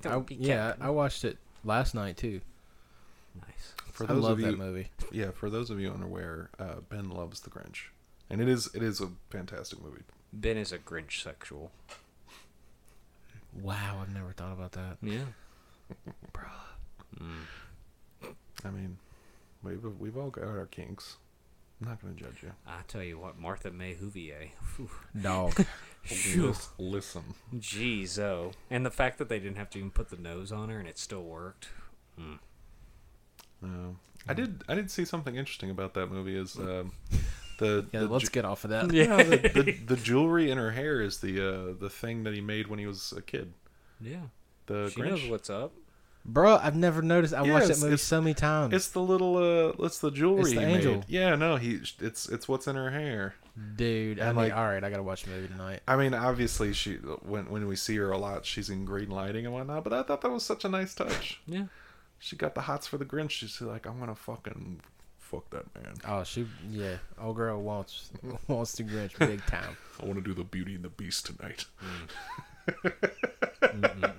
don't 0.00 0.06
I, 0.06 0.18
be 0.18 0.34
yeah. 0.34 0.74
I 0.80 0.90
watched 0.90 1.24
it 1.24 1.38
last 1.64 1.94
night 1.94 2.16
too. 2.16 2.40
nice. 3.34 3.74
For 3.92 4.10
I 4.10 4.14
love 4.14 4.32
of 4.32 4.40
you, 4.40 4.46
that 4.46 4.58
movie. 4.58 4.88
yeah, 5.12 5.30
for 5.30 5.48
those 5.50 5.70
of 5.70 5.78
you 5.80 5.90
unaware, 5.90 6.50
uh, 6.58 6.80
Ben 6.88 7.10
loves 7.10 7.40
the 7.40 7.50
Grinch, 7.50 7.88
and 8.28 8.40
it 8.40 8.48
is 8.48 8.68
it 8.74 8.82
is 8.82 9.00
a 9.00 9.08
fantastic 9.30 9.82
movie. 9.82 10.02
Ben 10.32 10.56
is 10.56 10.72
a 10.72 10.78
Grinch 10.78 11.22
sexual. 11.22 11.70
Wow, 13.62 14.00
I've 14.02 14.12
never 14.12 14.32
thought 14.32 14.52
about 14.52 14.72
that. 14.72 14.96
Yeah. 15.00 15.26
I 18.64 18.70
mean, 18.70 18.98
we've 19.62 19.84
we've 20.00 20.16
all 20.16 20.30
got 20.30 20.44
our 20.44 20.66
kinks. 20.66 21.18
I'm 21.84 21.90
not 21.90 22.00
gonna 22.00 22.14
judge 22.14 22.42
you. 22.42 22.52
I 22.66 22.80
tell 22.88 23.02
you 23.02 23.18
what, 23.18 23.38
Martha 23.38 23.70
May 23.70 23.94
Whovier. 23.94 24.48
Dog. 25.20 25.54
Lis- 26.36 26.68
Listen, 26.78 27.22
Jeez, 27.56 28.18
oh. 28.18 28.52
And 28.70 28.86
the 28.86 28.90
fact 28.90 29.18
that 29.18 29.28
they 29.28 29.38
didn't 29.38 29.56
have 29.58 29.68
to 29.70 29.78
even 29.78 29.90
put 29.90 30.08
the 30.08 30.16
nose 30.16 30.50
on 30.50 30.68
her 30.70 30.78
and 30.78 30.88
it 30.88 30.98
still 30.98 31.22
worked. 31.22 31.68
uh, 33.62 33.66
I 34.26 34.32
did 34.34 34.62
I 34.68 34.74
did 34.74 34.90
see 34.90 35.04
something 35.04 35.36
interesting 35.36 35.70
about 35.70 35.92
that 35.94 36.06
movie. 36.10 36.36
Is 36.36 36.56
um, 36.56 36.92
the 37.58 37.86
yeah, 37.92 38.00
the 38.00 38.06
let's 38.08 38.24
ju- 38.24 38.30
get 38.30 38.44
off 38.46 38.64
of 38.64 38.70
that. 38.70 38.86
no, 38.90 39.16
the, 39.18 39.36
the, 39.36 39.72
the 39.86 39.96
jewelry 39.96 40.50
in 40.50 40.56
her 40.56 40.70
hair 40.70 41.02
is 41.02 41.20
the 41.20 41.40
uh, 41.40 41.74
the 41.78 41.90
thing 41.90 42.24
that 42.24 42.32
he 42.32 42.40
made 42.40 42.66
when 42.68 42.78
he 42.78 42.86
was 42.86 43.12
a 43.14 43.20
kid. 43.22 43.52
Yeah. 44.00 44.22
The 44.66 44.88
she 44.90 45.00
Grinch. 45.02 45.10
knows 45.10 45.28
what's 45.28 45.50
up. 45.50 45.72
Bro, 46.26 46.56
I've 46.56 46.74
never 46.76 47.02
noticed. 47.02 47.34
I 47.34 47.44
Yeah, 47.44 47.52
watched 47.52 47.68
that 47.68 47.80
movie 47.80 47.96
so 47.98 48.20
many 48.20 48.32
times. 48.34 48.72
It's 48.72 48.88
the 48.88 49.00
little 49.02 49.36
uh, 49.36 49.84
it's 49.84 49.98
the 49.98 50.10
jewelry 50.10 50.40
It's 50.42 50.54
the 50.54 50.60
he 50.60 50.66
angel. 50.66 50.94
made. 50.94 51.04
Yeah, 51.08 51.34
no, 51.36 51.56
he 51.56 51.80
it's 52.00 52.28
it's 52.28 52.48
what's 52.48 52.66
in 52.66 52.76
her 52.76 52.90
hair. 52.90 53.34
Dude, 53.76 54.18
I 54.18 54.26
And, 54.28 54.36
mean, 54.36 54.46
like- 54.48 54.56
all 54.56 54.64
right, 54.64 54.82
I 54.82 54.88
gotta 54.90 55.02
watch 55.02 55.24
the 55.24 55.30
movie 55.30 55.48
tonight. 55.48 55.80
I 55.86 55.96
mean, 55.96 56.14
obviously, 56.14 56.72
she 56.72 56.94
when 56.94 57.50
when 57.50 57.66
we 57.68 57.76
see 57.76 57.96
her 57.96 58.10
a 58.10 58.18
lot, 58.18 58.46
she's 58.46 58.70
in 58.70 58.84
green 58.86 59.10
lighting 59.10 59.44
and 59.44 59.54
whatnot. 59.54 59.84
But 59.84 59.92
I 59.92 60.02
thought 60.02 60.22
that 60.22 60.30
was 60.30 60.42
such 60.44 60.64
a 60.64 60.68
nice 60.68 60.94
touch. 60.94 61.40
Yeah. 61.46 61.64
She 62.18 62.36
got 62.36 62.54
the 62.54 62.62
hots 62.62 62.86
for 62.86 62.96
the 62.96 63.04
Grinch. 63.04 63.30
She's 63.32 63.60
like, 63.60 63.86
I'm 63.86 63.98
gonna 64.00 64.14
fucking 64.14 64.80
fuck 65.18 65.50
that 65.50 65.66
man. 65.74 65.94
Oh, 66.08 66.24
she, 66.24 66.46
yeah, 66.70 66.96
old 67.20 67.36
girl 67.36 67.60
wants 67.60 68.10
wants 68.48 68.72
the 68.76 68.84
Grinch 68.84 69.18
big 69.18 69.44
time. 69.44 69.76
I 70.02 70.06
want 70.06 70.16
to 70.16 70.22
do 70.22 70.32
the 70.32 70.44
Beauty 70.44 70.74
and 70.74 70.84
the 70.84 70.88
Beast 70.88 71.26
tonight. 71.26 71.66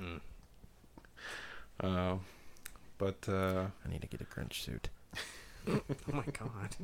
uh, 1.81 2.15
but 2.97 3.27
uh, 3.27 3.65
I 3.85 3.89
need 3.89 4.01
to 4.01 4.07
get 4.07 4.21
a 4.21 4.25
Grinch 4.25 4.53
suit. 4.63 4.89
Oh 5.67 5.81
my 6.13 6.23
god. 6.25 6.75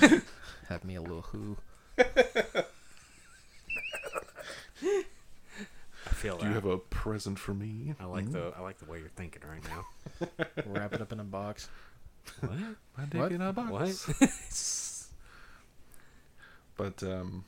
Have 0.68 0.84
me 0.84 0.96
a 0.96 1.00
little 1.00 1.22
who. 1.22 1.56
I 4.76 6.10
feel 6.10 6.36
do 6.38 6.46
you 6.46 6.52
have 6.52 6.64
a 6.64 6.78
present 6.78 7.38
for 7.38 7.54
me? 7.54 7.94
I 8.00 8.04
like 8.04 8.30
the 8.30 8.52
I 8.56 8.60
like 8.60 8.78
the 8.78 8.84
way 8.86 8.98
you're 8.98 9.08
thinking 9.10 9.42
right 9.48 9.62
now. 9.64 9.86
Wrap 10.66 10.92
it 10.94 11.00
up 11.00 11.12
in 11.12 11.20
a 11.20 11.24
box. 11.24 11.68
What? 12.40 12.50
My 12.98 13.04
dick 13.04 13.20
What? 13.20 13.32
in 13.32 13.40
a 13.40 13.52
box. 13.52 14.08
What? 14.08 14.30
But 16.76 17.02
um, 17.08 17.44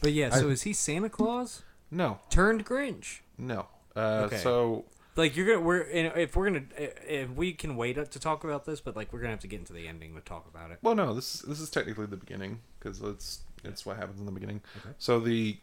But 0.00 0.12
yeah, 0.12 0.30
so 0.30 0.48
is 0.48 0.62
he 0.62 0.72
Santa 0.72 1.08
Claus 1.08 1.62
no, 1.90 2.18
Turned 2.30 2.66
Grinch. 2.66 3.20
no. 3.38 3.66
Uh, 3.94 4.22
Okay. 4.26 4.38
So 4.38 4.84
Like 5.16 5.34
you're 5.34 5.46
gonna 5.46 5.60
we're 5.60 5.80
if 5.80 6.36
we're 6.36 6.46
gonna 6.46 6.64
if 6.78 7.30
we 7.30 7.52
can 7.54 7.76
wait 7.76 7.94
to 7.94 8.18
talk 8.20 8.44
about 8.44 8.66
this, 8.66 8.80
but 8.80 8.94
like 8.94 9.12
we're 9.12 9.20
gonna 9.20 9.30
have 9.30 9.40
to 9.40 9.46
get 9.46 9.60
into 9.60 9.72
the 9.72 9.88
ending 9.88 10.14
to 10.14 10.20
talk 10.20 10.46
about 10.46 10.70
it. 10.70 10.78
Well, 10.82 10.94
no, 10.94 11.14
this 11.14 11.40
this 11.40 11.58
is 11.58 11.70
technically 11.70 12.06
the 12.06 12.16
beginning 12.16 12.60
because 12.78 13.00
it's 13.00 13.40
it's 13.64 13.86
what 13.86 13.96
happens 13.96 14.20
in 14.20 14.26
the 14.26 14.32
beginning. 14.32 14.60
Okay. 14.78 14.94
So 14.98 15.18
the 15.18 15.56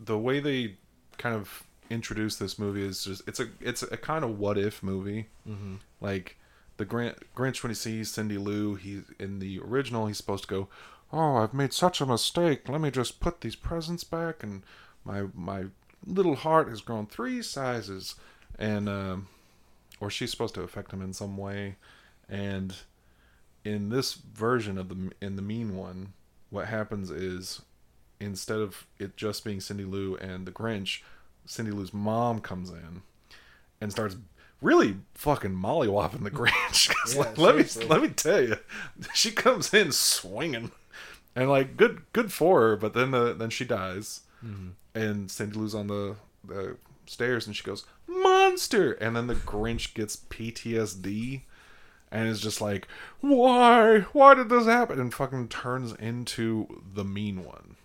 the 0.00 0.18
way 0.18 0.40
they 0.40 0.76
kind 1.18 1.34
of 1.34 1.64
introduce 1.90 2.36
this 2.36 2.58
movie 2.58 2.84
is 2.84 3.04
just 3.04 3.28
it's 3.28 3.40
a 3.40 3.48
it's 3.60 3.82
a 3.82 3.96
kind 3.96 4.24
of 4.24 4.38
what 4.38 4.56
if 4.56 4.82
movie. 4.82 5.28
Mm-hmm. 5.46 5.76
Like 6.00 6.38
the 6.78 6.84
Grant 6.84 7.18
Grinch 7.36 7.62
when 7.62 7.70
he 7.70 7.74
sees 7.74 8.10
Cindy 8.10 8.38
Lou, 8.38 8.74
he 8.76 9.02
in 9.18 9.38
the 9.38 9.60
original 9.60 10.06
he's 10.06 10.16
supposed 10.16 10.44
to 10.44 10.48
go, 10.48 10.68
"Oh, 11.12 11.36
I've 11.36 11.54
made 11.54 11.74
such 11.74 12.00
a 12.00 12.06
mistake. 12.06 12.68
Let 12.68 12.80
me 12.80 12.90
just 12.90 13.20
put 13.20 13.42
these 13.42 13.56
presents 13.56 14.04
back, 14.04 14.42
and 14.42 14.62
my 15.04 15.24
my 15.34 15.66
little 16.06 16.36
heart 16.36 16.68
has 16.68 16.80
grown 16.80 17.06
three 17.06 17.42
sizes." 17.42 18.14
And 18.58 18.88
um, 18.88 19.28
or 20.00 20.10
she's 20.10 20.30
supposed 20.30 20.54
to 20.54 20.62
affect 20.62 20.92
him 20.92 21.02
in 21.02 21.12
some 21.12 21.36
way, 21.36 21.76
and 22.28 22.74
in 23.64 23.88
this 23.90 24.14
version 24.14 24.78
of 24.78 24.88
the 24.88 25.12
in 25.20 25.36
the 25.36 25.42
mean 25.42 25.76
one, 25.76 26.12
what 26.50 26.66
happens 26.66 27.10
is 27.10 27.62
instead 28.20 28.58
of 28.58 28.86
it 28.98 29.16
just 29.16 29.44
being 29.44 29.60
Cindy 29.60 29.84
Lou 29.84 30.16
and 30.16 30.46
the 30.46 30.52
Grinch, 30.52 31.02
Cindy 31.46 31.70
Lou's 31.70 31.94
mom 31.94 32.40
comes 32.40 32.70
in 32.70 33.02
and 33.80 33.92
starts 33.92 34.16
really 34.60 34.96
fucking 35.14 35.52
mollywopping 35.54 36.24
the 36.24 36.30
Grinch. 36.30 36.92
Yeah, 37.14 37.20
like, 37.20 37.38
let 37.38 37.56
me 37.56 37.64
let 37.86 38.02
me 38.02 38.08
tell 38.08 38.40
you, 38.42 38.56
she 39.14 39.30
comes 39.30 39.72
in 39.72 39.92
swinging, 39.92 40.72
and 41.34 41.48
like 41.48 41.76
good 41.76 42.02
good 42.12 42.32
for 42.32 42.60
her. 42.60 42.76
But 42.76 42.92
then 42.94 43.12
the, 43.12 43.32
then 43.32 43.50
she 43.50 43.64
dies, 43.64 44.22
and 44.94 45.30
Cindy 45.30 45.56
Lou's 45.58 45.74
on 45.74 45.86
the 45.86 46.16
the 46.44 46.76
stairs, 47.06 47.46
and 47.46 47.54
she 47.54 47.64
goes 47.64 47.84
monster, 48.06 48.92
and 48.92 49.16
then 49.16 49.26
the 49.26 49.34
Grinch 49.34 49.94
gets 49.94 50.16
PTSD. 50.16 51.42
And 52.10 52.26
is 52.26 52.40
just 52.40 52.62
like, 52.62 52.88
why? 53.20 54.00
Why 54.12 54.32
did 54.32 54.48
this 54.48 54.64
happen? 54.64 54.98
And 54.98 55.12
fucking 55.12 55.48
turns 55.48 55.92
into 55.92 56.82
the 56.94 57.04
mean 57.04 57.44
one. 57.44 57.76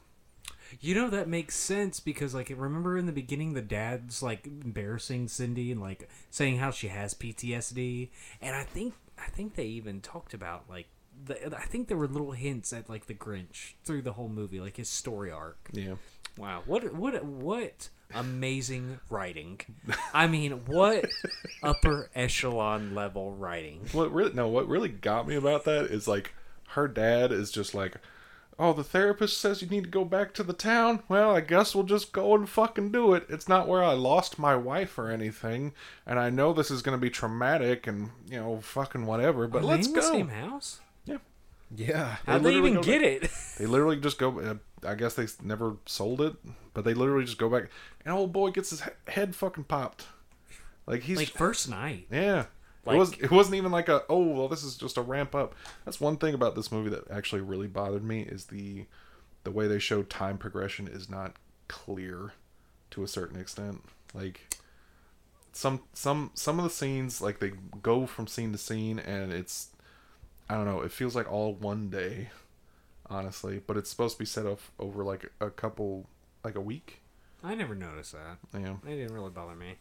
You 0.80 0.95
know 0.95 1.10
that 1.10 1.28
makes 1.28 1.56
sense 1.56 1.99
because 1.99 2.34
like 2.34 2.49
remember 2.56 2.97
in 2.97 3.06
the 3.06 3.12
beginning 3.12 3.54
the 3.54 3.62
dad's 3.62 4.24
like 4.24 4.47
embarrassing 4.47 5.28
Cindy 5.28 5.72
and 5.72 5.82
like 5.82 6.10
saying 6.30 6.58
how 6.58 6.72
she 6.72 6.88
has 6.88 7.14
PTSD 7.14 8.10
and 8.41 8.56
I 8.56 8.64
think 8.64 8.93
I 9.18 9.30
think 9.30 9.56
they 9.56 9.66
even 9.66 10.01
talked 10.01 10.34
about 10.34 10.64
like 10.70 10.88
the, 11.26 11.56
I 11.56 11.66
think 11.66 11.88
there 11.88 11.97
were 11.97 12.08
little 12.08 12.32
hints 12.32 12.74
at 12.74 12.89
like 12.89 13.06
the 13.06 13.14
Grinch 13.14 13.74
through 13.84 14.01
the 14.01 14.14
whole 14.14 14.30
movie 14.30 14.60
like 14.60 14.78
his 14.78 14.89
story 14.89 15.32
arc. 15.32 15.70
Yeah. 15.72 15.95
Wow, 16.38 16.64
what 16.66 16.93
what 16.93 17.24
what 17.24 17.89
amazing 18.16 18.99
writing! 19.09 19.59
I 20.14 20.28
mean, 20.28 20.66
what 20.66 21.05
upper 21.64 22.09
echelon 22.16 22.93
level 22.95 23.32
writing? 23.34 23.82
What 23.91 24.11
really 24.14 24.34
no, 24.34 24.47
what 24.47 24.68
really 24.68 24.89
got 24.89 25.28
me 25.28 25.36
about 25.36 25.66
that 25.66 25.86
is 25.86 26.07
like 26.07 26.34
her 26.70 26.88
dad 26.88 27.32
is 27.32 27.51
just 27.51 27.74
like, 27.76 27.97
Oh, 28.59 28.72
the 28.74 28.84
therapist 28.84 29.39
says 29.39 29.61
you 29.64 29.68
need 29.68 29.84
to 29.86 29.89
go 29.89 30.05
back 30.05 30.34
to 30.36 30.43
the 30.43 30.53
town? 30.53 31.01
Well, 31.09 31.36
I 31.36 31.41
guess 31.41 31.74
we'll 31.74 31.86
just 31.86 32.11
go 32.11 32.36
and 32.36 32.47
fucking 32.47 32.91
do 32.91 33.14
it. 33.14 33.26
It's 33.28 33.49
not 33.49 33.68
where 33.68 33.84
I 33.84 33.93
lost 33.93 34.38
my 34.38 34.55
wife 34.55 34.97
or 34.99 35.09
anything, 35.09 35.74
and 36.05 36.20
I 36.20 36.30
know 36.30 36.53
this 36.53 36.70
is 36.70 36.82
gonna 36.84 36.97
be 36.99 37.09
traumatic 37.09 37.88
and 37.88 38.11
you 38.30 38.39
know, 38.39 38.59
fucking 38.61 39.05
whatever, 39.07 39.47
but 39.47 39.59
Are 39.59 39.61
they 39.61 39.68
let's 39.68 39.88
in 39.88 39.93
go. 39.93 40.01
the 40.01 40.07
same 40.07 40.30
house? 40.30 40.80
Yeah. 41.76 42.18
How'd 42.28 42.43
they 42.43 42.55
even 42.55 42.82
get 42.82 43.01
back- 43.01 43.24
it? 43.24 43.32
They 43.57 43.66
literally 43.66 43.97
just 43.97 44.20
go. 44.20 44.39
Uh, 44.39 44.55
I 44.86 44.96
guess 44.96 45.14
they 45.16 45.28
never 45.42 45.78
sold 45.86 46.22
it, 46.22 46.36
but 46.74 46.84
they 46.84 46.94
literally 46.94 47.26
just 47.26 47.38
go 47.38 47.50
back, 47.50 47.70
and 48.06 48.14
old 48.14 48.34
boy 48.34 48.52
gets 48.52 48.70
his 48.70 48.84
head 49.08 49.36
fucking 49.36 49.66
popped. 49.66 50.06
Like 50.86 51.04
he's 51.04 51.18
Like 51.18 51.30
first 51.30 51.70
night. 51.70 52.08
Yeah. 52.12 52.46
Like- 52.86 52.96
it 52.96 53.00
was 53.00 53.14
it 53.14 53.32
wasn't 53.32 53.56
even 53.56 53.72
like 53.72 53.88
a 53.88 54.04
oh 54.10 54.24
well 54.28 54.48
this 54.50 54.64
is 54.64 54.76
just 54.76 54.98
a 54.98 55.02
ramp 55.02 55.34
up. 55.34 55.56
That's 55.86 56.02
one 56.02 56.18
thing 56.18 56.34
about 56.34 56.56
this 56.56 56.72
movie 56.72 56.90
that 56.90 57.10
actually 57.10 57.42
really 57.42 57.68
bothered 57.68 58.04
me 58.04 58.22
is 58.24 58.46
the 58.46 58.86
the 59.46 59.52
way 59.52 59.68
they 59.68 59.80
show 59.80 60.04
time 60.04 60.38
progression 60.38 60.88
is 60.88 61.10
not 61.10 61.36
clear 61.68 62.34
to 62.92 63.04
a 63.04 63.08
certain 63.08 63.40
extent. 63.40 63.82
Like 64.14 64.58
some 65.54 65.82
some 65.94 66.32
some 66.34 66.60
of 66.60 66.66
the 66.66 66.70
scenes 66.70 67.22
like 67.22 67.40
they 67.40 67.54
go 67.82 68.06
from 68.06 68.28
scene 68.28 68.52
to 68.52 68.58
scene 68.58 69.00
and 69.00 69.32
it's 69.32 69.70
I 70.50 70.56
don't 70.56 70.66
know, 70.66 70.82
it 70.82 70.92
feels 70.92 71.16
like 71.16 71.32
all 71.32 71.54
one 71.54 71.90
day, 71.90 72.30
honestly. 73.14 73.61
But 73.66 73.78
it's 73.78 73.89
supposed 73.89 74.16
to 74.16 74.20
be 74.20 74.26
set 74.26 74.45
up 74.45 74.59
over 74.80 75.03
like 75.03 75.32
a 75.39 75.49
couple 75.49 76.07
like 76.43 76.55
a 76.55 76.61
week. 76.61 77.01
I 77.43 77.55
never 77.55 77.76
noticed 77.76 78.14
that. 78.14 78.38
Yeah. 78.59 78.76
It 78.88 78.95
didn't 78.95 79.14
really 79.14 79.30
bother 79.32 79.55
me. 79.55 79.76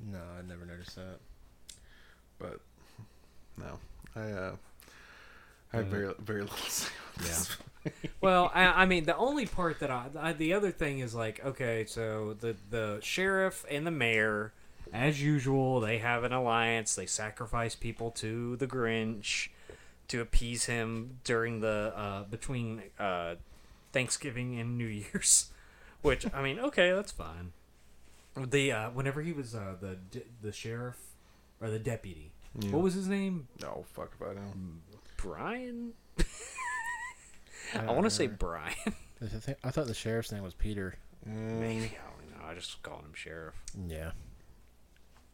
No, 0.00 0.18
I 0.38 0.42
never 0.46 0.64
noticed 0.66 0.96
that. 0.96 1.18
But 2.38 2.60
no. 3.56 3.78
I 4.14 4.30
uh 4.32 4.56
I 5.72 5.76
had 5.78 5.86
Uh, 5.86 5.88
very 5.88 6.14
very 6.18 6.40
little 6.42 6.56
to 6.56 6.70
say 6.70 6.92
on 7.18 7.24
this. 7.24 7.56
Well, 8.20 8.50
I, 8.52 8.82
I 8.82 8.86
mean, 8.86 9.04
the 9.04 9.16
only 9.16 9.46
part 9.46 9.78
that 9.78 9.92
I, 9.92 10.06
I, 10.18 10.32
the 10.32 10.54
other 10.54 10.72
thing 10.72 10.98
is 10.98 11.14
like, 11.14 11.44
okay, 11.44 11.84
so 11.86 12.34
the 12.38 12.56
the 12.70 12.98
sheriff 13.00 13.64
and 13.70 13.86
the 13.86 13.92
mayor, 13.92 14.52
as 14.92 15.22
usual, 15.22 15.78
they 15.78 15.98
have 15.98 16.24
an 16.24 16.32
alliance. 16.32 16.96
They 16.96 17.06
sacrifice 17.06 17.76
people 17.76 18.10
to 18.12 18.56
the 18.56 18.66
Grinch 18.66 19.50
to 20.08 20.20
appease 20.20 20.66
him 20.66 21.18
during 21.24 21.60
the 21.60 21.92
uh, 21.96 22.22
between 22.24 22.82
uh, 22.98 23.34
Thanksgiving 23.92 24.58
and 24.60 24.76
New 24.78 24.86
Year's. 24.86 25.50
Which 26.02 26.26
I 26.32 26.42
mean, 26.42 26.58
okay, 26.60 26.92
that's 26.92 27.12
fine. 27.12 27.52
The 28.36 28.70
uh, 28.72 28.90
whenever 28.90 29.22
he 29.22 29.32
was 29.32 29.54
uh, 29.54 29.74
the 29.80 29.96
d- 30.10 30.22
the 30.42 30.52
sheriff 30.52 30.98
or 31.60 31.70
the 31.70 31.78
deputy, 31.78 32.30
Yeah. 32.60 32.70
what 32.70 32.82
was 32.82 32.94
his 32.94 33.08
name? 33.08 33.48
No, 33.62 33.84
fuck 33.94 34.12
if 34.20 34.26
I 34.26 34.34
know. 34.34 34.52
Brian. 35.16 35.92
I 37.74 37.78
don't 37.78 37.86
want 37.94 38.04
to 38.04 38.10
say. 38.10 38.26
Brian. 38.26 38.74
I, 39.22 39.26
thi- 39.26 39.54
I 39.64 39.70
thought 39.70 39.86
the 39.86 39.94
sheriff's 39.94 40.30
name 40.30 40.42
was 40.42 40.54
Peter. 40.54 40.96
Mm, 41.28 41.58
Maybe 41.60 41.84
I 41.84 42.10
don't 42.10 42.38
know. 42.40 42.46
I 42.50 42.54
just 42.54 42.82
called 42.82 43.00
him 43.04 43.12
sheriff. 43.14 43.54
Yeah. 43.88 44.12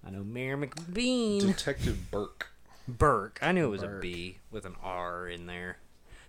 I 0.06 0.10
know 0.10 0.24
Mayor 0.24 0.56
McBean. 0.56 1.40
Detective 1.40 2.10
Burke. 2.10 2.46
Burke. 2.88 3.38
I 3.42 3.52
knew 3.52 3.66
it 3.66 3.70
was 3.70 3.82
a 3.82 3.86
Burke. 3.88 4.02
B 4.02 4.38
with 4.50 4.64
an 4.64 4.74
R 4.82 5.28
in 5.28 5.46
there. 5.46 5.78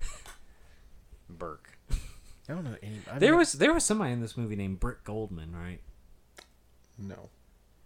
Burke. 1.29 1.77
I 1.91 2.53
don't 2.53 2.63
know 2.63 2.75
any. 2.81 2.99
I 3.11 3.19
There 3.19 3.31
mean, 3.31 3.39
was 3.39 3.53
there 3.53 3.73
was 3.73 3.83
somebody 3.85 4.11
in 4.11 4.21
this 4.21 4.35
movie 4.37 4.55
named 4.55 4.79
Britt 4.79 5.03
Goldman, 5.03 5.55
right? 5.55 5.79
No, 6.97 7.29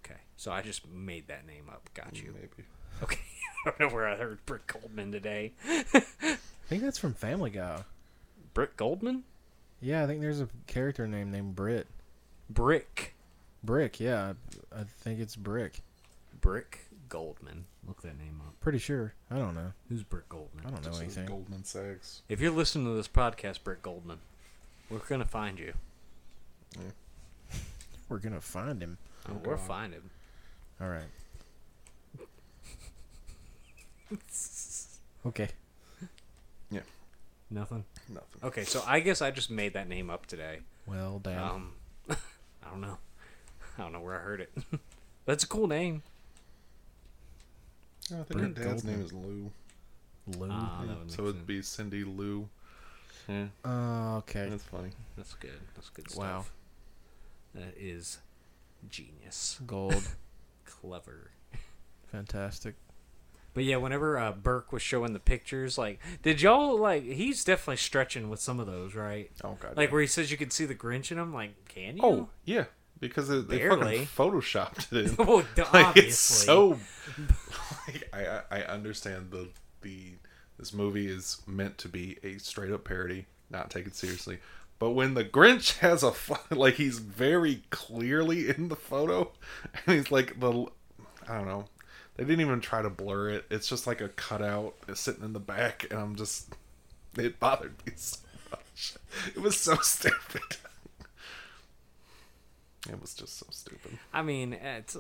Okay, 0.04 0.20
so 0.36 0.52
I 0.52 0.62
just 0.62 0.88
made 0.90 1.28
that 1.30 1.46
name 1.48 1.70
up. 1.70 1.90
Got 1.94 2.22
you. 2.22 2.34
maybe. 2.34 2.68
Okay, 3.02 3.20
I 3.66 3.70
don't 3.70 3.80
know 3.80 3.96
where 3.96 4.08
I 4.08 4.16
heard 4.18 4.46
Britt 4.46 4.68
Goldman 4.68 5.12
today. 5.12 5.54
I 5.66 6.38
think 6.68 6.84
that's 6.84 6.98
from 6.98 7.14
Family 7.14 7.52
Guy. 7.52 7.84
Britt 8.54 8.76
Goldman? 8.76 9.24
Yeah, 9.80 10.04
I 10.04 10.08
think 10.08 10.20
there's 10.22 10.42
a 10.42 10.50
character 10.66 11.08
name 11.08 11.32
named 11.32 11.56
Britt. 11.56 11.88
Brick. 12.50 13.14
Brick. 13.64 14.00
Yeah, 14.00 14.34
I, 14.74 14.80
I 14.82 14.84
think 14.84 15.20
it's 15.20 15.36
Brick. 15.36 15.82
Brick 16.42 16.88
Goldman. 17.10 17.66
Look 17.88 18.02
that 18.02 18.18
name 18.18 18.42
up. 18.46 18.60
Pretty 18.60 18.80
sure. 18.80 19.14
I 19.32 19.38
don't 19.38 19.56
know. 19.56 19.72
Who's 19.88 20.04
Britt 20.04 20.28
Goldman? 20.28 20.66
I 20.66 20.70
don't 20.72 20.84
know 20.84 20.90
Just 20.90 21.02
anything. 21.02 21.26
Goldman 21.26 21.64
Sachs. 21.64 22.22
If 22.28 22.42
you're 22.42 22.52
listening 22.52 22.86
to 22.86 22.94
this 22.94 23.08
podcast, 23.08 23.64
Britt 23.64 23.82
Goldman, 23.82 24.20
we're 24.90 25.00
gonna 25.00 25.26
find 25.26 25.58
you. 25.58 25.74
We're 28.10 28.20
gonna 28.20 28.42
find 28.42 28.82
him. 28.82 28.98
Oh, 29.30 29.34
we're 29.44 29.56
God. 29.56 29.66
finding. 29.68 30.10
All 30.82 30.90
right. 30.90 31.04
Okay. 35.26 35.50
Yeah. 36.72 36.82
Nothing. 37.50 37.84
Nothing. 38.10 38.42
Okay, 38.44 38.64
so 38.64 38.84
I 38.88 39.00
guess 39.02 39.22
I 39.22 39.32
just 39.32 39.50
made 39.50 39.74
that 39.74 39.90
name 39.90 40.10
up 40.10 40.26
today. 40.26 40.60
Well, 40.86 41.20
damn. 41.20 41.44
Um, 41.44 41.72
I 42.10 42.70
don't 42.70 42.82
know. 42.82 42.98
I 43.78 43.82
don't 43.82 43.92
know 43.92 44.00
where 44.00 44.16
I 44.16 44.20
heard 44.24 44.42
it. 44.42 44.52
That's 45.26 45.44
a 45.44 45.48
cool 45.48 45.68
name. 45.68 46.04
I 48.12 48.24
think 48.24 48.40
her 48.40 48.48
dad's 48.48 48.84
Goldman. 48.84 48.94
name 48.96 49.06
is 49.06 49.14
Lou. 49.14 49.52
Lou. 50.38 50.48
Ah, 50.52 50.84
that 50.88 51.00
would 51.00 51.12
so 51.12 51.24
it'd 51.24 51.48
be 51.48 51.62
Cindy 51.62 52.04
Lou. 52.04 52.48
Yeah, 53.28 53.48
Uh, 53.66 54.18
okay. 54.18 54.48
that's 54.50 54.64
funny. 54.64 54.90
That's 55.18 55.34
good. 55.36 55.60
That's 55.76 55.90
good 55.90 56.10
stuff. 56.10 56.20
Wow. 56.22 56.46
That 57.56 57.74
is 57.78 58.20
genius. 58.90 59.60
Gold. 59.66 60.08
Clever. 60.66 61.32
Fantastic. 62.12 62.76
But 63.54 63.64
yeah, 63.64 63.78
whenever 63.78 64.18
uh, 64.20 64.32
Burke 64.34 64.72
was 64.72 64.82
showing 64.84 65.14
the 65.14 65.20
pictures, 65.20 65.78
like, 65.78 66.00
did 66.22 66.42
y'all 66.42 66.78
like? 66.80 67.04
He's 67.04 67.44
definitely 67.44 67.78
stretching 67.78 68.30
with 68.30 68.40
some 68.40 68.60
of 68.60 68.68
those, 68.68 68.94
right? 68.94 69.32
Oh 69.44 69.58
god. 69.60 69.76
Like 69.76 69.88
yeah. 69.90 69.94
where 69.94 70.02
he 70.02 70.08
says 70.08 70.30
you 70.30 70.38
can 70.38 70.52
see 70.52 70.66
the 70.66 70.76
Grinch 70.76 71.12
in 71.12 71.18
them. 71.18 71.34
Like, 71.34 71.66
can 71.68 71.98
you? 71.98 72.04
Oh 72.04 72.30
yeah, 72.46 72.66
because 73.00 73.30
it, 73.30 73.48
they 73.48 73.68
fucking 73.68 74.08
photoshopped 74.08 74.94
it. 74.94 75.12
In. 75.12 75.16
well, 75.26 75.38
like 75.74 75.88
obviously. 75.88 76.08
it's 76.08 76.18
so. 76.18 76.80
Like, 77.88 78.10
I 78.12 78.42
I 78.52 78.60
I 78.60 78.64
understand 78.64 79.32
the 79.32 79.48
the 79.82 80.14
this 80.60 80.74
movie 80.74 81.08
is 81.08 81.42
meant 81.48 81.78
to 81.80 81.88
be 81.88 82.18
a 82.22 82.38
straight 82.38 82.72
up 82.72 82.84
parody, 82.84 83.28
not 83.50 83.70
taken 83.70 83.94
seriously. 83.94 84.40
But 84.80 84.92
when 84.92 85.14
the 85.14 85.24
Grinch 85.24 85.78
has 85.80 86.04
a 86.04 86.14
like 86.54 86.76
he's 86.76 87.00
very 87.00 87.64
clearly 87.70 88.50
in 88.50 88.68
the 88.68 88.76
photo, 88.76 89.32
and 89.86 89.96
he's 89.96 90.12
like 90.12 90.40
the 90.40 90.66
I 91.28 91.38
don't 91.38 91.48
know. 91.48 91.66
They 92.16 92.24
didn't 92.24 92.42
even 92.42 92.60
try 92.60 92.82
to 92.82 92.90
blur 92.90 93.30
it. 93.30 93.46
It's 93.50 93.68
just 93.68 93.88
like 93.88 94.02
a 94.02 94.10
cutout 94.10 94.76
sitting 94.96 95.24
in 95.24 95.34
the 95.34 95.40
back, 95.40 95.86
and 95.90 96.00
I'm 96.00 96.16
just 96.16 96.54
it 97.18 97.40
bothered 97.40 97.74
me 97.86 97.94
so 97.96 98.18
much. 98.52 98.96
It 99.36 99.42
was 99.42 99.58
so 99.58 99.78
stupid. 99.78 100.58
It 102.90 103.02
was 103.02 103.14
just 103.14 103.38
so 103.38 103.48
stupid. 103.50 103.98
I 104.14 104.22
mean, 104.22 104.54
it's 104.54 104.96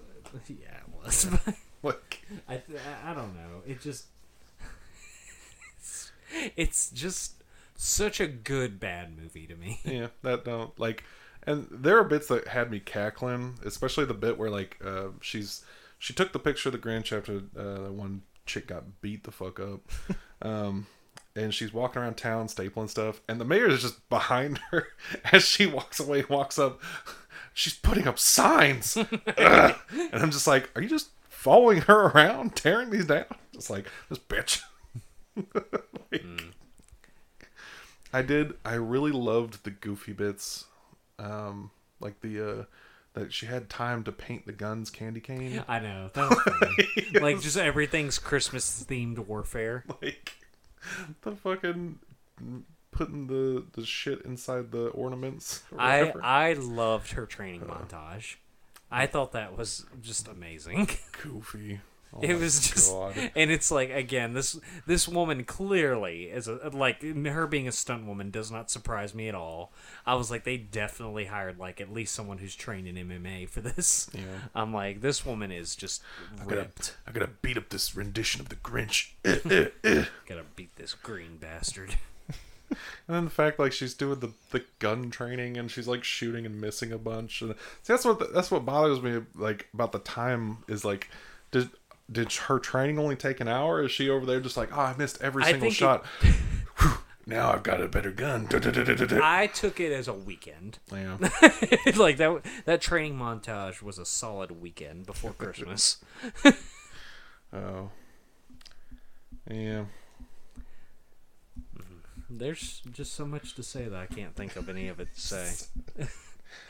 yeah, 0.48 0.78
it 0.78 1.06
was. 1.06 1.26
But 1.26 1.56
Like 1.84 2.22
I, 2.50 2.56
I 2.56 3.12
I 3.12 3.14
don't 3.14 3.36
know. 3.36 3.62
It 3.66 3.82
just 3.82 4.08
it's, 5.78 6.12
it's 6.56 6.90
just 6.90 7.44
such 7.76 8.20
a 8.20 8.28
good 8.28 8.80
bad 8.80 9.18
movie 9.18 9.48
to 9.48 9.56
me. 9.56 9.80
yeah, 9.84 10.08
that 10.24 10.46
don't 10.46 10.78
like. 10.80 11.04
And 11.44 11.68
there 11.72 11.98
are 11.98 12.04
bits 12.04 12.28
that 12.28 12.48
had 12.50 12.70
me 12.72 12.80
cackling, 12.80 13.60
especially 13.64 14.06
the 14.06 14.14
bit 14.14 14.38
where 14.38 14.50
like 14.50 14.78
uh, 14.84 15.10
she's 15.22 15.64
she 16.00 16.14
took 16.14 16.34
the 16.34 16.40
picture 16.40 16.70
of 16.70 16.74
the 16.74 16.80
Grinch 16.80 17.16
after 17.16 17.38
uh, 17.58 17.84
the 17.86 17.92
one 17.92 18.24
chick 18.46 18.68
got 18.68 19.02
beat 19.02 19.24
the 19.24 19.32
fuck 19.32 19.60
up, 19.60 19.90
um, 20.42 20.88
and 21.36 21.54
she's 21.54 21.72
walking 21.74 22.02
around 22.02 22.18
town 22.18 22.48
stapling 22.48 22.90
stuff, 22.90 23.22
and 23.30 23.40
the 23.40 23.46
mayor 23.46 23.70
is 23.70 23.82
just 23.82 24.10
behind 24.10 24.58
her 24.72 24.88
as 25.32 25.46
she 25.46 25.68
walks 25.68 26.00
away, 26.00 26.26
walks 26.28 26.60
up. 26.60 26.82
She's 27.58 27.74
putting 27.74 28.08
up 28.08 28.20
signs, 28.20 28.96
and 29.38 29.76
I'm 30.14 30.30
just 30.30 30.46
like, 30.46 30.70
are 30.76 30.82
you 30.84 30.88
just 30.88 31.10
following 31.28 31.82
her 31.82 32.12
around, 32.12 32.56
tearing 32.56 32.92
these 32.92 33.06
down? 33.06 33.26
Just 33.52 33.72
like 33.72 33.88
this 34.10 34.20
bitch. 34.20 34.62
Like, 36.12 36.24
I 38.14 38.22
did. 38.22 38.54
I 38.64 38.76
really 38.76 39.12
loved 39.12 39.64
the 39.64 39.72
goofy 39.72 40.14
bits, 40.14 40.66
um, 41.18 41.72
like 42.00 42.22
the 42.22 42.60
uh, 42.60 42.64
that 43.14 43.34
she 43.34 43.48
had 43.48 43.70
time 43.70 44.04
to 44.04 44.12
paint 44.12 44.46
the 44.46 44.52
guns 44.54 44.90
candy 44.92 45.20
cane. 45.20 45.64
I 45.68 45.80
know 45.80 46.12
that 46.14 46.30
was 46.30 46.40
funny. 46.40 47.20
like 47.22 47.42
just 47.42 47.58
everything's 47.58 48.20
Christmas 48.20 48.86
themed 48.88 49.18
warfare. 49.20 49.84
like 50.02 50.34
the 51.22 51.32
fucking 51.32 52.00
putting 52.98 53.28
the 53.28 53.64
the 53.74 53.86
shit 53.86 54.22
inside 54.24 54.72
the 54.72 54.88
ornaments. 54.88 55.64
I. 55.78 56.12
I 56.22 56.54
loved 56.54 57.12
her 57.12 57.26
training 57.26 57.62
montage. 57.62 58.36
I 58.90 59.06
thought 59.06 59.34
that 59.34 59.58
was 59.58 59.86
just 60.02 60.28
amazing. 60.28 60.90
goofy. 61.24 61.82
Oh 62.14 62.20
it 62.22 62.36
was 62.40 62.66
just, 62.70 62.90
God. 62.90 63.32
and 63.36 63.52
it's 63.52 63.70
like 63.70 63.92
again, 63.92 64.34
this 64.34 64.58
this 64.86 65.10
woman 65.10 65.44
clearly 65.44 66.24
is 66.24 66.48
a 66.48 66.70
like 66.74 67.02
her 67.04 67.48
being 67.48 67.68
a 67.68 67.72
stunt 67.72 68.08
woman 68.08 68.32
does 68.32 68.50
not 68.50 68.72
surprise 68.72 69.14
me 69.14 69.28
at 69.28 69.36
all. 69.36 69.74
I 70.06 70.16
was 70.16 70.32
like, 70.32 70.46
they 70.46 70.56
definitely 70.56 71.26
hired 71.26 71.60
like 71.60 71.82
at 71.82 71.92
least 71.92 72.16
someone 72.16 72.38
who's 72.38 72.56
trained 72.56 72.88
in 72.88 72.96
MMA 72.96 73.50
for 73.50 73.60
this. 73.60 74.10
Yeah. 74.14 74.22
I'm 74.56 74.74
like, 74.74 75.02
this 75.02 75.26
woman 75.26 75.52
is 75.52 75.76
just 75.76 76.02
I 76.40 76.46
gotta, 76.46 76.56
ripped. 76.56 76.96
I 77.06 77.12
gotta 77.12 77.30
beat 77.42 77.58
up 77.58 77.70
this 77.70 77.96
rendition 77.96 78.40
of 78.40 78.48
the 78.50 78.56
Grinch. 78.56 79.12
Gotta 79.24 80.46
beat 80.56 80.76
this 80.78 80.94
green 80.94 81.38
bastard. 81.38 81.96
And 82.70 82.78
then 83.16 83.24
the 83.26 83.32
fact 83.32 83.60
like 83.60 83.72
she's 83.72 83.94
doing 83.94 84.20
the, 84.20 84.32
the 84.52 84.64
gun 84.80 85.10
training 85.10 85.58
and 85.58 85.72
she's 85.72 85.88
like 85.88 86.04
shooting 86.04 86.46
and 86.46 86.60
missing 86.60 86.92
a 86.92 86.98
bunch. 86.98 87.42
And 87.42 87.54
see, 87.84 87.94
that's 87.94 88.04
what 88.06 88.34
that's 88.34 88.52
what 88.52 88.66
bothers 88.66 89.02
me 89.02 89.22
like 89.36 89.68
about 89.74 89.92
the 89.94 90.00
time 90.00 90.58
is 90.68 90.84
like 90.84 91.10
did 91.52 91.70
did 92.12 92.32
her 92.34 92.60
training 92.60 93.00
only 93.00 93.16
take 93.16 93.40
an 93.40 93.48
hour? 93.48 93.84
Is 93.84 93.92
she 93.92 94.10
over 94.10 94.26
there 94.26 94.40
just 94.42 94.58
like 94.58 94.76
oh 94.76 94.82
I 94.82 94.96
missed 94.98 95.22
every 95.22 95.44
I 95.44 95.52
single 95.52 95.70
it- 95.70 95.74
shot? 95.74 96.06
Whew, 96.80 96.98
now 97.26 97.52
I've 97.52 97.64
got 97.64 97.82
a 97.82 97.88
better 97.88 98.12
gun. 98.12 98.48
I 98.52 99.48
took 99.48 99.80
it 99.80 99.92
as 99.92 100.08
a 100.08 100.14
weekend. 100.14 100.80
Yeah. 100.92 101.18
like 101.96 102.18
that 102.18 102.42
that 102.66 102.82
training 102.82 103.18
montage 103.18 103.82
was 103.82 103.98
a 103.98 104.06
solid 104.06 104.62
weekend 104.62 105.06
before 105.06 105.32
Christmas. 105.32 105.98
Oh. 107.54 107.90
Yeah. 109.50 109.86
There's 112.30 112.82
just 112.92 113.14
so 113.14 113.26
much 113.26 113.56
to 113.56 113.64
say 113.64 113.86
that 113.86 113.98
I 114.00 114.06
can't 114.14 114.36
think 114.36 114.56
of 114.56 114.68
any 114.70 114.88
of 114.90 115.00
it 115.00 115.08
to 115.16 115.20
say. 115.22 115.52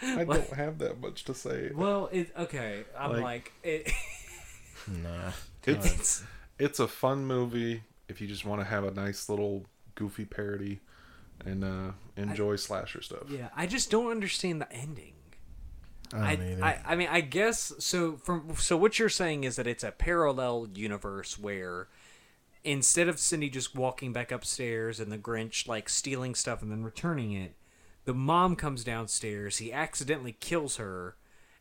I 0.02 0.24
don't 0.24 0.50
have 0.54 0.78
that 0.80 1.00
much 1.02 1.24
to 1.26 1.34
say. 1.34 1.72
Well, 1.74 2.10
it 2.12 2.32
okay. 2.38 2.84
I'm 2.98 3.12
Like- 3.14 3.22
like, 3.24 3.54
it, 3.64 3.92
Nah. 4.88 5.32
It's 5.66 5.94
it's 5.94 6.24
it's 6.60 6.80
a 6.80 6.88
fun 6.88 7.26
movie 7.26 7.84
if 8.08 8.22
you 8.22 8.28
just 8.28 8.46
want 8.46 8.62
to 8.62 8.66
have 8.66 8.84
a 8.86 8.92
nice 8.92 9.28
little 9.30 9.66
goofy 9.96 10.24
parody 10.26 10.80
and 11.46 11.64
uh, 11.64 11.92
enjoy 12.16 12.56
slasher 12.56 13.02
stuff. 13.02 13.24
yeah. 13.30 13.50
I 13.56 13.68
just 13.68 13.92
don't 13.92 14.10
understand 14.12 14.62
the 14.62 14.72
ending. 14.72 15.14
I 16.14 16.18
I. 16.18 16.58
I, 16.62 16.82
I 16.94 16.96
mean, 16.96 17.10
I 17.12 17.20
guess 17.20 17.74
so. 17.80 18.14
From 18.24 18.56
so, 18.56 18.78
what 18.78 18.98
you're 18.98 19.10
saying 19.10 19.44
is 19.44 19.58
that 19.58 19.68
it's 19.68 19.84
a 19.84 19.92
parallel 19.92 20.70
universe 20.74 21.38
where 21.38 21.90
instead 22.68 23.08
of 23.08 23.18
Cindy 23.20 23.50
just 23.50 23.76
walking 23.76 24.12
back 24.14 24.32
upstairs 24.32 25.00
and 25.00 25.12
the 25.12 25.18
Grinch 25.18 25.68
like 25.68 25.88
stealing 25.90 26.36
stuff 26.36 26.62
and 26.62 26.72
then 26.72 26.84
returning 26.84 27.32
it, 27.32 27.54
the 28.06 28.14
mom 28.14 28.56
comes 28.56 28.84
downstairs. 28.84 29.58
He 29.58 29.72
accidentally 29.72 30.36
kills 30.40 30.76
her, 30.78 31.16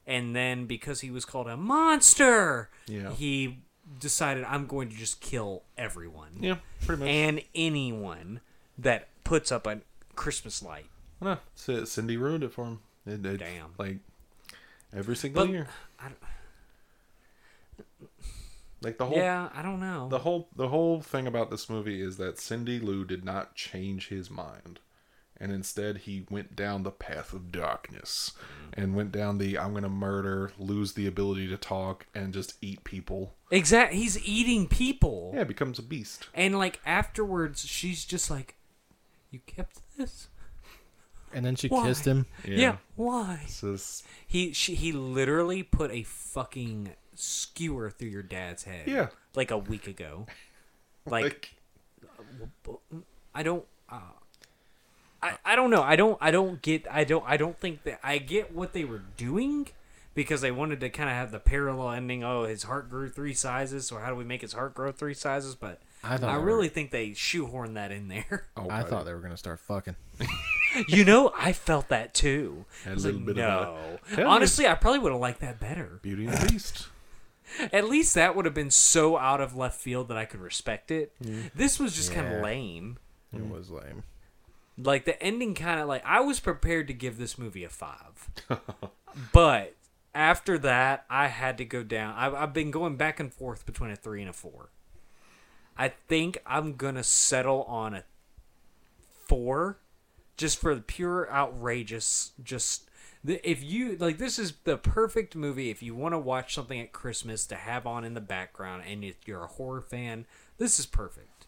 and 0.06 0.34
then 0.34 0.66
because 0.66 1.00
he 1.00 1.10
was 1.10 1.24
called 1.24 1.46
a 1.48 1.56
monster, 1.56 2.70
Yeah. 2.86 3.12
he 3.12 3.58
decided 4.00 4.44
I'm 4.44 4.66
going 4.66 4.88
to 4.88 4.96
just 4.96 5.20
kill 5.20 5.62
everyone 5.78 6.38
Yeah, 6.40 6.56
pretty 6.84 7.00
much. 7.00 7.08
and 7.08 7.42
anyone 7.54 8.40
that 8.78 9.08
puts 9.24 9.52
up 9.52 9.66
a 9.66 9.80
Christmas 10.16 10.62
light. 10.62 10.86
no, 11.20 11.38
Cindy 11.54 12.16
ruined 12.16 12.42
it 12.44 12.52
for 12.52 12.64
him. 12.64 12.80
It, 13.06 13.24
it- 13.24 13.38
Damn. 13.38 13.74
Like 13.78 13.98
every 14.92 15.14
single 15.16 15.44
But 15.46 15.52
year. 15.52 15.68
Like 18.82 18.98
the 18.98 19.06
whole 19.06 19.16
yeah, 19.16 19.48
I 19.54 19.62
don't 19.62 19.80
know. 19.80 20.08
the 20.08 20.18
whole 20.18 20.48
the 20.54 20.68
whole 20.68 21.00
thing 21.00 21.26
about 21.26 21.50
this 21.50 21.70
movie 21.70 22.00
is 22.00 22.18
that 22.18 22.38
Cindy 22.38 22.78
Lou 22.78 23.04
did 23.04 23.24
not 23.24 23.54
change 23.54 24.08
his 24.08 24.30
mind. 24.30 24.80
And 25.38 25.52
instead 25.52 25.98
he 25.98 26.26
went 26.30 26.56
down 26.56 26.82
the 26.82 26.90
path 26.90 27.34
of 27.34 27.52
darkness 27.52 28.32
mm. 28.38 28.82
and 28.82 28.94
went 28.94 29.12
down 29.12 29.38
the 29.38 29.58
I'm 29.58 29.74
gonna 29.74 29.88
murder, 29.88 30.52
lose 30.58 30.92
the 30.94 31.06
ability 31.06 31.48
to 31.48 31.56
talk, 31.56 32.06
and 32.14 32.32
just 32.32 32.54
eat 32.60 32.84
people. 32.84 33.34
Exact. 33.50 33.92
He's 33.92 34.26
eating 34.26 34.66
people. 34.66 35.32
Yeah, 35.34 35.44
becomes 35.44 35.78
a 35.78 35.82
beast. 35.82 36.28
And 36.34 36.58
like 36.58 36.80
afterwards, 36.86 37.66
she's 37.66 38.04
just 38.04 38.30
like, 38.30 38.56
"You 39.30 39.40
kept 39.46 39.80
this? 39.96 40.28
And 41.32 41.44
then 41.44 41.56
she 41.56 41.68
Why? 41.68 41.86
kissed 41.86 42.04
him. 42.06 42.26
Yeah. 42.44 42.76
Why?" 42.96 43.40
It's 43.44 43.60
just- 43.60 44.04
He 44.26 44.52
she, 44.52 44.74
he 44.74 44.92
literally 44.92 45.62
put 45.62 45.90
a 45.90 46.02
fucking 46.02 46.90
skewer 47.14 47.90
through 47.90 48.08
your 48.08 48.22
dad's 48.22 48.64
head. 48.64 48.86
Yeah. 48.88 49.08
Like 49.34 49.50
a 49.50 49.58
week 49.58 49.86
ago. 49.86 50.26
Like, 51.08 51.54
I 53.34 53.42
don't. 53.44 53.64
Uh, 53.88 54.00
I 55.22 55.38
I 55.44 55.54
don't 55.56 55.70
know. 55.70 55.82
I 55.82 55.94
don't 55.96 56.18
I 56.20 56.30
don't 56.32 56.60
get. 56.62 56.86
I 56.90 57.04
don't 57.04 57.24
I 57.26 57.36
don't 57.36 57.56
think 57.58 57.84
that 57.84 58.00
I 58.02 58.18
get 58.18 58.52
what 58.52 58.72
they 58.72 58.84
were 58.84 59.02
doing. 59.16 59.68
Because 60.14 60.40
they 60.40 60.50
wanted 60.50 60.80
to 60.80 60.88
kind 60.88 61.10
of 61.10 61.14
have 61.14 61.30
the 61.30 61.38
parallel 61.38 61.90
ending. 61.90 62.24
Oh, 62.24 62.44
his 62.44 62.62
heart 62.62 62.88
grew 62.88 63.08
three 63.10 63.34
sizes. 63.34 63.86
So 63.86 63.98
how 63.98 64.08
do 64.08 64.16
we 64.16 64.24
make 64.24 64.40
his 64.40 64.54
heart 64.54 64.74
grow 64.74 64.90
three 64.90 65.12
sizes? 65.14 65.54
But 65.54 65.80
I 66.02 66.14
I 66.14 66.16
they 66.16 66.26
were- 66.26 66.40
really 66.40 66.68
think 66.70 66.90
they 66.90 67.10
shoehorned 67.10 67.74
that 67.74 67.92
in 67.92 68.08
there. 68.08 68.46
oh, 68.56 68.62
I 68.62 68.80
buddy. 68.80 68.90
thought 68.90 69.04
they 69.04 69.12
were 69.14 69.20
gonna 69.20 69.36
start 69.36 69.60
fucking. 69.60 69.94
you 70.88 71.04
know, 71.04 71.32
I 71.36 71.52
felt 71.52 71.88
that 71.88 72.14
too. 72.14 72.64
Had 72.84 72.90
I 72.90 72.92
a 72.92 72.94
was 72.94 73.04
little 73.04 73.20
like, 73.20 73.26
bit 73.26 73.38
of 73.38 73.64
no. 73.64 73.76
a- 74.12 74.14
Tell 74.14 74.24
you. 74.24 74.30
Honestly, 74.30 74.66
I 74.66 74.74
probably 74.74 75.00
would 75.00 75.12
have 75.12 75.20
liked 75.20 75.40
that 75.40 75.60
better. 75.60 75.98
Beauty 76.02 76.26
and 76.26 76.36
the 76.36 76.46
Beast. 76.46 76.88
At 77.72 77.88
least 77.88 78.14
that 78.14 78.34
would 78.34 78.44
have 78.44 78.54
been 78.54 78.70
so 78.70 79.16
out 79.16 79.40
of 79.40 79.56
left 79.56 79.80
field 79.80 80.08
that 80.08 80.16
I 80.16 80.24
could 80.24 80.40
respect 80.40 80.90
it. 80.90 81.12
Mm. 81.22 81.50
This 81.54 81.78
was 81.78 81.94
just 81.94 82.12
kind 82.12 82.26
of 82.26 82.42
lame. 82.42 82.98
It 83.32 83.38
mm. 83.38 83.50
was 83.50 83.70
lame. 83.70 84.02
Like 84.76 85.04
the 85.04 85.20
ending 85.22 85.54
kind 85.54 85.80
of 85.80 85.88
like 85.88 86.02
I 86.04 86.20
was 86.20 86.40
prepared 86.40 86.88
to 86.88 86.94
give 86.94 87.18
this 87.18 87.38
movie 87.38 87.64
a 87.64 87.68
5. 87.68 88.30
but 89.32 89.74
after 90.14 90.58
that, 90.58 91.04
I 91.08 91.28
had 91.28 91.56
to 91.58 91.64
go 91.64 91.82
down. 91.82 92.14
I've, 92.16 92.34
I've 92.34 92.52
been 92.52 92.70
going 92.70 92.96
back 92.96 93.20
and 93.20 93.32
forth 93.32 93.64
between 93.64 93.90
a 93.90 93.96
3 93.96 94.22
and 94.22 94.30
a 94.30 94.34
4. 94.34 94.70
I 95.78 95.88
think 96.08 96.38
I'm 96.46 96.74
going 96.74 96.94
to 96.94 97.04
settle 97.04 97.62
on 97.64 97.94
a 97.94 98.04
4 99.26 99.78
just 100.36 100.58
for 100.58 100.74
the 100.74 100.80
pure 100.80 101.30
outrageous 101.32 102.32
just 102.42 102.88
if 103.26 103.62
you 103.62 103.96
like 103.96 104.18
this 104.18 104.38
is 104.38 104.52
the 104.64 104.76
perfect 104.76 105.34
movie 105.34 105.70
if 105.70 105.82
you 105.82 105.94
want 105.94 106.12
to 106.12 106.18
watch 106.18 106.54
something 106.54 106.78
at 106.80 106.92
christmas 106.92 107.44
to 107.46 107.54
have 107.56 107.86
on 107.86 108.04
in 108.04 108.14
the 108.14 108.20
background 108.20 108.82
and 108.86 109.02
if 109.02 109.16
you're 109.26 109.42
a 109.44 109.48
horror 109.48 109.80
fan 109.80 110.24
this 110.58 110.78
is 110.78 110.86
perfect 110.86 111.46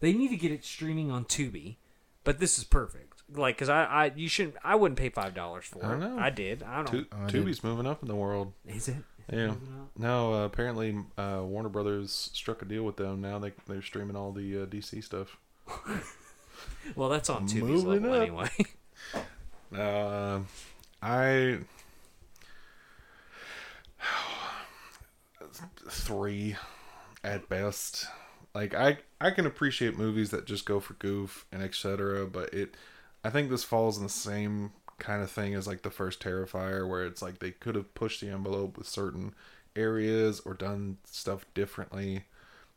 they 0.00 0.12
need 0.12 0.28
to 0.28 0.36
get 0.36 0.50
it 0.50 0.64
streaming 0.64 1.10
on 1.10 1.24
tubi 1.24 1.76
but 2.24 2.38
this 2.40 2.58
is 2.58 2.64
perfect 2.64 3.22
like 3.34 3.56
because 3.56 3.68
I, 3.68 3.84
I 3.84 4.12
you 4.16 4.28
shouldn't 4.28 4.56
i 4.64 4.74
wouldn't 4.74 4.98
pay 4.98 5.08
five 5.10 5.34
dollars 5.34 5.64
for 5.66 5.84
I 5.84 5.94
it 5.94 5.98
know. 5.98 6.18
i 6.18 6.30
did 6.30 6.62
i 6.64 6.76
don't 6.82 6.86
Tu- 6.90 7.06
I 7.12 7.26
did. 7.30 7.44
Tubi's 7.44 7.62
moving 7.62 7.86
up 7.86 8.02
in 8.02 8.08
the 8.08 8.16
world. 8.16 8.52
is 8.66 8.88
it 8.88 8.96
Yeah. 9.32 9.54
Now, 9.96 10.32
uh, 10.34 10.44
apparently, 10.46 10.96
uh, 11.16 11.42
Warner 11.44 11.68
Brothers 11.68 12.30
struck 12.32 12.62
a 12.62 12.64
deal 12.64 12.82
with 12.82 12.96
them. 12.96 13.20
Now 13.20 13.38
they 13.38 13.52
they're 13.68 13.82
streaming 13.82 14.16
all 14.16 14.32
the 14.32 14.62
uh, 14.62 14.66
DC 14.66 15.04
stuff. 15.04 15.36
well 16.96 17.08
that's 17.08 17.30
on 17.30 17.46
tubi's 17.46 17.84
Moving 17.84 18.10
level 18.10 18.14
up. 18.14 18.22
anyway 18.22 18.50
Uh, 19.72 20.40
I 21.00 21.58
three 25.88 26.56
at 27.22 27.48
best. 27.48 28.06
Like 28.54 28.74
I 28.74 28.98
I 29.20 29.30
can 29.30 29.46
appreciate 29.46 29.96
movies 29.96 30.30
that 30.30 30.46
just 30.46 30.66
go 30.66 30.80
for 30.80 30.94
goof 30.94 31.46
and 31.52 31.62
etc. 31.62 32.26
But 32.26 32.52
it 32.52 32.76
I 33.22 33.30
think 33.30 33.50
this 33.50 33.64
falls 33.64 33.96
in 33.96 34.02
the 34.02 34.08
same 34.08 34.72
kind 34.98 35.22
of 35.22 35.30
thing 35.30 35.54
as 35.54 35.66
like 35.66 35.82
the 35.82 35.90
first 35.90 36.20
Terrifier, 36.20 36.88
where 36.88 37.04
it's 37.04 37.22
like 37.22 37.38
they 37.38 37.52
could 37.52 37.74
have 37.74 37.94
pushed 37.94 38.20
the 38.20 38.30
envelope 38.30 38.76
with 38.76 38.88
certain 38.88 39.34
areas 39.76 40.40
or 40.44 40.54
done 40.54 40.98
stuff 41.04 41.44
differently 41.54 42.24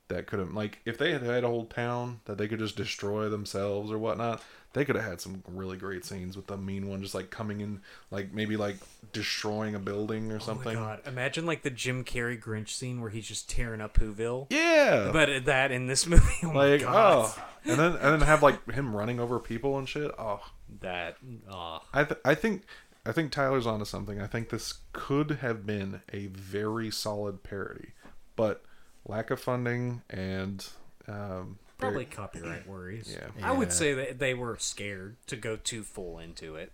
that 0.10 0.28
could 0.28 0.40
have 0.40 0.54
like 0.54 0.80
if 0.86 0.98
they 0.98 1.12
had 1.12 1.22
had 1.22 1.44
a 1.44 1.48
whole 1.48 1.66
town 1.66 2.20
that 2.26 2.38
they 2.38 2.48
could 2.48 2.60
just 2.60 2.76
destroy 2.76 3.30
themselves 3.30 3.92
or 3.92 3.98
whatnot 3.98 4.42
they 4.74 4.84
could 4.84 4.96
have 4.96 5.06
had 5.06 5.22
some 5.22 5.44
really 5.48 5.78
great 5.78 6.04
scenes 6.04 6.36
with 6.36 6.48
the 6.48 6.58
mean 6.58 6.90
one 6.90 7.02
just 7.02 7.16
like 7.16 7.30
coming 7.30 7.62
in 7.62 7.80
like 8.12 8.34
maybe 8.34 8.58
like 8.58 8.78
destroying 9.12 9.76
a 9.76 9.80
building 9.80 10.32
or 10.32 10.36
oh 10.36 10.40
my 10.40 10.46
something. 10.46 10.74
God. 10.74 11.02
Imagine 11.06 11.46
like 11.46 11.62
the 11.62 11.70
jim 11.70 12.04
carrey 12.04 12.40
grinch 12.40 12.70
scene 12.70 13.00
where 13.00 13.12
he's 13.12 13.28
just 13.28 13.50
tearing 13.50 13.82
up 13.82 13.98
whoville. 13.98 14.48
Yeah. 14.50 15.12
But 15.14 15.46
that 15.46 15.72
in 15.72 15.86
this 15.86 16.08
movie 16.08 16.24
oh 16.44 16.50
like 16.50 16.84
oh. 16.86 17.34
And 17.66 17.80
then 17.80 17.94
and 17.94 18.14
then 18.14 18.22
have 18.22 18.44
like 18.44 18.72
him 18.72 18.96
running 18.96 19.20
over 19.20 19.40
people 19.40 19.78
and 19.78 19.88
shit. 19.88 20.12
Oh. 20.18 20.42
That 20.82 21.18
oh. 21.50 21.82
I 21.94 22.04
th- 22.04 22.20
i 22.26 22.34
think 22.34 22.64
i 23.06 23.12
think 23.12 23.32
tyler's 23.32 23.68
onto 23.68 23.86
something. 23.86 24.20
I 24.20 24.28
think 24.28 24.50
this 24.50 24.80
could 24.92 25.32
have 25.42 25.68
been 25.68 26.02
a 26.12 26.28
very 26.28 26.90
solid 26.90 27.44
parody 27.44 27.94
but 28.36 28.64
lack 29.06 29.32
of 29.32 29.40
funding 29.40 30.02
and 30.10 30.66
um 31.08 31.60
Probably 31.78 32.06
copyright 32.06 32.66
worries. 32.68 33.14
Yeah. 33.20 33.46
I 33.46 33.52
would 33.52 33.74
say 33.74 33.94
that 33.94 34.18
they 34.20 34.34
were 34.34 34.56
scared 34.58 35.18
to 35.28 35.36
go 35.36 35.58
too 35.58 35.84
full 35.84 36.18
into 36.18 36.56
it. 36.56 36.72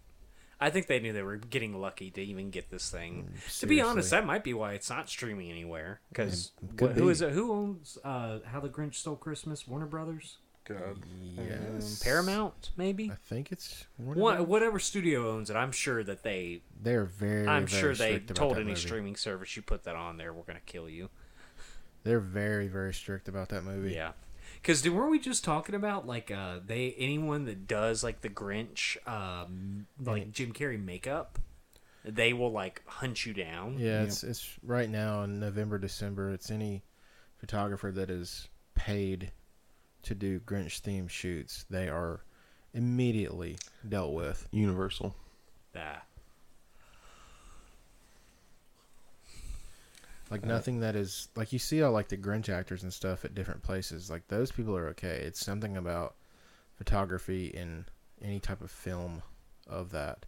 I 0.62 0.70
think 0.70 0.86
they 0.88 1.00
knew 1.00 1.14
they 1.14 1.24
were 1.24 1.38
getting 1.38 1.80
lucky 1.80 2.12
to 2.12 2.22
even 2.22 2.52
get 2.52 2.70
this 2.70 2.92
thing. 2.92 3.30
to 3.60 3.66
be 3.66 3.82
honest, 3.82 4.12
that 4.12 4.26
might 4.26 4.44
be 4.44 4.54
why 4.54 4.74
it's 4.74 4.90
not 4.90 5.10
streaming 5.10 5.50
anywhere. 5.50 6.02
Because 6.10 6.52
could 6.76 6.92
who 6.92 7.06
be. 7.06 7.12
is 7.12 7.22
it? 7.22 7.32
Who 7.32 7.52
owns 7.52 7.98
uh, 8.04 8.40
How 8.46 8.60
the 8.60 8.68
Grinch 8.70 8.96
Stole 8.96 9.16
Christmas? 9.16 9.68
Warner 9.68 9.86
Brothers, 9.86 10.38
god 10.66 10.98
Yes. 11.38 12.04
Paramount, 12.04 12.72
maybe. 12.78 13.10
I 13.10 13.16
think 13.16 13.52
it's 13.54 13.86
Warner 13.98 14.20
One, 14.22 14.36
Brothers. 14.36 14.50
whatever 14.50 14.80
studio 14.80 15.32
owns 15.32 15.50
it, 15.50 15.56
I'm 15.56 15.72
sure 15.72 16.04
that 16.04 16.24
they. 16.24 16.62
They're 16.84 17.06
very. 17.06 17.48
I'm 17.48 17.66
very 17.66 17.82
sure 17.82 17.96
they 17.96 18.20
told 18.20 18.58
any 18.58 18.66
movie. 18.66 18.76
streaming 18.80 19.16
service 19.16 19.56
you 19.56 19.62
put 19.64 19.86
that 19.86 19.96
on 19.96 20.18
there, 20.18 20.34
we're 20.34 20.44
gonna 20.44 20.60
kill 20.66 20.90
you. 20.90 21.10
They're 22.04 22.20
very 22.20 22.68
very 22.68 22.94
strict 22.94 23.28
about 23.28 23.50
that 23.50 23.64
movie. 23.64 23.94
Yeah. 23.94 24.12
Because 24.62 24.88
weren't 24.90 25.12
we 25.12 25.20
just 25.20 25.44
talking 25.44 25.76
about 25.76 26.08
like 26.08 26.32
uh 26.32 26.60
they 26.66 26.96
anyone 26.98 27.46
that 27.46 27.68
does 27.68 28.04
like 28.04 28.22
the 28.22 28.30
Grinch 28.30 28.98
um 29.08 29.86
like 30.02 30.32
Jim 30.32 30.54
Carrey 30.54 30.84
makeup, 30.84 31.40
they 32.04 32.34
will 32.34 32.52
like 32.52 32.82
hunt 32.86 33.26
you 33.26 33.34
down. 33.34 33.78
Yeah, 33.78 34.04
it's 34.04 34.24
it's 34.24 34.58
right 34.64 34.90
now 34.90 35.24
in 35.24 35.40
November, 35.40 35.78
December. 35.78 36.32
It's 36.32 36.52
any 36.52 36.84
photographer 37.38 37.92
that 37.92 38.10
is 38.10 38.48
paid 38.76 39.32
to 40.04 40.16
do 40.16 40.40
Grinch 40.42 40.82
themed 40.82 41.10
shoots. 41.10 41.66
They 41.70 41.88
are 41.88 42.22
immediately 42.74 43.58
dealt 43.88 44.14
with. 44.14 44.48
universal 44.52 45.16
Ah. 45.76 46.02
Like 50.30 50.46
nothing 50.46 50.82
that 50.82 50.96
is 50.96 51.28
like 51.36 51.52
you 51.54 51.60
see 51.60 51.82
all 51.82 51.92
like 51.92 52.10
the 52.10 52.18
Grinch 52.18 52.50
actors 52.50 52.84
and 52.84 52.94
stuff 52.94 53.26
at 53.26 53.34
different 53.34 53.64
places. 53.64 54.10
Like 54.12 54.28
those 54.28 54.52
people 54.52 54.78
are 54.78 54.88
okay. 54.90 55.22
It's 55.26 55.44
something 55.44 55.76
about 55.76 56.16
photography 56.76 57.48
in 57.48 57.86
any 58.22 58.40
type 58.40 58.62
of 58.62 58.70
film 58.70 59.24
of 59.68 59.92
that 59.92 60.26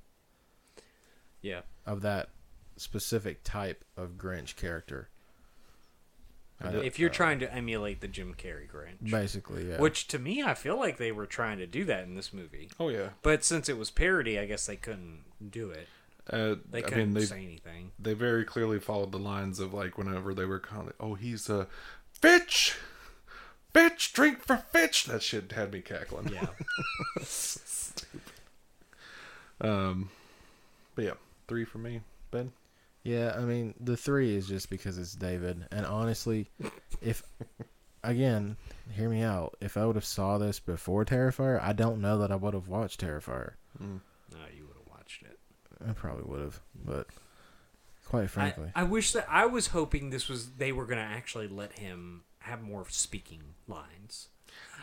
yeah. 1.41 1.61
of 1.85 2.01
that 2.01 2.29
specific 2.77 3.43
type 3.43 3.83
of 3.97 4.17
Grinch 4.17 4.55
character. 4.55 5.09
I 6.59 6.67
Uh, 6.67 6.71
don't- 6.71 6.85
If 6.85 6.99
you're 6.99 7.09
trying 7.09 7.39
to 7.39 7.51
emulate 7.53 8.01
the 8.01 8.07
Jim 8.07 8.33
Carrey 8.35 8.67
Grinch. 8.69 9.09
basically, 9.09 9.69
yeah. 9.69 9.79
Which 9.79 10.07
to 10.09 10.19
me 10.19 10.41
I 10.43 10.53
feel 10.53 10.77
like 10.77 10.97
they 10.97 11.11
were 11.11 11.25
trying 11.25 11.57
to 11.59 11.67
do 11.67 11.85
that 11.85 12.03
in 12.03 12.15
this 12.15 12.33
movie. 12.33 12.69
oh 12.79 12.89
yeah 12.89 13.09
But 13.21 13.43
since 13.43 13.69
it 13.69 13.77
was 13.77 13.91
parody, 13.91 14.37
I 14.39 14.45
guess 14.45 14.65
they 14.65 14.77
couldn't 14.77 15.23
do 15.51 15.69
it. 15.71 15.87
Uh, 16.31 16.55
They 16.69 16.79
I 16.79 16.81
couldn't 16.81 16.97
mean, 16.97 17.13
they 17.13 17.25
say 17.25 17.43
anything. 17.43 17.91
they 17.99 18.13
very 18.13 18.45
clearly 18.45 18.79
followed 18.79 19.11
the 19.11 19.19
lines 19.19 19.59
of 19.59 19.73
like 19.73 19.97
whenever 19.97 20.33
they 20.33 20.45
were 20.45 20.59
calling, 20.59 20.93
oh, 20.99 21.15
he's 21.15 21.49
a 21.49 21.67
bitch, 22.21 22.77
bitch, 23.73 24.13
drink 24.13 24.39
for 24.43 24.57
Fitch. 24.57 25.05
That 25.05 25.21
shit 25.23 25.51
had 25.51 25.73
me 25.73 25.81
cackling. 25.81 26.29
Yeah. 26.29 26.47
Um, 29.59 30.09
but 30.95 31.05
yeah, 31.05 31.13
three 31.47 31.65
for 31.65 31.77
me. 31.77 32.01
Ben. 32.31 32.51
Yeah, 33.03 33.35
I 33.37 33.41
mean 33.41 33.73
the 33.79 33.97
three 33.97 34.35
is 34.35 34.47
just 34.47 34.69
because 34.69 34.97
it's 34.97 35.13
David, 35.13 35.65
and 35.71 35.85
honestly, 35.85 36.49
if 37.01 37.23
again, 38.03 38.57
hear 38.91 39.09
me 39.09 39.21
out. 39.21 39.55
If 39.61 39.77
I 39.77 39.85
would 39.85 39.95
have 39.95 40.05
saw 40.05 40.37
this 40.37 40.59
before 40.59 41.05
Terrifier, 41.05 41.61
I 41.61 41.73
don't 41.73 42.01
know 42.01 42.17
that 42.19 42.31
I 42.31 42.35
would 42.35 42.53
have 42.53 42.67
watched 42.67 43.01
Terrifier. 43.01 43.53
Mm. 43.81 43.99
No, 44.31 44.37
you 44.55 44.65
would 44.67 44.77
have 44.77 44.87
watched 44.89 45.23
it. 45.23 45.37
I 45.87 45.93
probably 45.93 46.23
would 46.23 46.41
have, 46.41 46.59
but 46.85 47.07
quite 48.07 48.29
frankly, 48.29 48.71
I 48.75 48.83
wish 48.83 49.11
that 49.13 49.25
I 49.29 49.45
was 49.45 49.67
hoping 49.67 50.09
this 50.09 50.27
was 50.29 50.51
they 50.53 50.71
were 50.71 50.85
going 50.85 50.97
to 50.99 51.03
actually 51.03 51.47
let 51.47 51.73
him 51.79 52.23
have 52.39 52.61
more 52.61 52.85
speaking 52.89 53.41
lines. 53.67 54.27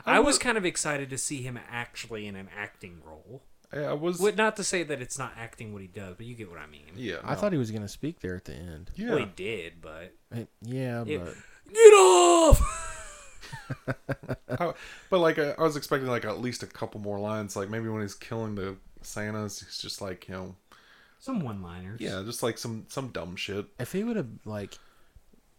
I 0.06 0.16
I, 0.16 0.18
was 0.20 0.36
would- 0.36 0.42
kind 0.42 0.56
of 0.58 0.64
excited 0.64 1.10
to 1.10 1.18
see 1.18 1.42
him 1.42 1.58
actually 1.70 2.26
in 2.26 2.36
an 2.36 2.48
acting 2.56 3.00
role. 3.04 3.42
I, 3.72 3.80
I 3.80 3.92
was. 3.92 4.18
What, 4.18 4.36
not 4.36 4.56
to 4.56 4.64
say 4.64 4.82
that 4.82 5.02
it's 5.02 5.18
not 5.18 5.32
acting 5.36 5.72
what 5.74 5.82
he 5.82 5.88
does, 5.88 6.14
but 6.16 6.24
you 6.24 6.34
get 6.34 6.50
what 6.50 6.58
I 6.58 6.66
mean. 6.66 6.86
Yeah, 6.96 7.16
I 7.22 7.34
thought 7.34 7.52
he 7.52 7.58
was 7.58 7.70
gonna 7.70 7.88
speak 7.88 8.20
there 8.20 8.34
at 8.34 8.46
the 8.46 8.54
end. 8.54 8.90
Yeah, 8.96 9.10
Well, 9.10 9.18
he 9.18 9.26
did, 9.36 9.74
but 9.82 10.14
Eh, 10.34 10.44
yeah, 10.62 11.04
It- 11.06 11.22
but 11.22 11.34
get 11.72 11.92
off. 11.92 12.84
I- 14.48 14.72
but 15.10 15.18
like 15.18 15.38
I, 15.38 15.50
I 15.58 15.62
was 15.62 15.76
expecting 15.76 16.08
like 16.08 16.24
at 16.24 16.40
least 16.40 16.62
a 16.62 16.66
couple 16.66 17.00
more 17.00 17.18
lines. 17.20 17.56
Like 17.56 17.68
maybe 17.68 17.88
when 17.88 18.02
he's 18.02 18.14
killing 18.14 18.54
the 18.54 18.76
Santas, 19.02 19.60
he's 19.60 19.78
just 19.78 20.00
like 20.00 20.28
you 20.28 20.34
know, 20.34 20.54
Some 21.18 21.40
one-liners. 21.40 22.00
yeah, 22.00 22.22
just 22.24 22.42
like 22.42 22.58
some 22.58 22.86
some 22.88 23.08
dumb 23.08 23.34
shit. 23.36 23.66
if 23.80 23.92
he 23.92 24.04
would 24.04 24.16
have 24.16 24.28
like, 24.44 24.78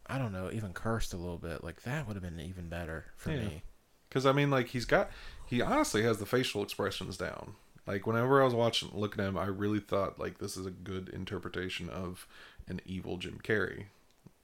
I 0.07 0.17
don't 0.17 0.31
know, 0.31 0.49
even 0.51 0.73
cursed 0.73 1.13
a 1.13 1.17
little 1.17 1.37
bit, 1.37 1.63
like 1.63 1.81
that 1.83 2.07
would 2.07 2.15
have 2.15 2.23
been 2.23 2.39
even 2.39 2.69
better 2.69 3.05
for 3.17 3.31
Yeah. 3.31 3.39
me. 3.45 3.63
Because 4.07 4.25
I 4.25 4.31
mean, 4.31 4.49
like 4.49 4.69
he's 4.69 4.85
got, 4.85 5.11
he 5.45 5.61
honestly 5.61 6.01
has 6.03 6.17
the 6.17 6.25
facial 6.25 6.63
expressions 6.63 7.17
down. 7.17 7.55
Like 7.85 8.07
whenever 8.07 8.41
I 8.41 8.45
was 8.45 8.53
watching, 8.53 8.89
looking 8.93 9.23
at 9.23 9.27
him, 9.29 9.37
I 9.37 9.45
really 9.47 9.79
thought 9.79 10.17
like 10.19 10.37
this 10.39 10.55
is 10.57 10.65
a 10.65 10.71
good 10.71 11.09
interpretation 11.09 11.89
of 11.89 12.25
an 12.67 12.79
evil 12.85 13.17
Jim 13.17 13.39
Carrey, 13.43 13.85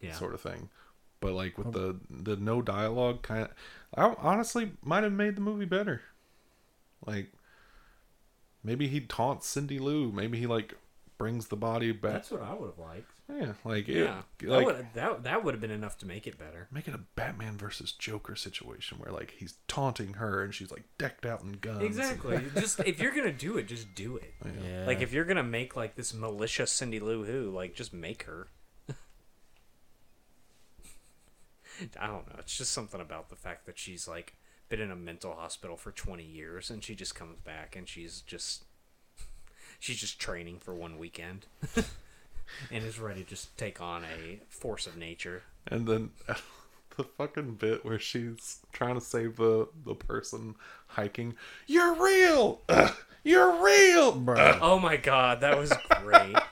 Yeah. 0.01 0.13
sort 0.13 0.33
of 0.33 0.41
thing. 0.41 0.69
But 1.21 1.31
like 1.33 1.57
with 1.57 1.67
oh. 1.67 1.71
the 1.71 1.99
the 2.09 2.35
no 2.35 2.61
dialogue 2.61 3.21
kind 3.23 3.43
of, 3.43 3.49
I 3.95 4.13
honestly 4.19 4.73
might 4.83 5.03
have 5.03 5.13
made 5.13 5.35
the 5.35 5.41
movie 5.41 5.65
better. 5.65 6.01
Like 7.05 7.31
maybe 8.63 8.87
he 8.87 8.99
taunts 9.01 9.47
Cindy 9.47 9.79
Lou. 9.79 10.11
Maybe 10.11 10.37
he 10.39 10.45
like 10.47 10.75
brings 11.17 11.47
the 11.47 11.55
body 11.55 11.91
back. 11.91 12.13
That's 12.13 12.31
what 12.31 12.41
I 12.41 12.53
would 12.53 12.71
have 12.71 12.79
liked. 12.79 13.11
yeah, 13.29 13.53
like 13.63 13.87
Yeah, 13.87 14.21
it, 14.41 14.47
that 14.47 14.65
would 14.65 14.87
that 14.93 15.23
that 15.23 15.43
would 15.43 15.53
have 15.53 15.61
been 15.61 15.71
enough 15.71 15.97
to 15.99 16.05
make 16.05 16.27
it 16.27 16.37
better. 16.37 16.67
make 16.71 16.87
it 16.87 16.93
a 16.93 16.99
Batman 17.15 17.57
versus 17.57 17.91
Joker 17.91 18.35
situation 18.35 18.97
where 18.99 19.11
like 19.11 19.33
he's 19.37 19.55
taunting 19.67 20.13
her 20.15 20.43
and 20.43 20.53
she's 20.53 20.71
like 20.71 20.83
decked 20.97 21.25
out 21.25 21.41
in 21.41 21.53
guns. 21.53 21.83
Exactly. 21.83 22.41
just 22.55 22.79
if 22.81 22.99
you're 22.99 23.15
gonna 23.15 23.31
do 23.31 23.57
it, 23.57 23.67
just 23.67 23.93
do 23.95 24.17
it. 24.17 24.33
Yeah, 24.63 24.85
Like 24.85 25.01
if 25.01 25.13
you're 25.13 25.25
gonna 25.25 25.43
make 25.43 25.75
like 25.75 25.95
this 25.95 26.13
malicious 26.13 26.71
Cindy 26.71 26.99
Lou 26.99 27.23
Who, 27.23 27.49
like 27.51 27.75
just 27.75 27.93
make 27.93 28.23
her. 28.23 28.47
I 31.99 32.07
don't 32.07 32.27
know. 32.27 32.35
It's 32.39 32.57
just 32.57 32.71
something 32.71 33.01
about 33.01 33.29
the 33.29 33.35
fact 33.35 33.65
that 33.65 33.77
she's 33.77 34.07
like 34.07 34.35
been 34.69 34.81
in 34.81 34.91
a 34.91 34.95
mental 34.95 35.33
hospital 35.33 35.77
for 35.77 35.91
20 35.91 36.23
years 36.23 36.69
and 36.69 36.83
she 36.83 36.95
just 36.95 37.13
comes 37.15 37.39
back 37.39 37.75
and 37.75 37.87
she's 37.87 38.21
just 38.21 38.63
she's 39.85 39.99
just 39.99 40.19
training 40.19 40.57
for 40.57 40.73
one 40.73 40.97
weekend 40.97 41.45
and 41.75 42.83
is 42.83 42.99
ready 42.99 43.23
to 43.23 43.29
just 43.29 43.55
take 43.55 43.79
on 43.79 44.03
a 44.03 44.39
force 44.49 44.87
of 44.87 44.97
nature. 44.97 45.43
And 45.67 45.87
then 45.87 46.09
the 46.97 47.03
fucking 47.03 47.55
bit 47.55 47.85
where 47.85 47.99
she's 47.99 48.61
trying 48.73 48.95
to 48.95 49.01
save 49.01 49.35
the 49.35 49.67
the 49.85 49.93
person 49.93 50.55
hiking. 50.87 51.35
You're 51.67 51.93
real. 51.93 52.61
Ugh, 52.67 52.95
you're 53.23 53.63
real. 53.63 54.13
bro. 54.13 54.57
Oh 54.59 54.79
my 54.79 54.97
god, 54.97 55.41
that 55.41 55.57
was 55.57 55.71
great. 56.01 56.35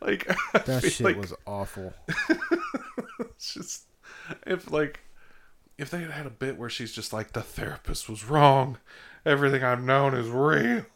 Like 0.00 0.26
I 0.54 0.58
that 0.60 0.82
shit 0.82 1.00
like 1.02 1.18
was 1.18 1.34
awful. 1.46 1.92
it's 3.20 3.52
just 3.52 3.84
if 4.46 4.70
like 4.72 5.00
if 5.76 5.90
they 5.90 6.00
had 6.00 6.10
had 6.10 6.24
a 6.24 6.30
bit 6.30 6.56
where 6.56 6.70
she's 6.70 6.90
just 6.90 7.12
like 7.12 7.32
the 7.32 7.42
therapist 7.42 8.08
was 8.08 8.24
wrong, 8.24 8.78
everything 9.26 9.62
I've 9.62 9.82
known 9.82 10.14
is 10.14 10.28
real. 10.28 10.86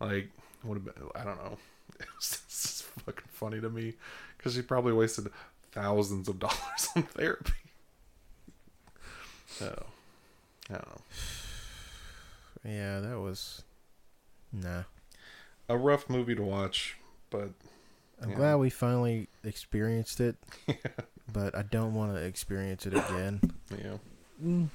Like 0.00 0.30
would 0.64 0.76
have 0.76 0.84
been 0.84 0.94
I 1.14 1.24
don't 1.24 1.36
know. 1.44 1.58
It's, 2.16 2.30
was 2.30 2.42
just 2.48 2.84
fucking 3.04 3.24
funny 3.30 3.60
to 3.60 3.68
me 3.68 3.94
because 4.36 4.54
she 4.54 4.62
probably 4.62 4.92
wasted 4.92 5.28
thousands 5.72 6.28
of 6.28 6.38
dollars 6.38 6.88
on 6.96 7.02
therapy. 7.02 7.52
Oh, 9.60 9.66
I 10.70 10.74
don't 10.74 10.88
know. 10.88 11.00
Yeah, 12.64 13.00
that 13.00 13.18
was. 13.20 13.62
Nah. 14.52 14.84
A 15.68 15.76
rough 15.76 16.08
movie 16.08 16.34
to 16.34 16.42
watch, 16.42 16.96
but 17.30 17.50
I'm 18.22 18.30
Yeah. 18.30 18.36
glad 18.36 18.54
we 18.56 18.70
finally 18.70 19.28
experienced 19.44 20.20
it, 20.20 20.36
but 21.32 21.54
I 21.54 21.62
don't 21.62 21.94
want 21.94 22.14
to 22.14 22.20
experience 22.22 22.86
it 22.86 22.94
again. 22.94 23.40
yeah. 23.70 23.96
Mm, 24.42 24.68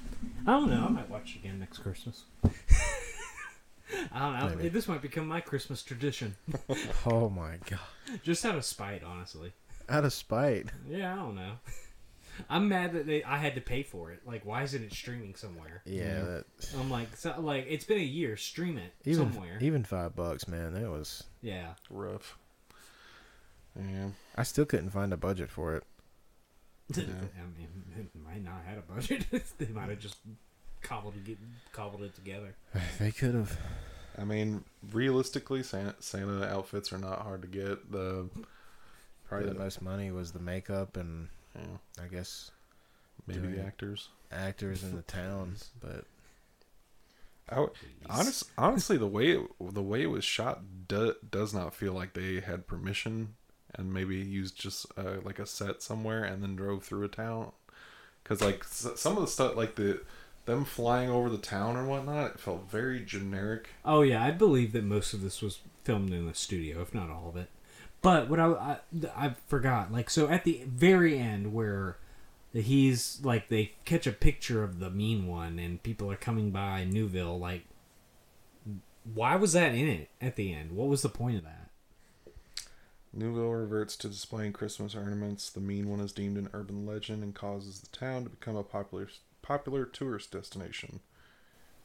I 0.45 0.51
don't 0.51 0.69
know. 0.69 0.85
I 0.85 0.89
might 0.89 1.09
watch 1.09 1.35
it 1.35 1.39
again 1.39 1.59
next 1.59 1.79
Christmas. 1.79 2.23
I 4.11 4.19
don't 4.19 4.39
know. 4.39 4.55
Maybe. 4.55 4.69
This 4.69 4.87
might 4.87 5.01
become 5.01 5.27
my 5.27 5.41
Christmas 5.41 5.83
tradition. 5.83 6.35
oh 7.05 7.29
my 7.29 7.57
god! 7.69 7.79
Just 8.23 8.45
out 8.45 8.55
of 8.55 8.65
spite, 8.65 9.03
honestly. 9.03 9.53
Out 9.89 10.05
of 10.05 10.13
spite. 10.13 10.67
Yeah, 10.89 11.13
I 11.13 11.15
don't 11.15 11.35
know. 11.35 11.51
I'm 12.49 12.67
mad 12.67 12.93
that 12.93 13.05
they 13.07 13.23
I 13.23 13.37
had 13.37 13.55
to 13.55 13.61
pay 13.61 13.83
for 13.83 14.11
it. 14.11 14.21
Like, 14.25 14.45
why 14.45 14.63
isn't 14.63 14.83
it 14.83 14.91
streaming 14.91 15.35
somewhere? 15.35 15.81
Yeah, 15.85 16.03
Yeah. 16.03 16.21
that 16.23 16.45
I'm 16.77 16.89
like, 16.89 17.15
so, 17.15 17.33
like 17.39 17.65
it's 17.69 17.85
been 17.85 17.99
a 17.99 18.01
year. 18.01 18.35
Stream 18.37 18.77
it 18.77 18.93
even 19.05 19.31
somewhere. 19.31 19.57
even 19.61 19.83
five 19.83 20.15
bucks, 20.15 20.47
man. 20.47 20.73
That 20.73 20.89
was. 20.89 21.23
yeah. 21.41 21.73
rough. 21.89 22.37
Yeah, 23.77 24.09
I 24.35 24.43
still 24.43 24.65
couldn't 24.65 24.89
find 24.91 25.11
a 25.13 25.17
budget 25.17 25.49
for 25.49 25.75
it. 25.75 25.83
Yeah. 26.95 27.03
I 27.03 27.57
mean, 27.59 27.67
it 27.97 28.07
might 28.25 28.43
not 28.43 28.55
have 28.55 28.65
had 28.65 28.77
a 28.77 28.81
budget. 28.93 29.25
they 29.57 29.67
might 29.67 29.89
have 29.89 29.99
just 29.99 30.17
cobbled 30.87 31.15
it, 31.27 31.37
cobbled 31.71 32.03
it 32.03 32.15
together. 32.15 32.55
They 32.99 33.11
could 33.11 33.35
have. 33.35 33.57
I 34.17 34.23
mean, 34.23 34.63
realistically, 34.93 35.61
Santa, 35.63 35.95
Santa 35.99 36.45
outfits 36.47 36.93
are 36.93 36.97
not 36.97 37.21
hard 37.21 37.41
to 37.41 37.47
get. 37.47 37.91
The 37.91 38.29
Probably 39.27 39.47
Yeah. 39.47 39.53
the 39.53 39.59
most 39.59 39.81
money 39.81 40.11
was 40.11 40.31
the 40.31 40.39
makeup 40.39 40.95
and 40.97 41.27
yeah, 41.55 41.77
I 42.03 42.07
guess 42.07 42.51
maybe 43.27 43.47
the 43.47 43.61
actors. 43.65 44.09
actors 44.31 44.83
in 44.83 44.95
the 44.95 45.01
towns. 45.01 45.71
But 45.81 46.05
I 47.49 47.55
w- 47.55 47.73
honest, 48.09 48.43
honestly, 48.57 48.97
the 48.97 49.07
way 49.07 49.31
it, 49.31 49.41
the 49.59 49.81
way 49.83 50.03
it 50.03 50.07
was 50.11 50.23
shot 50.23 50.61
do, 50.87 51.15
does 51.29 51.53
not 51.53 51.73
feel 51.75 51.93
like 51.93 52.13
they 52.13 52.39
had 52.39 52.67
permission 52.67 53.35
and 53.73 53.93
maybe 53.93 54.15
used 54.17 54.57
just 54.59 54.85
uh, 54.97 55.15
like 55.23 55.39
a 55.39 55.45
set 55.45 55.81
somewhere 55.81 56.23
and 56.23 56.41
then 56.41 56.55
drove 56.55 56.83
through 56.83 57.03
a 57.03 57.07
town. 57.09 57.51
Because 58.23 58.41
like 58.41 58.61
s- 58.61 58.87
some 58.95 59.15
of 59.17 59.21
the 59.21 59.27
stuff, 59.27 59.55
like 59.55 59.75
the 59.75 60.01
them 60.45 60.65
flying 60.65 61.09
over 61.09 61.29
the 61.29 61.37
town 61.37 61.75
and 61.75 61.87
whatnot, 61.87 62.31
it 62.31 62.39
felt 62.39 62.69
very 62.69 62.99
generic. 63.03 63.69
Oh 63.83 64.01
yeah, 64.01 64.23
I 64.23 64.31
believe 64.31 64.71
that 64.73 64.83
most 64.83 65.13
of 65.13 65.21
this 65.21 65.41
was 65.41 65.59
filmed 65.83 66.13
in 66.13 66.27
the 66.27 66.33
studio, 66.33 66.81
if 66.81 66.93
not 66.93 67.09
all 67.09 67.29
of 67.29 67.35
it. 67.35 67.49
But 68.01 68.29
what 68.29 68.39
I, 68.39 68.45
I 68.45 68.77
I 69.15 69.35
forgot, 69.47 69.91
like 69.91 70.09
so 70.09 70.27
at 70.27 70.43
the 70.43 70.63
very 70.67 71.17
end 71.17 71.53
where 71.53 71.97
he's 72.53 73.19
like 73.23 73.49
they 73.49 73.73
catch 73.83 74.07
a 74.07 74.11
picture 74.11 74.63
of 74.63 74.79
the 74.79 74.89
mean 74.89 75.27
one 75.27 75.59
and 75.59 75.81
people 75.81 76.11
are 76.11 76.15
coming 76.15 76.51
by 76.51 76.83
Newville, 76.83 77.39
like 77.39 77.65
why 79.13 79.35
was 79.35 79.53
that 79.53 79.73
in 79.73 79.87
it 79.87 80.09
at 80.21 80.35
the 80.35 80.53
end? 80.53 80.71
What 80.71 80.87
was 80.87 81.01
the 81.01 81.09
point 81.09 81.37
of 81.37 81.43
that? 81.43 81.69
Newville 83.13 83.53
reverts 83.53 83.95
to 83.97 84.09
displaying 84.09 84.51
Christmas 84.51 84.93
ornaments. 84.93 85.49
The 85.49 85.61
mean 85.61 85.89
one 85.89 86.01
is 86.01 86.11
deemed 86.11 86.37
an 86.37 86.49
urban 86.53 86.85
legend 86.85 87.23
and 87.23 87.33
causes 87.33 87.79
the 87.79 87.97
town 87.97 88.23
to 88.23 88.29
become 88.29 88.57
a 88.57 88.63
popular 88.63 89.07
popular 89.45 89.85
tourist 89.85 90.31
destination. 90.31 91.01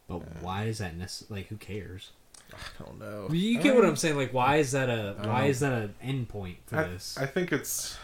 But 0.09 0.43
why 0.43 0.65
is 0.65 0.79
that 0.79 0.97
necessary? 0.97 1.41
Like 1.41 1.49
who 1.49 1.57
cares? 1.57 2.11
I 2.53 2.85
don't 2.85 2.99
know. 2.99 3.29
You 3.31 3.61
get 3.61 3.77
what 3.77 3.85
I'm 3.85 3.97
saying? 3.97 4.17
Like 4.17 4.33
why 4.33 4.57
is 4.57 4.73
that 4.73 4.89
a 4.89 5.17
why 5.23 5.47
is 5.47 5.61
that 5.61 5.73
an 5.73 5.95
end 6.03 6.29
point 6.29 6.59
for 6.67 6.79
I, 6.79 6.85
this? 6.85 7.17
I 7.19 7.27
think 7.27 7.53
it's 7.53 7.97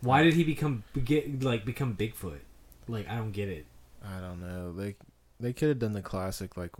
why 0.00 0.22
did 0.22 0.34
he 0.34 0.42
become 0.42 0.84
get 1.04 1.42
like 1.42 1.64
become 1.64 1.94
Bigfoot? 1.94 2.40
Like 2.88 3.08
I 3.08 3.16
don't 3.16 3.32
get 3.32 3.48
it. 3.48 3.66
I 4.04 4.20
don't 4.20 4.40
know. 4.40 4.72
They 4.72 4.96
they 5.38 5.52
could 5.52 5.68
have 5.68 5.78
done 5.78 5.92
the 5.92 6.02
classic 6.02 6.56
like 6.56 6.72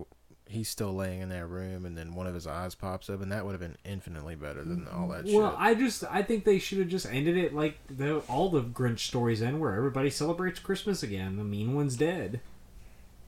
he's 0.49 0.69
still 0.69 0.95
laying 0.95 1.21
in 1.21 1.29
that 1.29 1.45
room 1.47 1.85
and 1.85 1.99
then 1.99 2.15
one 2.15 2.27
of 2.27 2.33
his 2.35 2.47
eyes 2.47 2.75
pops 2.75 3.11
up 3.11 3.21
and 3.21 3.33
that 3.33 3.45
would 3.45 3.51
have 3.51 3.61
been 3.61 3.77
infinitely 3.85 4.37
better 4.37 4.63
than 4.65 4.87
all 4.95 5.09
that 5.09 5.25
Well, 5.25 5.51
shit. 5.51 5.61
I 5.61 5.75
just 5.75 6.05
I 6.09 6.23
think 6.23 6.45
they 6.45 6.61
should 6.61 6.79
have 6.79 6.89
just 6.89 7.07
ended 7.07 7.37
it 7.37 7.53
like 7.53 7.79
the, 7.91 8.19
all 8.29 8.49
the 8.49 8.63
Grinch 8.63 9.01
stories 9.01 9.43
end, 9.43 9.59
where 9.59 9.75
everybody 9.75 10.09
celebrates 10.09 10.61
Christmas 10.61 11.03
again. 11.03 11.37
The 11.37 11.43
mean 11.45 11.75
one's 11.75 11.97
dead. 11.97 12.41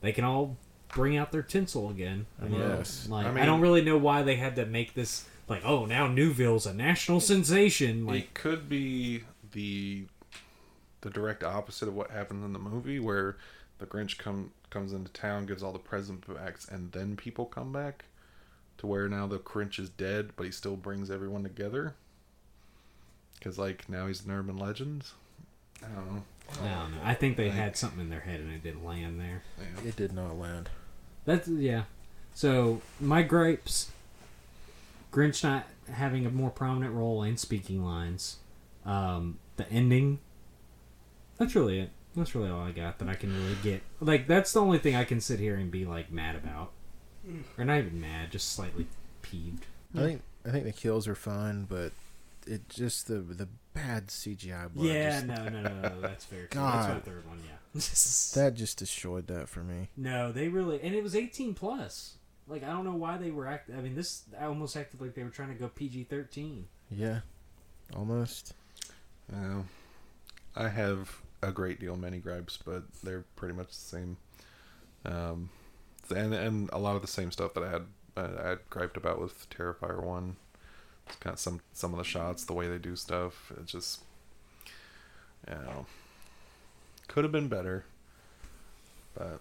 They 0.01 0.13
can 0.13 0.25
all 0.25 0.57
bring 0.95 1.17
out 1.17 1.33
their 1.33 1.43
tinsel 1.43 1.91
again. 1.91 2.27
you 2.43 2.51
know? 2.51 2.77
Yes. 2.79 3.09
Like 3.11 3.27
I 3.27 3.43
I, 3.43 3.47
don't 3.47 3.61
really 3.61 3.83
know 3.83 3.99
why 3.99 4.23
they 4.23 4.37
had 4.37 4.55
to 4.57 4.65
make 4.65 4.95
this 4.95 5.27
like, 5.49 5.63
oh, 5.65 5.87
now 5.87 6.07
Newville's 6.07 6.67
a 6.67 6.75
national 6.75 7.21
sensation. 7.21 8.07
Like, 8.07 8.23
it 8.23 8.35
could 8.35 8.69
be 8.69 9.25
the 9.53 10.05
the 11.01 11.11
direct 11.11 11.43
opposite 11.43 11.89
of 11.89 11.95
what 11.95 12.11
happened 12.11 12.45
in 12.45 12.53
the 12.53 12.59
movie, 12.59 13.01
where 13.01 13.37
the 13.79 13.87
Grinch 13.87 14.19
come 14.19 14.53
comes 14.71 14.93
into 14.93 15.13
town, 15.13 15.47
gives 15.47 15.63
all 15.63 15.73
the 15.73 15.79
present 15.79 16.25
backs, 16.33 16.67
and 16.69 16.93
then 16.93 17.17
people 17.17 17.47
come 17.47 17.73
back. 17.73 18.05
To 18.79 18.87
where 18.87 19.09
now 19.09 19.27
the 19.27 19.41
Grinch 19.41 19.81
is 19.81 19.91
dead, 19.91 20.31
but 20.37 20.47
he 20.47 20.53
still 20.53 20.77
brings 20.77 21.11
everyone 21.11 21.43
together. 21.43 21.95
Because 23.35 23.59
like 23.59 23.89
now 23.89 24.07
he's 24.07 24.25
an 24.25 24.31
urban 24.31 24.57
legend. 24.57 25.05
I 25.83 25.89
don't 25.89 26.15
know. 26.15 26.23
I 26.63 26.81
don't 26.81 26.93
know. 26.93 26.99
I 27.03 27.15
think 27.15 27.37
they 27.37 27.51
had 27.51 27.77
something 27.77 28.01
in 28.01 28.09
their 28.09 28.21
head 28.21 28.41
and 28.41 28.53
it 28.53 28.63
didn't 28.63 28.85
land 28.85 29.21
there. 29.21 29.43
Yeah. 29.59 29.89
It 29.89 29.97
did 29.97 30.13
not 30.13 30.39
land. 30.39 30.71
That's 31.25 31.49
yeah. 31.49 31.85
So 32.35 32.81
my 33.01 33.23
gripes: 33.23 33.91
Grinch 35.13 35.43
not 35.43 35.67
having 35.93 36.25
a 36.25 36.31
more 36.31 36.51
prominent 36.51 36.95
role 36.95 37.23
and 37.23 37.39
speaking 37.39 37.85
lines. 37.85 38.37
Um, 38.85 39.39
the 39.57 39.71
ending. 39.71 40.21
That's 41.37 41.55
really 41.55 41.81
it. 41.81 41.91
That's 42.19 42.35
really 42.35 42.51
all 42.51 42.61
I 42.61 42.73
got 42.73 42.99
that 42.99 43.09
I 43.09 43.15
can 43.15 43.33
really 43.35 43.57
get. 43.63 43.83
Like 44.01 44.27
that's 44.27 44.53
the 44.53 44.61
only 44.61 44.79
thing 44.79 44.95
I 44.97 45.05
can 45.05 45.21
sit 45.21 45.41
here 45.41 45.57
and 45.57 45.71
be 45.71 45.85
like 45.85 46.11
mad 46.13 46.37
about, 46.37 46.73
or 47.57 47.65
not 47.65 47.79
even 47.79 48.01
mad, 48.01 48.31
just 48.31 48.53
slightly 48.53 48.87
peeved. 49.23 49.67
I 49.97 50.01
think 50.01 50.23
I 50.47 50.51
think 50.51 50.65
the 50.65 50.73
kills 50.73 51.09
are 51.09 51.15
fine, 51.15 51.65
but 51.65 51.93
it 52.47 52.69
just 52.69 53.09
the 53.09 53.19
the 53.21 53.49
bad 53.75 54.09
CGI 54.09 54.73
blood. 54.73 54.87
yeah, 54.87 55.21
just- 55.21 55.27
no, 55.27 55.49
no, 55.49 55.63
no, 55.63 55.81
no, 55.83 56.01
that's 56.01 56.25
fair. 56.25 56.47
Too. 56.47 56.59
That's 56.59 56.89
my 56.89 56.95
God. 56.95 57.05
third 57.05 57.27
one. 57.29 57.41
Yeah. 57.47 57.55
that 58.35 58.55
just 58.55 58.79
destroyed 58.79 59.27
that 59.29 59.49
for 59.49 59.61
me. 59.61 59.89
No, 59.97 60.33
they 60.33 60.49
really, 60.49 60.81
and 60.83 60.95
it 60.95 61.03
was 61.03 61.15
18 61.15 61.55
plus. 61.55 62.15
Like 62.49 62.65
I 62.65 62.69
don't 62.69 62.85
know 62.85 62.95
why 62.95 63.19
they 63.19 63.31
were 63.31 63.47
act. 63.47 63.71
I 63.77 63.81
mean, 63.81 63.95
this 63.95 64.23
I 64.41 64.47
almost 64.47 64.77
acted 64.77 65.01
like 65.01 65.15
they 65.15 65.23
were 65.23 65.29
trying 65.31 65.51
to 65.51 65.55
go 65.55 65.69
PG 65.69 66.05
13. 66.05 66.67
Yeah, 66.91 67.21
almost. 67.95 68.55
Yeah. 69.31 69.63
I 70.57 70.69
have 70.69 71.21
a 71.43 71.53
great 71.53 71.81
deal 71.81 71.97
many 71.97 72.19
gripes, 72.19 72.59
but 72.65 72.83
they're 73.03 73.25
pretty 73.37 73.55
much 73.55 73.69
the 73.69 73.75
same. 73.75 74.17
Um, 75.05 75.51
and 76.15 76.35
and 76.35 76.71
a 76.73 76.79
lot 76.79 76.97
of 76.97 77.03
the 77.03 77.09
same 77.09 77.31
stuff 77.31 77.55
that 77.55 77.63
I 77.63 77.71
had 77.71 77.87
uh, 78.17 78.43
I 78.43 78.49
had 78.49 78.71
griped 78.71 78.97
about 78.97 79.21
with 79.21 79.49
Terrifier 79.51 80.03
one. 80.03 80.37
It's 81.07 81.17
kind 81.17 81.35
of 81.35 81.41
some 81.41 81.61
some 81.73 81.93
of 81.93 81.99
the 81.99 82.05
shots, 82.05 82.45
the 82.45 82.53
way 82.55 82.69
they 82.69 82.79
do 82.79 82.97
stuff. 82.97 83.53
It 83.57 83.67
just, 83.67 84.03
you 85.47 85.55
know, 85.55 85.87
could 87.07 87.25
have 87.25 87.33
been 87.33 87.49
better. 87.49 87.85
But 89.15 89.41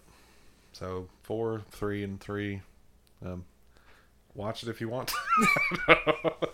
so 0.73 1.07
four, 1.23 1.63
three, 1.71 2.03
and 2.03 2.19
three. 2.19 2.61
Um, 3.25 3.45
watch 4.37 4.63
it 4.63 4.69
if 4.69 4.79
you 4.79 4.87
want. 4.87 5.11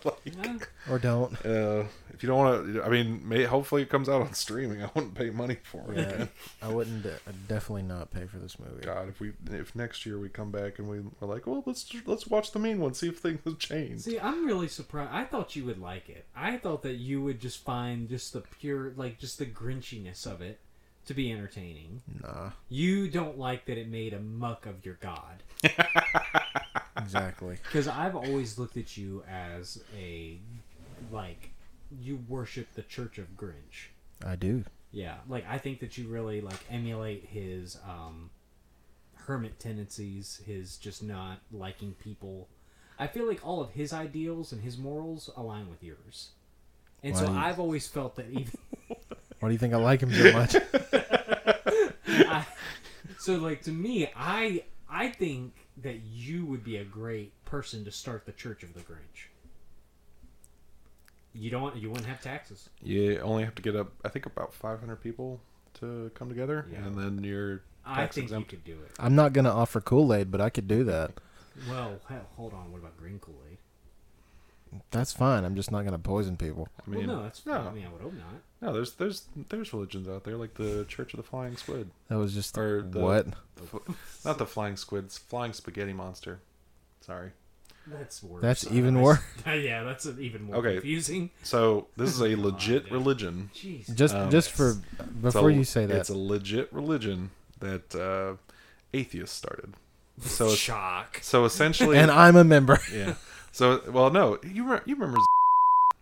like, 0.04 0.20
Yeah. 0.24 0.56
Or 0.90 0.98
don't. 0.98 1.32
uh, 1.44 1.84
if 2.12 2.22
you 2.22 2.28
don't 2.28 2.38
want 2.38 2.74
to, 2.74 2.82
I 2.82 2.88
mean, 2.88 3.28
may, 3.28 3.44
hopefully 3.44 3.82
it 3.82 3.90
comes 3.90 4.08
out 4.08 4.22
on 4.22 4.32
streaming. 4.32 4.82
I 4.84 4.90
wouldn't 4.94 5.14
pay 5.14 5.30
money 5.30 5.58
for 5.62 5.92
it. 5.92 5.98
Yeah, 5.98 6.26
I 6.62 6.68
wouldn't. 6.72 7.02
De- 7.02 7.18
I'd 7.28 7.46
definitely 7.48 7.82
not 7.82 8.10
pay 8.10 8.24
for 8.26 8.38
this 8.38 8.58
movie. 8.58 8.84
God, 8.84 9.08
if 9.08 9.20
we 9.20 9.32
if 9.52 9.74
next 9.76 10.06
year 10.06 10.18
we 10.18 10.28
come 10.30 10.50
back 10.50 10.78
and 10.78 10.88
we 10.88 10.98
are 10.98 11.28
like, 11.28 11.46
well, 11.46 11.62
let's 11.66 11.86
let's 12.06 12.26
watch 12.26 12.52
the 12.52 12.58
mean 12.58 12.80
one, 12.80 12.94
see 12.94 13.08
if 13.08 13.18
things 13.18 13.40
have 13.44 13.58
changed. 13.58 14.02
See, 14.04 14.18
I'm 14.18 14.46
really 14.46 14.68
surprised. 14.68 15.10
I 15.12 15.24
thought 15.24 15.54
you 15.54 15.64
would 15.66 15.78
like 15.80 16.08
it. 16.08 16.24
I 16.34 16.56
thought 16.56 16.82
that 16.82 16.94
you 16.96 17.22
would 17.22 17.40
just 17.40 17.62
find 17.64 18.08
just 18.08 18.32
the 18.32 18.40
pure, 18.40 18.92
like, 18.96 19.18
just 19.18 19.38
the 19.38 19.46
grinchiness 19.46 20.26
of 20.26 20.40
it 20.40 20.58
to 21.06 21.12
be 21.14 21.30
entertaining. 21.30 22.00
Nah, 22.22 22.50
You 22.70 23.08
don't 23.08 23.38
like 23.38 23.66
that 23.66 23.76
it 23.76 23.88
made 23.88 24.14
a 24.14 24.20
muck 24.20 24.64
of 24.64 24.86
your 24.86 24.94
god. 25.02 25.42
exactly. 27.04 27.56
Because 27.62 27.88
I've 27.88 28.16
always 28.16 28.58
looked 28.58 28.76
at 28.76 28.96
you 28.96 29.22
as 29.30 29.82
a, 29.96 30.38
like, 31.12 31.50
you 32.00 32.18
worship 32.28 32.66
the 32.74 32.82
Church 32.82 33.18
of 33.18 33.36
Grinch. 33.36 33.88
I 34.24 34.36
do. 34.36 34.64
Yeah, 34.92 35.16
like 35.28 35.44
I 35.48 35.58
think 35.58 35.80
that 35.80 35.98
you 35.98 36.06
really 36.08 36.40
like 36.40 36.58
emulate 36.70 37.24
his 37.26 37.76
um, 37.88 38.30
hermit 39.14 39.58
tendencies, 39.58 40.40
his 40.46 40.76
just 40.76 41.02
not 41.02 41.38
liking 41.52 41.94
people. 41.94 42.48
I 42.98 43.08
feel 43.08 43.26
like 43.26 43.44
all 43.44 43.60
of 43.60 43.70
his 43.70 43.92
ideals 43.92 44.52
and 44.52 44.62
his 44.62 44.78
morals 44.78 45.28
align 45.36 45.68
with 45.68 45.82
yours, 45.82 46.30
and 47.02 47.16
so 47.16 47.22
Why 47.24 47.28
do 47.28 47.34
you- 47.34 47.40
I've 47.40 47.58
always 47.60 47.88
felt 47.88 48.14
that 48.16 48.30
even. 48.30 48.52
Why 49.40 49.48
do 49.48 49.52
you 49.52 49.58
think 49.58 49.74
I 49.74 49.78
like 49.78 50.00
him 50.00 50.12
so 50.12 50.32
much? 50.32 50.54
I, 52.06 52.46
so 53.18 53.34
like 53.36 53.62
to 53.62 53.72
me, 53.72 54.08
I 54.14 54.62
I 54.88 55.08
think 55.08 55.54
that 55.82 56.00
you 56.02 56.46
would 56.46 56.62
be 56.64 56.76
a 56.76 56.84
great 56.84 57.32
person 57.44 57.84
to 57.84 57.90
start 57.90 58.26
the 58.26 58.32
Church 58.32 58.62
of 58.62 58.74
the 58.74 58.80
Grinch. 58.80 59.28
You 61.32 61.50
don't. 61.50 61.74
You 61.76 61.88
wouldn't 61.90 62.06
have 62.06 62.20
taxes. 62.22 62.68
You 62.82 63.18
only 63.20 63.44
have 63.44 63.54
to 63.56 63.62
get 63.62 63.74
up, 63.74 63.90
I 64.04 64.08
think, 64.08 64.26
about 64.26 64.54
500 64.54 64.96
people 64.96 65.40
to 65.80 66.10
come 66.14 66.28
together, 66.28 66.66
Yeah. 66.70 66.84
and 66.86 66.96
then 66.96 67.24
you're 67.24 67.62
I 67.84 67.96
tax 67.96 68.14
think 68.14 68.24
exempt. 68.26 68.52
you 68.52 68.58
could 68.58 68.64
do 68.64 68.72
it. 68.84 68.92
I'm 69.00 69.16
not 69.16 69.32
gonna 69.32 69.50
offer 69.52 69.80
Kool 69.80 70.14
Aid, 70.14 70.30
but 70.30 70.40
I 70.40 70.48
could 70.48 70.68
do 70.68 70.84
that. 70.84 71.10
Well, 71.68 72.00
hold 72.36 72.52
on. 72.54 72.70
What 72.70 72.78
about 72.78 72.96
green 72.96 73.18
Kool 73.18 73.34
Aid? 73.50 73.53
That's 74.90 75.12
fine. 75.12 75.44
I'm 75.44 75.54
just 75.56 75.70
not 75.70 75.84
gonna 75.84 75.98
poison 75.98 76.36
people. 76.36 76.68
I 76.86 76.90
mean, 76.90 77.06
well, 77.06 77.16
no, 77.18 77.22
that's. 77.22 77.44
no. 77.46 77.52
I 77.54 77.72
mean, 77.72 77.86
I 77.86 77.92
would 77.92 78.00
hope 78.02 78.14
not. 78.14 78.42
no, 78.62 78.72
there's 78.72 78.94
there's 78.94 79.28
there's 79.48 79.72
religions 79.72 80.08
out 80.08 80.24
there 80.24 80.36
like 80.36 80.54
the 80.54 80.84
Church 80.88 81.12
of 81.14 81.18
the 81.18 81.22
Flying 81.22 81.56
Squid, 81.56 81.90
That 82.08 82.16
was 82.18 82.34
just 82.34 82.56
Or 82.58 82.82
the- 82.82 83.00
what? 83.00 83.26
not 84.24 84.38
the 84.38 84.46
Flying 84.46 84.76
Squids, 84.76 85.18
Flying 85.18 85.52
Spaghetti 85.52 85.92
Monster. 85.92 86.40
Sorry. 87.00 87.30
That's 87.86 88.22
worse. 88.22 88.40
That's 88.40 88.66
even 88.72 89.02
worse. 89.02 89.18
yeah, 89.46 89.82
that's 89.84 90.06
an 90.06 90.16
even 90.18 90.44
more 90.44 90.56
Okay. 90.56 90.74
confusing. 90.74 91.28
So 91.42 91.88
this 91.98 92.08
is 92.14 92.20
a 92.22 92.34
legit 92.40 92.84
dude. 92.84 92.92
religion. 92.92 93.50
Jeez. 93.54 93.94
Just 93.94 94.14
Um, 94.14 94.30
just 94.30 94.50
for 94.50 94.76
before 95.20 95.50
a- 95.50 95.54
you 95.54 95.64
say 95.64 95.84
that, 95.84 95.96
it's 95.96 96.08
a 96.08 96.16
legit 96.16 96.72
religion 96.72 97.30
that 97.60 97.94
uh, 97.94 98.36
atheists 98.94 99.36
started. 99.36 99.74
So 100.20 100.48
Shock. 100.54 101.18
so 101.22 101.44
essentially, 101.44 101.98
and 101.98 102.10
I'm 102.10 102.36
a 102.36 102.44
member. 102.44 102.78
yeah. 102.92 103.14
So 103.54 103.80
well, 103.88 104.10
no, 104.10 104.40
you 104.42 104.68
re- 104.68 104.80
you 104.84 104.96
remember 104.96 105.20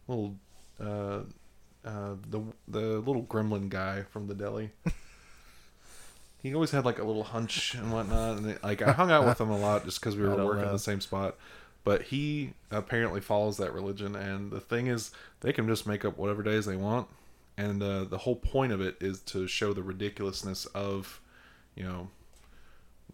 little 0.08 0.36
uh, 0.80 1.18
uh, 1.84 2.14
the 2.30 2.40
the 2.66 2.80
little 3.00 3.24
gremlin 3.24 3.68
guy 3.68 4.04
from 4.10 4.26
the 4.26 4.34
deli. 4.34 4.70
He 6.42 6.52
always 6.56 6.72
had 6.72 6.84
like 6.84 6.98
a 6.98 7.04
little 7.04 7.22
hunch 7.22 7.76
and 7.76 7.92
whatnot, 7.92 8.38
and 8.38 8.50
it, 8.50 8.64
like 8.64 8.82
I 8.82 8.90
hung 8.90 9.12
out 9.12 9.24
with 9.24 9.40
him 9.40 9.50
a 9.50 9.56
lot 9.56 9.84
just 9.84 10.00
because 10.00 10.16
we 10.16 10.22
were 10.28 10.44
working 10.44 10.64
in 10.64 10.72
the 10.72 10.78
same 10.80 11.00
spot. 11.00 11.36
But 11.84 12.02
he 12.02 12.54
apparently 12.72 13.20
follows 13.20 13.58
that 13.58 13.72
religion, 13.72 14.16
and 14.16 14.50
the 14.50 14.58
thing 14.58 14.88
is, 14.88 15.12
they 15.38 15.52
can 15.52 15.68
just 15.68 15.86
make 15.86 16.04
up 16.04 16.18
whatever 16.18 16.42
days 16.42 16.66
they 16.66 16.74
want, 16.74 17.06
and 17.56 17.80
uh, 17.80 18.02
the 18.02 18.18
whole 18.18 18.34
point 18.34 18.72
of 18.72 18.80
it 18.80 18.96
is 19.00 19.20
to 19.20 19.46
show 19.46 19.72
the 19.72 19.84
ridiculousness 19.84 20.66
of, 20.74 21.20
you 21.76 21.84
know, 21.84 22.08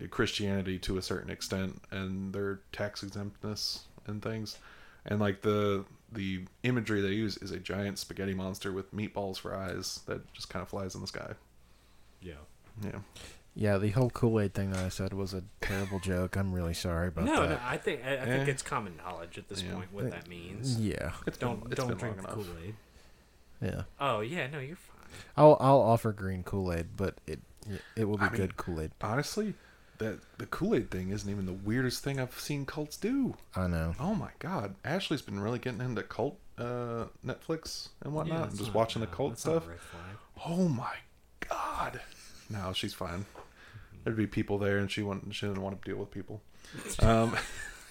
Christianity 0.09 0.79
to 0.79 0.97
a 0.97 1.03
certain 1.03 1.29
extent 1.29 1.83
and 1.91 2.33
their 2.33 2.61
tax 2.73 3.03
exemptness 3.03 3.88
and 4.09 4.23
things. 4.23 4.59
And 5.07 5.21
like 5.21 5.43
the 5.43 5.85
the 6.13 6.45
imagery 6.63 7.01
they 7.01 7.09
use 7.09 7.37
is 7.39 7.51
a 7.51 7.59
giant 7.59 7.99
spaghetti 7.99 8.35
monster 8.35 8.73
with 8.73 8.95
meatballs 8.95 9.39
for 9.39 9.55
eyes 9.55 10.01
that 10.07 10.33
just 10.33 10.49
kind 10.49 10.63
of 10.63 10.69
flies 10.69 10.95
in 10.95 11.01
the 11.01 11.07
sky. 11.07 11.33
Yeah. 12.21 12.33
Yeah. 12.83 12.99
Yeah, 13.55 13.79
the 13.79 13.91
whole 13.91 14.11
Kool 14.11 14.39
Aid 14.41 14.55
thing 14.55 14.71
that 14.71 14.85
I 14.85 14.89
said 14.89 15.13
was 15.13 15.35
a 15.35 15.43
terrible 15.61 15.99
joke. 15.99 16.37
I'm 16.37 16.53
really 16.53 16.75
sorry 16.75 17.09
about 17.09 17.25
No, 17.25 17.41
that. 17.43 17.51
no, 17.51 17.59
I 17.65 17.77
think 17.77 18.05
I, 18.05 18.15
I 18.19 18.25
think 18.25 18.49
Eh. 18.49 18.51
it's 18.53 18.63
common 18.63 18.97
knowledge 18.97 19.37
at 19.37 19.49
this 19.49 19.63
Yeah. 19.63 19.75
point 19.75 19.93
what 19.93 20.11
that 20.11 20.29
means. 20.29 20.79
Yeah, 20.79 21.13
It's 21.27 21.39
Don't 21.39 21.61
been, 21.63 21.73
it's 21.73 21.81
don't 21.81 21.89
been 21.89 21.99
drink 21.99 22.17
the. 22.23 22.29
Kool 22.29 22.45
Aid. 22.65 22.75
yeah. 23.61 23.83
Oh 23.99 24.21
yeah, 24.21 24.47
no, 24.49 24.59
you're 24.61 24.77
fine. 24.77 24.97
I'll 25.37 25.57
I'll 25.59 25.81
offer 25.81 26.13
green 26.13 26.43
Kool 26.45 26.73
Aid, 26.73 26.97
but 26.97 27.17
it 27.27 27.41
it 27.97 28.05
will 28.05 28.19
be 28.19 28.25
I 28.27 28.29
good 28.29 28.57
Kool 28.57 28.81
Aid. 28.81 28.93
Honestly, 29.01 29.55
that 29.99 30.19
the 30.39 30.47
Kool 30.47 30.75
Aid 30.75 30.91
thing 30.91 31.11
isn't 31.11 31.29
even 31.31 31.47
the 31.47 31.53
weirdest 31.53 32.03
thing 32.05 32.21
I've 32.21 32.39
seen 32.39 32.65
cults 32.67 32.97
do. 32.97 33.35
I 33.57 33.67
know. 33.67 33.95
Oh 33.99 34.15
my 34.15 34.31
god, 34.39 34.75
Ashley's 34.85 35.23
been 35.23 35.41
really 35.41 35.59
getting 35.59 35.81
into 35.81 36.03
cult 36.03 36.39
uh, 36.59 37.05
Netflix 37.27 37.89
and 38.03 38.13
whatnot, 38.15 38.39
Yeah, 38.39 38.43
and 38.45 38.53
just 38.53 38.65
not- 38.71 38.75
watching 38.75 39.01
the 39.01 39.07
cult 39.07 39.31
that's 39.33 39.47
not 39.47 39.57
a 39.57 39.61
stuff. 39.61 39.95
Oh 40.47 40.69
my 40.69 40.95
god. 41.49 42.01
No, 42.51 42.73
she's 42.73 42.95
fine. 42.95 43.27
There'd 44.05 44.17
be 44.17 44.27
people 44.27 44.59
there, 44.59 44.79
and 44.79 44.91
she 44.91 45.03
wouldn't. 45.03 45.35
She 45.35 45.47
didn't 45.47 45.63
want 45.63 45.83
to 45.83 45.91
deal 45.91 45.99
with 45.99 46.11
people. 46.11 46.41
Um, 47.01 47.37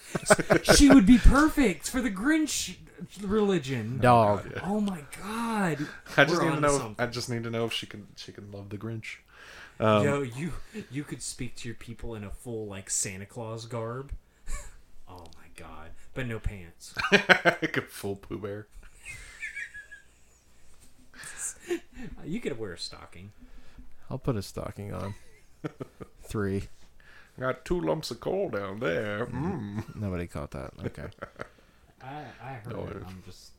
she 0.75 0.89
would 0.89 1.05
be 1.05 1.17
perfect 1.17 1.89
for 1.89 2.01
the 2.01 2.09
Grinch 2.09 2.77
religion. 3.21 3.99
Dog. 3.99 4.49
yeah. 4.53 4.61
Oh 4.63 4.79
my 4.81 5.01
god. 5.21 5.85
I 6.15 6.25
just 6.25 6.41
We're 6.41 6.49
need 6.49 6.55
to 6.55 6.61
know. 6.61 6.75
If, 6.75 6.81
something. 6.81 6.95
I 7.05 7.07
just 7.09 7.29
need 7.29 7.43
to 7.43 7.49
know 7.49 7.65
if 7.65 7.73
she 7.73 7.85
can. 7.85 8.07
She 8.15 8.31
can 8.31 8.51
love 8.51 8.69
the 8.69 8.77
Grinch. 8.77 9.17
Um, 9.79 10.03
Yo, 10.03 10.21
you 10.23 10.53
you 10.91 11.03
could 11.03 11.21
speak 11.21 11.55
to 11.57 11.67
your 11.67 11.75
people 11.75 12.15
in 12.15 12.23
a 12.23 12.31
full 12.31 12.65
like 12.67 12.89
Santa 12.89 13.25
Claus 13.25 13.65
garb. 13.65 14.11
oh 15.07 15.25
my 15.35 15.47
god, 15.55 15.91
but 16.13 16.25
no 16.27 16.39
pants. 16.39 16.95
like 17.11 17.77
a 17.77 17.81
full 17.83 18.15
Pooh 18.15 18.37
Bear. 18.39 18.67
You 22.25 22.39
could 22.41 22.57
wear 22.59 22.73
a 22.73 22.77
stocking. 22.77 23.31
I'll 24.09 24.17
put 24.19 24.35
a 24.35 24.41
stocking 24.41 24.93
on. 24.93 25.15
Three. 26.23 26.63
Got 27.39 27.65
two 27.65 27.79
lumps 27.79 28.11
of 28.11 28.19
coal 28.19 28.49
down 28.49 28.79
there. 28.79 29.25
Mm. 29.27 29.95
Nobody 29.95 30.27
caught 30.27 30.51
that. 30.51 30.71
Okay. 30.85 31.07
I, 32.01 32.23
I 32.41 32.53
heard 32.53 32.73
No, 32.73 32.83
it. 32.83 32.97
it- 32.97 33.03
I'm 33.07 33.23
just. 33.25 33.51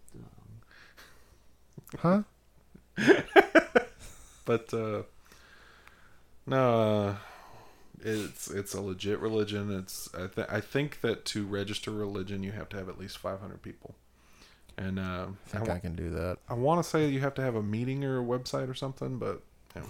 Huh? 1.99 2.23
Um, 2.99 3.17
But 4.45 4.73
uh, 4.75 5.03
no, 6.49 6.81
uh, 6.81 7.17
it's 8.05 8.49
it's 8.51 8.75
a 8.75 8.81
legit 8.81 9.19
religion. 9.21 9.71
It's 9.77 10.09
I, 10.15 10.27
th- 10.29 10.47
I 10.51 10.61
think 10.61 11.01
that 11.03 11.25
to 11.27 11.47
register 11.47 11.91
religion, 11.91 12.43
you 12.43 12.53
have 12.53 12.69
to 12.71 12.77
have 12.77 12.89
at 12.89 12.99
least 12.99 13.19
500 13.19 13.61
people. 13.63 13.95
And 14.77 14.99
uh, 15.01 15.27
I 15.53 15.57
think 15.59 15.71
I, 15.71 15.79
can 15.81 15.97
do 15.97 16.11
that. 16.11 16.39
I 16.49 16.55
want 16.55 16.83
to 16.85 16.89
say 16.89 17.09
you 17.09 17.19
have 17.21 17.35
to 17.35 17.43
have 17.43 17.57
a 17.57 17.63
meeting 17.63 18.05
or 18.05 18.21
a 18.21 18.25
website 18.25 18.69
or 18.71 18.75
something, 18.75 19.19
but 19.19 19.43
yeah, 19.75 19.83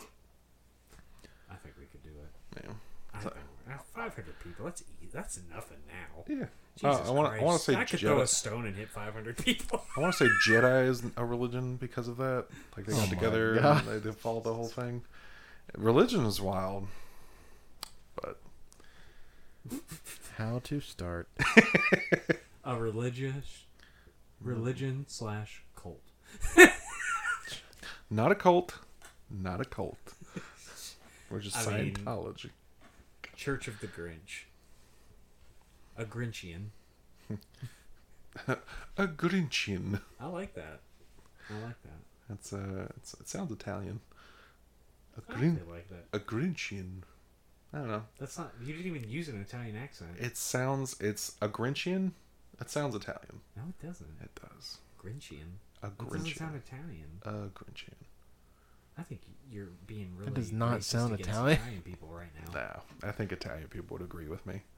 I 1.51 1.57
think 1.57 1.75
we 1.79 1.85
could 1.87 2.03
do 2.03 2.09
it. 2.11 2.65
yeah. 2.65 2.73
I 3.15 3.23
So- 3.23 3.29
uh, 3.29 3.77
500 3.95 4.25
people. 4.43 4.65
That's 4.65 4.81
e- 5.03 5.09
that's 5.13 5.39
nothing 5.55 5.77
now. 5.89 6.25
yeah. 6.27 6.47
Jesus 6.77 7.07
Uh, 7.07 7.11
I 7.11 7.15
want 7.15 7.29
I 7.35 7.43
want 7.43 7.63
Christ. 7.63 7.65
to 7.67 7.73
say 7.73 7.77
I 7.79 7.85
could 7.85 8.01
throw 8.01 8.21
a 8.21 8.27
stone 8.27 8.65
and 8.67 8.75
hit 8.77 8.89
500 8.89 9.37
people. 9.45 9.85
I 9.97 10.01
want 10.01 10.15
to 10.17 10.25
say 10.27 10.31
Jedi 10.49 10.89
is 10.89 11.03
a 11.19 11.25
religion 11.25 11.77
because 11.77 12.09
of 12.09 12.17
that. 12.17 12.47
Like 12.77 12.87
they 12.87 12.93
got 12.95 13.07
Oh 13.09 13.11
together 13.11 13.57
God. 13.61 13.87
and 13.87 13.89
they, 14.03 14.09
they 14.09 14.13
followed 14.17 14.45
the 14.45 14.55
whole 14.55 14.69
thing. 14.69 15.03
Religion 15.77 16.25
is 16.27 16.41
wild, 16.41 16.89
but 18.21 18.41
How 20.37 20.61
to 20.65 20.81
start? 20.81 21.29
a 22.65 22.77
religious 22.77 23.65
religion 24.41 25.05
slash 25.09 25.63
cult. 25.77 26.01
not 28.11 28.33
a 28.33 28.35
cult, 28.35 28.79
not 29.31 29.61
a 29.61 29.65
cult. 29.65 30.15
We're 31.31 31.41
just 31.41 31.57
I 31.69 31.83
mean- 31.83 31.95
Scientology. 31.95 32.51
Church 33.37 33.69
of 33.69 33.79
the 33.81 33.87
Grinch. 33.87 34.47
A 35.97 36.05
Grinchian. 36.05 36.71
A 38.97 39.07
Grinchian. 39.07 40.01
I 40.21 40.27
like 40.27 40.55
that. 40.55 40.81
I 41.51 41.55
like 41.65 41.81
that. 41.83 42.01
That's 42.29 42.53
uh, 42.53 42.89
it's, 42.97 43.15
it 43.15 43.29
sounds 43.29 43.53
Italian. 43.53 44.01
A 45.19 45.33
I 45.33 45.37
Grin, 45.37 45.61
like 45.71 45.89
that. 45.89 46.05
a 46.13 46.19
Grinchian. 46.21 47.03
I 47.73 47.79
don't 47.79 47.89
know. 47.89 48.03
That's 48.19 48.39
not. 48.39 48.53
You 48.65 48.73
didn't 48.73 48.87
even 48.87 49.09
use 49.09 49.29
an 49.29 49.41
Italian 49.41 49.77
accent. 49.77 50.11
It 50.19 50.37
sounds. 50.37 50.97
It's 51.01 51.37
a 51.43 51.49
Grinchian. 51.49 52.13
It 52.61 52.71
sounds 52.71 52.95
Italian. 52.95 53.41
no, 53.57 53.63
it 53.69 53.87
doesn't. 53.87 54.09
It 54.23 54.31
does. 54.35 54.79
Grinchian. 55.03 55.59
A 55.83 55.89
Grinchian. 55.89 56.07
It 56.07 56.19
doesn't 56.19 56.37
sound 56.37 56.57
Italian. 56.57 57.21
A 57.25 57.31
Grinchian. 57.57 57.95
I 58.99 59.03
think 59.03 59.21
you're 59.51 59.69
being 59.87 60.13
really. 60.17 60.31
That 60.31 60.35
does 60.35 60.53
not 60.53 60.83
sound 60.83 61.19
Italian. 61.19 61.59
Italian 61.61 61.83
people 61.83 62.09
right 62.09 62.31
now. 62.47 62.53
No, 63.03 63.09
I 63.09 63.13
think 63.13 63.33
Italian 63.33 63.69
people 63.69 63.97
would 63.99 64.05
agree 64.05 64.29
with 64.29 64.45
me. 64.47 64.63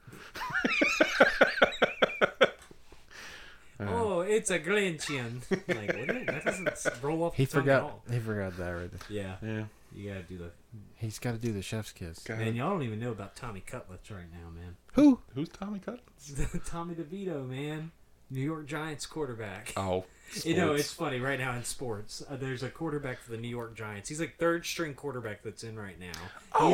Uh, 3.78 3.86
Oh, 3.88 4.19
it's 4.30 4.50
a 4.50 4.58
Grinchian. 4.60 5.42
like, 5.50 5.96
what 5.96 6.16
is- 6.16 6.26
that 6.26 6.44
doesn't 6.44 7.02
roll 7.02 7.24
off 7.24 7.34
He 7.36 7.44
the 7.44 7.52
tongue 7.52 7.60
at 7.60 7.64
forgot. 7.64 7.82
all. 7.82 8.02
He 8.10 8.18
forgot 8.20 8.56
that 8.56 8.70
right 8.70 8.90
there. 8.90 9.00
Yeah, 9.08 9.36
Yeah. 9.42 9.64
you 9.94 10.08
gotta 10.10 10.22
do 10.22 10.38
the. 10.38 10.50
He's 10.96 11.18
got 11.18 11.32
to 11.32 11.38
do 11.38 11.52
the 11.52 11.62
chef's 11.62 11.92
kiss. 11.92 12.20
Go 12.20 12.36
Man, 12.36 12.54
y'all 12.54 12.70
don't 12.70 12.82
even 12.82 13.00
know 13.00 13.10
about 13.10 13.34
Tommy 13.34 13.60
Cutlets 13.60 14.10
right 14.10 14.30
now, 14.30 14.50
man. 14.50 14.76
Who? 14.92 15.18
Who's 15.34 15.48
Tommy 15.48 15.78
Cutlets? 15.80 16.32
Tommy 16.70 16.94
DeVito, 16.94 17.48
man, 17.48 17.90
New 18.30 18.40
York 18.40 18.66
Giants 18.66 19.06
quarterback. 19.06 19.72
Oh, 19.76 20.04
You 20.44 20.56
know, 20.56 20.74
it's 20.74 20.92
funny 20.92 21.18
right 21.18 21.40
now 21.40 21.56
in 21.56 21.64
sports. 21.64 22.22
Uh, 22.30 22.36
there's 22.36 22.62
a 22.62 22.68
quarterback 22.68 23.18
for 23.18 23.32
the 23.32 23.36
New 23.36 23.48
York 23.48 23.74
Giants. 23.74 24.08
He's 24.08 24.20
like 24.20 24.36
third 24.38 24.64
string 24.64 24.94
quarterback 24.94 25.42
that's 25.42 25.64
in 25.64 25.76
right 25.76 25.98
now. 25.98 26.06
He's 26.12 26.20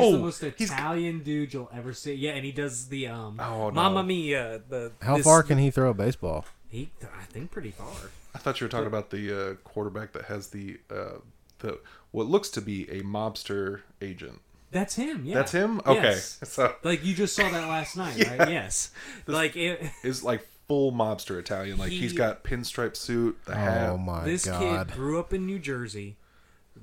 Oh, 0.05 0.11
the 0.11 0.19
most 0.19 0.41
he's- 0.41 0.53
Italian 0.71 1.23
dude 1.23 1.53
you'll 1.55 1.71
ever 1.73 1.91
see. 1.91 2.13
Yeah, 2.13 2.33
and 2.33 2.45
he 2.45 2.51
does 2.51 2.89
the 2.89 3.07
um, 3.07 3.39
Oh, 3.39 3.69
no. 3.69 3.71
Mamma 3.71 4.03
Mia. 4.03 4.61
The 4.69 4.91
How 5.01 5.17
this- 5.17 5.23
far 5.25 5.41
can 5.41 5.57
he 5.57 5.71
throw 5.71 5.89
a 5.89 5.93
baseball? 5.95 6.45
he? 6.69 6.91
I 7.01 7.23
think 7.25 7.49
pretty 7.49 7.71
far. 7.71 7.87
I 8.35 8.37
thought 8.37 8.59
you 8.61 8.65
were 8.65 8.69
talking 8.69 8.85
about 8.85 9.09
the 9.09 9.33
uh, 9.51 9.53
quarterback 9.63 10.11
that 10.13 10.25
has 10.25 10.49
the 10.49 10.77
uh, 10.91 11.17
the 11.59 11.79
what 12.11 12.27
looks 12.27 12.49
to 12.49 12.61
be 12.61 12.83
a 12.91 13.01
mobster 13.01 13.81
agent. 14.03 14.41
That's 14.69 14.93
him. 14.95 15.23
Yeah, 15.25 15.33
That's 15.35 15.51
him. 15.53 15.79
Okay, 15.87 16.01
Yes. 16.03 16.39
so 16.43 16.75
Like 16.83 17.03
you 17.03 17.15
just 17.15 17.35
saw 17.35 17.49
that 17.49 17.67
last 17.67 17.97
night, 17.97 18.17
right? 18.37 18.51
Yes. 18.51 18.91
like 19.25 19.55
it, 19.55 19.81
is 20.03 20.23
like 20.23 20.47
full 20.67 20.91
mobster 20.91 21.39
Italian. 21.39 21.77
Like 21.77 21.91
he, 21.91 22.01
has 22.03 22.13
got 22.13 22.43
pinstripe 22.43 22.95
suit, 22.95 23.37
the 23.45 23.53
oh 23.53 23.55
hat. 23.55 23.89
Oh 23.89 23.97
my 23.97 24.23
this 24.23 24.45
god! 24.45 24.61
This 24.61 24.93
kid 24.93 24.95
grew 24.95 25.19
up 25.19 25.33
in 25.33 25.45
New 25.45 25.59
Jersey, 25.59 26.17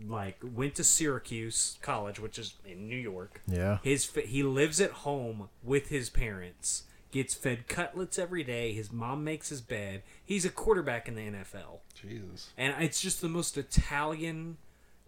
like 0.06 0.38
went 0.42 0.74
to 0.76 0.84
Syracuse 0.84 1.78
College, 1.82 2.18
which 2.18 2.38
is 2.38 2.54
in 2.64 2.88
New 2.88 2.96
York. 2.96 3.42
Yeah. 3.46 3.78
His 3.82 4.10
he 4.10 4.42
lives 4.42 4.80
at 4.80 4.90
home 4.90 5.48
with 5.62 5.88
his 5.88 6.10
parents. 6.10 6.84
Gets 7.10 7.34
fed 7.34 7.68
cutlets 7.68 8.18
every 8.18 8.42
day. 8.42 8.72
His 8.72 8.90
mom 8.90 9.22
makes 9.22 9.50
his 9.50 9.60
bed. 9.60 10.02
He's 10.24 10.44
a 10.44 10.50
quarterback 10.50 11.06
in 11.06 11.14
the 11.14 11.20
NFL, 11.20 11.78
Jesus. 11.94 12.50
and 12.58 12.74
it's 12.82 13.00
just 13.00 13.20
the 13.20 13.28
most 13.28 13.56
Italian 13.56 14.56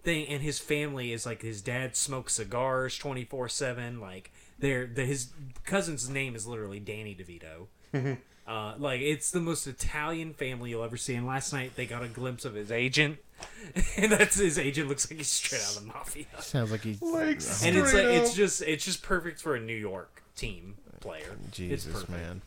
thing. 0.04 0.28
And 0.28 0.40
his 0.40 0.60
family 0.60 1.12
is 1.12 1.26
like 1.26 1.42
his 1.42 1.60
dad 1.60 1.96
smokes 1.96 2.34
cigars 2.34 2.96
twenty 2.96 3.24
four 3.24 3.48
seven. 3.48 4.00
Like 4.00 4.30
they're 4.56 4.86
the, 4.86 5.04
his 5.04 5.32
cousin's 5.64 6.08
name 6.08 6.36
is 6.36 6.46
literally 6.46 6.78
Danny 6.78 7.16
DeVito. 7.16 7.66
Uh, 8.46 8.74
like 8.78 9.00
it's 9.00 9.30
the 9.32 9.40
most 9.40 9.66
Italian 9.66 10.32
family 10.32 10.70
you'll 10.70 10.84
ever 10.84 10.96
see. 10.96 11.14
And 11.14 11.26
last 11.26 11.52
night 11.52 11.72
they 11.74 11.84
got 11.86 12.02
a 12.04 12.08
glimpse 12.08 12.44
of 12.44 12.54
his 12.54 12.70
agent, 12.70 13.18
and 13.96 14.12
that's 14.12 14.36
his 14.38 14.58
agent 14.58 14.88
looks 14.88 15.10
like 15.10 15.18
he's 15.18 15.28
straight 15.28 15.62
out 15.62 15.76
of 15.76 15.80
the 15.82 15.86
mafia. 15.88 16.26
Sounds 16.40 16.70
like 16.70 16.82
he's 16.82 17.02
Like 17.02 17.22
And 17.24 17.36
it's 17.38 17.62
like 17.62 17.88
straight 17.88 18.16
it's 18.16 18.34
just 18.34 18.62
it's 18.62 18.84
just 18.84 19.02
perfect 19.02 19.40
for 19.40 19.56
a 19.56 19.60
New 19.60 19.74
York 19.76 20.22
team 20.36 20.76
player. 21.00 21.36
Jesus 21.50 22.08
man. 22.08 22.42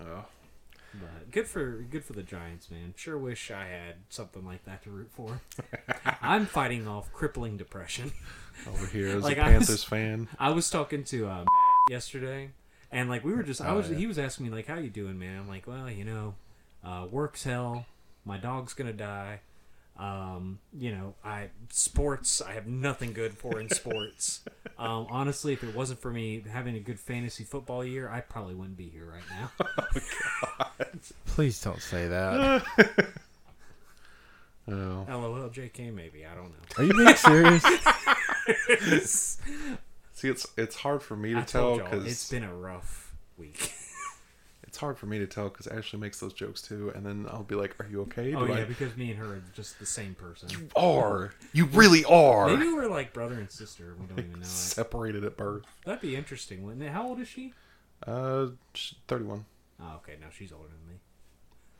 Oh. 0.00 0.24
But 0.94 1.30
good 1.30 1.46
for 1.46 1.84
good 1.90 2.04
for 2.04 2.14
the 2.14 2.22
Giants, 2.22 2.70
man. 2.70 2.94
Sure 2.96 3.16
wish 3.18 3.50
I 3.50 3.66
had 3.66 3.94
something 4.08 4.44
like 4.44 4.64
that 4.64 4.82
to 4.84 4.90
root 4.90 5.10
for. 5.12 5.40
I'm 6.22 6.46
fighting 6.46 6.88
off 6.88 7.12
crippling 7.12 7.56
depression. 7.56 8.12
Over 8.66 8.86
here 8.86 9.08
as 9.16 9.22
Like, 9.22 9.36
a 9.36 9.42
I 9.42 9.48
was- 9.58 9.66
Panthers 9.68 9.84
fan. 9.84 10.28
I 10.38 10.50
was 10.50 10.68
talking 10.70 11.04
to 11.04 11.28
um, 11.28 11.46
yesterday, 11.90 12.50
and 12.90 13.08
like 13.08 13.24
we 13.24 13.32
were 13.32 13.42
just, 13.42 13.60
I 13.60 13.68
Oh, 13.70 13.76
was, 13.76 13.90
yeah. 13.90 13.96
he 13.96 14.06
was 14.06 14.18
asking 14.18 14.46
me 14.46 14.52
like, 14.52 14.66
"How 14.66 14.78
you 14.78 14.90
doing, 14.90 15.18
man?" 15.18 15.38
I'm 15.40 15.48
like, 15.48 15.66
"Well, 15.66 15.90
you 15.90 16.04
know, 16.04 16.34
uh, 16.84 17.06
work's 17.10 17.44
hell. 17.44 17.86
My 18.24 18.38
dog's 18.38 18.74
gonna 18.74 18.92
die. 18.92 19.40
Um, 19.96 20.60
you 20.78 20.92
know, 20.92 21.14
I 21.24 21.48
sports. 21.70 22.40
I 22.40 22.52
have 22.52 22.68
nothing 22.68 23.12
good 23.12 23.36
for 23.36 23.58
in 23.60 23.68
sports. 23.68 24.42
um, 24.78 25.08
honestly, 25.10 25.52
if 25.54 25.64
it 25.64 25.74
wasn't 25.74 26.00
for 26.00 26.12
me 26.12 26.44
having 26.48 26.76
a 26.76 26.80
good 26.80 27.00
fantasy 27.00 27.42
football 27.42 27.84
year, 27.84 28.08
I 28.08 28.20
probably 28.20 28.54
wouldn't 28.54 28.76
be 28.76 28.88
here 28.88 29.06
right 29.06 29.24
now. 29.28 29.50
oh, 29.60 30.00
God. 30.58 31.00
Please 31.26 31.60
don't 31.60 31.82
say 31.82 32.06
that. 32.08 32.64
Oh. 34.70 35.06
LOL, 35.08 35.48
JK, 35.48 35.94
maybe 35.94 36.26
I 36.26 36.34
don't 36.34 36.50
know. 36.50 36.58
Are 36.76 36.84
you 36.84 36.92
being 36.92 37.16
serious? 37.16 37.64
See, 40.18 40.28
it's 40.28 40.48
it's 40.56 40.74
hard 40.74 41.00
for 41.00 41.14
me 41.14 41.32
to 41.32 41.38
I 41.38 41.42
tell 41.42 41.76
because 41.78 42.04
it's 42.04 42.28
been 42.28 42.42
a 42.42 42.52
rough 42.52 43.14
week. 43.36 43.72
it's 44.64 44.76
hard 44.76 44.98
for 44.98 45.06
me 45.06 45.20
to 45.20 45.28
tell 45.28 45.48
because 45.48 45.68
Ashley 45.68 46.00
makes 46.00 46.18
those 46.18 46.32
jokes 46.32 46.60
too, 46.60 46.90
and 46.96 47.06
then 47.06 47.26
I'll 47.30 47.44
be 47.44 47.54
like, 47.54 47.76
"Are 47.80 47.86
you 47.88 48.00
okay?" 48.02 48.34
oh 48.34 48.44
yeah, 48.44 48.54
I- 48.54 48.64
because 48.64 48.96
me 48.96 49.12
and 49.12 49.20
her 49.20 49.34
are 49.34 49.42
just 49.54 49.78
the 49.78 49.86
same 49.86 50.16
person. 50.16 50.48
you 50.50 50.68
are. 50.74 51.34
You 51.52 51.66
really 51.66 52.04
are. 52.04 52.48
Maybe 52.48 52.66
we're 52.72 52.88
like 52.88 53.12
brother 53.12 53.34
and 53.34 53.48
sister. 53.48 53.94
We 54.00 54.06
don't 54.06 54.18
even 54.18 54.32
know. 54.32 54.38
Separated 54.42 55.22
at 55.22 55.36
birth. 55.36 55.62
That'd 55.84 56.00
be 56.00 56.16
interesting, 56.16 56.64
wouldn't 56.64 56.82
it? 56.82 56.90
How 56.90 57.06
old 57.06 57.20
is 57.20 57.28
she? 57.28 57.54
Uh, 58.04 58.48
thirty-one. 59.06 59.44
Oh, 59.80 60.00
okay. 60.02 60.16
No, 60.20 60.26
she's 60.36 60.50
older 60.50 60.66
than 60.66 60.94
me. 60.94 61.00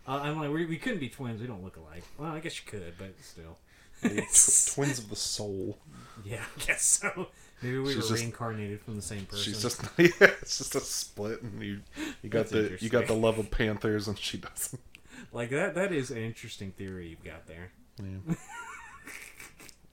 Uh, 0.06 0.20
I'm 0.22 0.38
like, 0.38 0.52
we, 0.52 0.64
we 0.64 0.76
couldn't 0.76 1.00
be 1.00 1.08
twins. 1.08 1.40
We 1.40 1.48
don't 1.48 1.64
look 1.64 1.76
alike. 1.76 2.04
Well, 2.16 2.30
I 2.30 2.38
guess 2.38 2.56
you 2.64 2.70
could, 2.70 2.94
but 2.98 3.14
still. 3.20 3.58
Tw- 4.00 4.72
twins 4.74 5.00
of 5.00 5.10
the 5.10 5.16
soul. 5.16 5.76
Yeah, 6.24 6.42
I 6.56 6.64
guess 6.64 6.82
so. 6.84 7.26
Maybe 7.62 7.78
we 7.78 7.86
She's 7.88 7.96
were 7.96 8.02
just- 8.02 8.22
reincarnated 8.22 8.80
from 8.82 8.96
the 8.96 9.02
same 9.02 9.26
person. 9.26 9.44
She's 9.44 9.60
just 9.62 9.82
yeah, 9.98 10.10
it's 10.20 10.58
just 10.58 10.74
a 10.74 10.80
split, 10.80 11.42
and 11.42 11.60
you 11.62 11.80
you 12.22 12.30
got 12.30 12.48
That's 12.48 12.78
the 12.78 12.78
you 12.84 12.88
got 12.88 13.06
the 13.06 13.14
love 13.14 13.38
of 13.38 13.50
Panthers, 13.50 14.06
and 14.08 14.16
she 14.18 14.38
doesn't. 14.38 14.80
like 15.32 15.50
that. 15.50 15.74
That 15.74 15.92
is 15.92 16.10
an 16.10 16.18
interesting 16.18 16.70
theory 16.72 17.08
you've 17.08 17.24
got 17.24 17.46
there. 17.46 17.72
Yeah. 18.00 18.34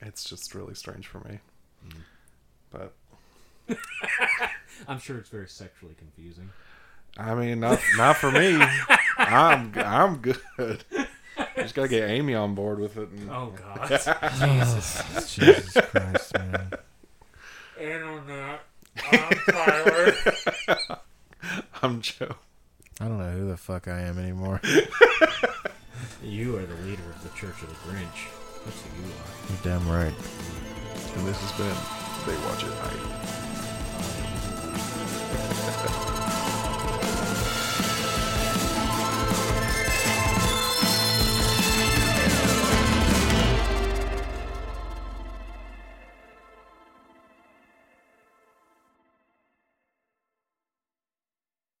it's 0.00 0.24
just 0.24 0.54
really 0.54 0.74
strange 0.74 1.06
for 1.08 1.20
me. 1.20 1.38
Hmm. 1.88 2.00
But 2.70 2.92
I'm 4.88 4.98
sure 5.00 5.18
it's 5.18 5.30
very 5.30 5.48
sexually 5.48 5.94
confusing. 5.98 6.50
I 7.18 7.34
mean, 7.34 7.60
not 7.60 7.80
not 7.96 8.16
for 8.16 8.30
me. 8.30 8.58
I'm 9.18 9.72
I'm 9.76 10.18
good. 10.18 10.38
Just 11.56 11.74
gotta 11.74 11.88
get 11.88 12.10
Amy 12.10 12.34
on 12.34 12.54
board 12.54 12.78
with 12.78 12.96
it. 12.96 13.08
And, 13.08 13.30
Oh 13.30 13.52
God. 13.56 13.88
Jesus. 14.38 15.34
Jesus 15.34 15.76
Christ, 15.90 16.34
man. 16.34 16.70
And 17.78 18.04
on 18.04 18.26
that, 18.28 18.60
I'm 19.12 19.38
Tyler. 19.52 20.14
I'm 21.82 22.00
Joe. 22.00 22.34
I 23.00 23.04
don't 23.04 23.18
know 23.18 23.30
who 23.30 23.48
the 23.48 23.56
fuck 23.58 23.86
I 23.86 24.00
am 24.00 24.18
anymore. 24.18 24.60
You 26.22 26.56
are 26.56 26.64
the 26.64 26.74
leader 26.86 27.02
of 27.14 27.22
the 27.22 27.28
Church 27.38 27.62
of 27.62 27.68
the 27.68 27.74
Grinch. 27.88 28.28
That's 28.64 28.80
who 28.82 29.02
you 29.02 29.08
are. 29.08 29.32
You're 29.50 29.62
damn 29.62 29.86
right. 29.88 30.14
And 31.16 31.26
this 31.26 31.38
has 31.40 31.52
been 31.58 31.76
They 32.26 32.36
Watch 32.46 32.64
at 32.64 32.70
Night. 36.00 36.12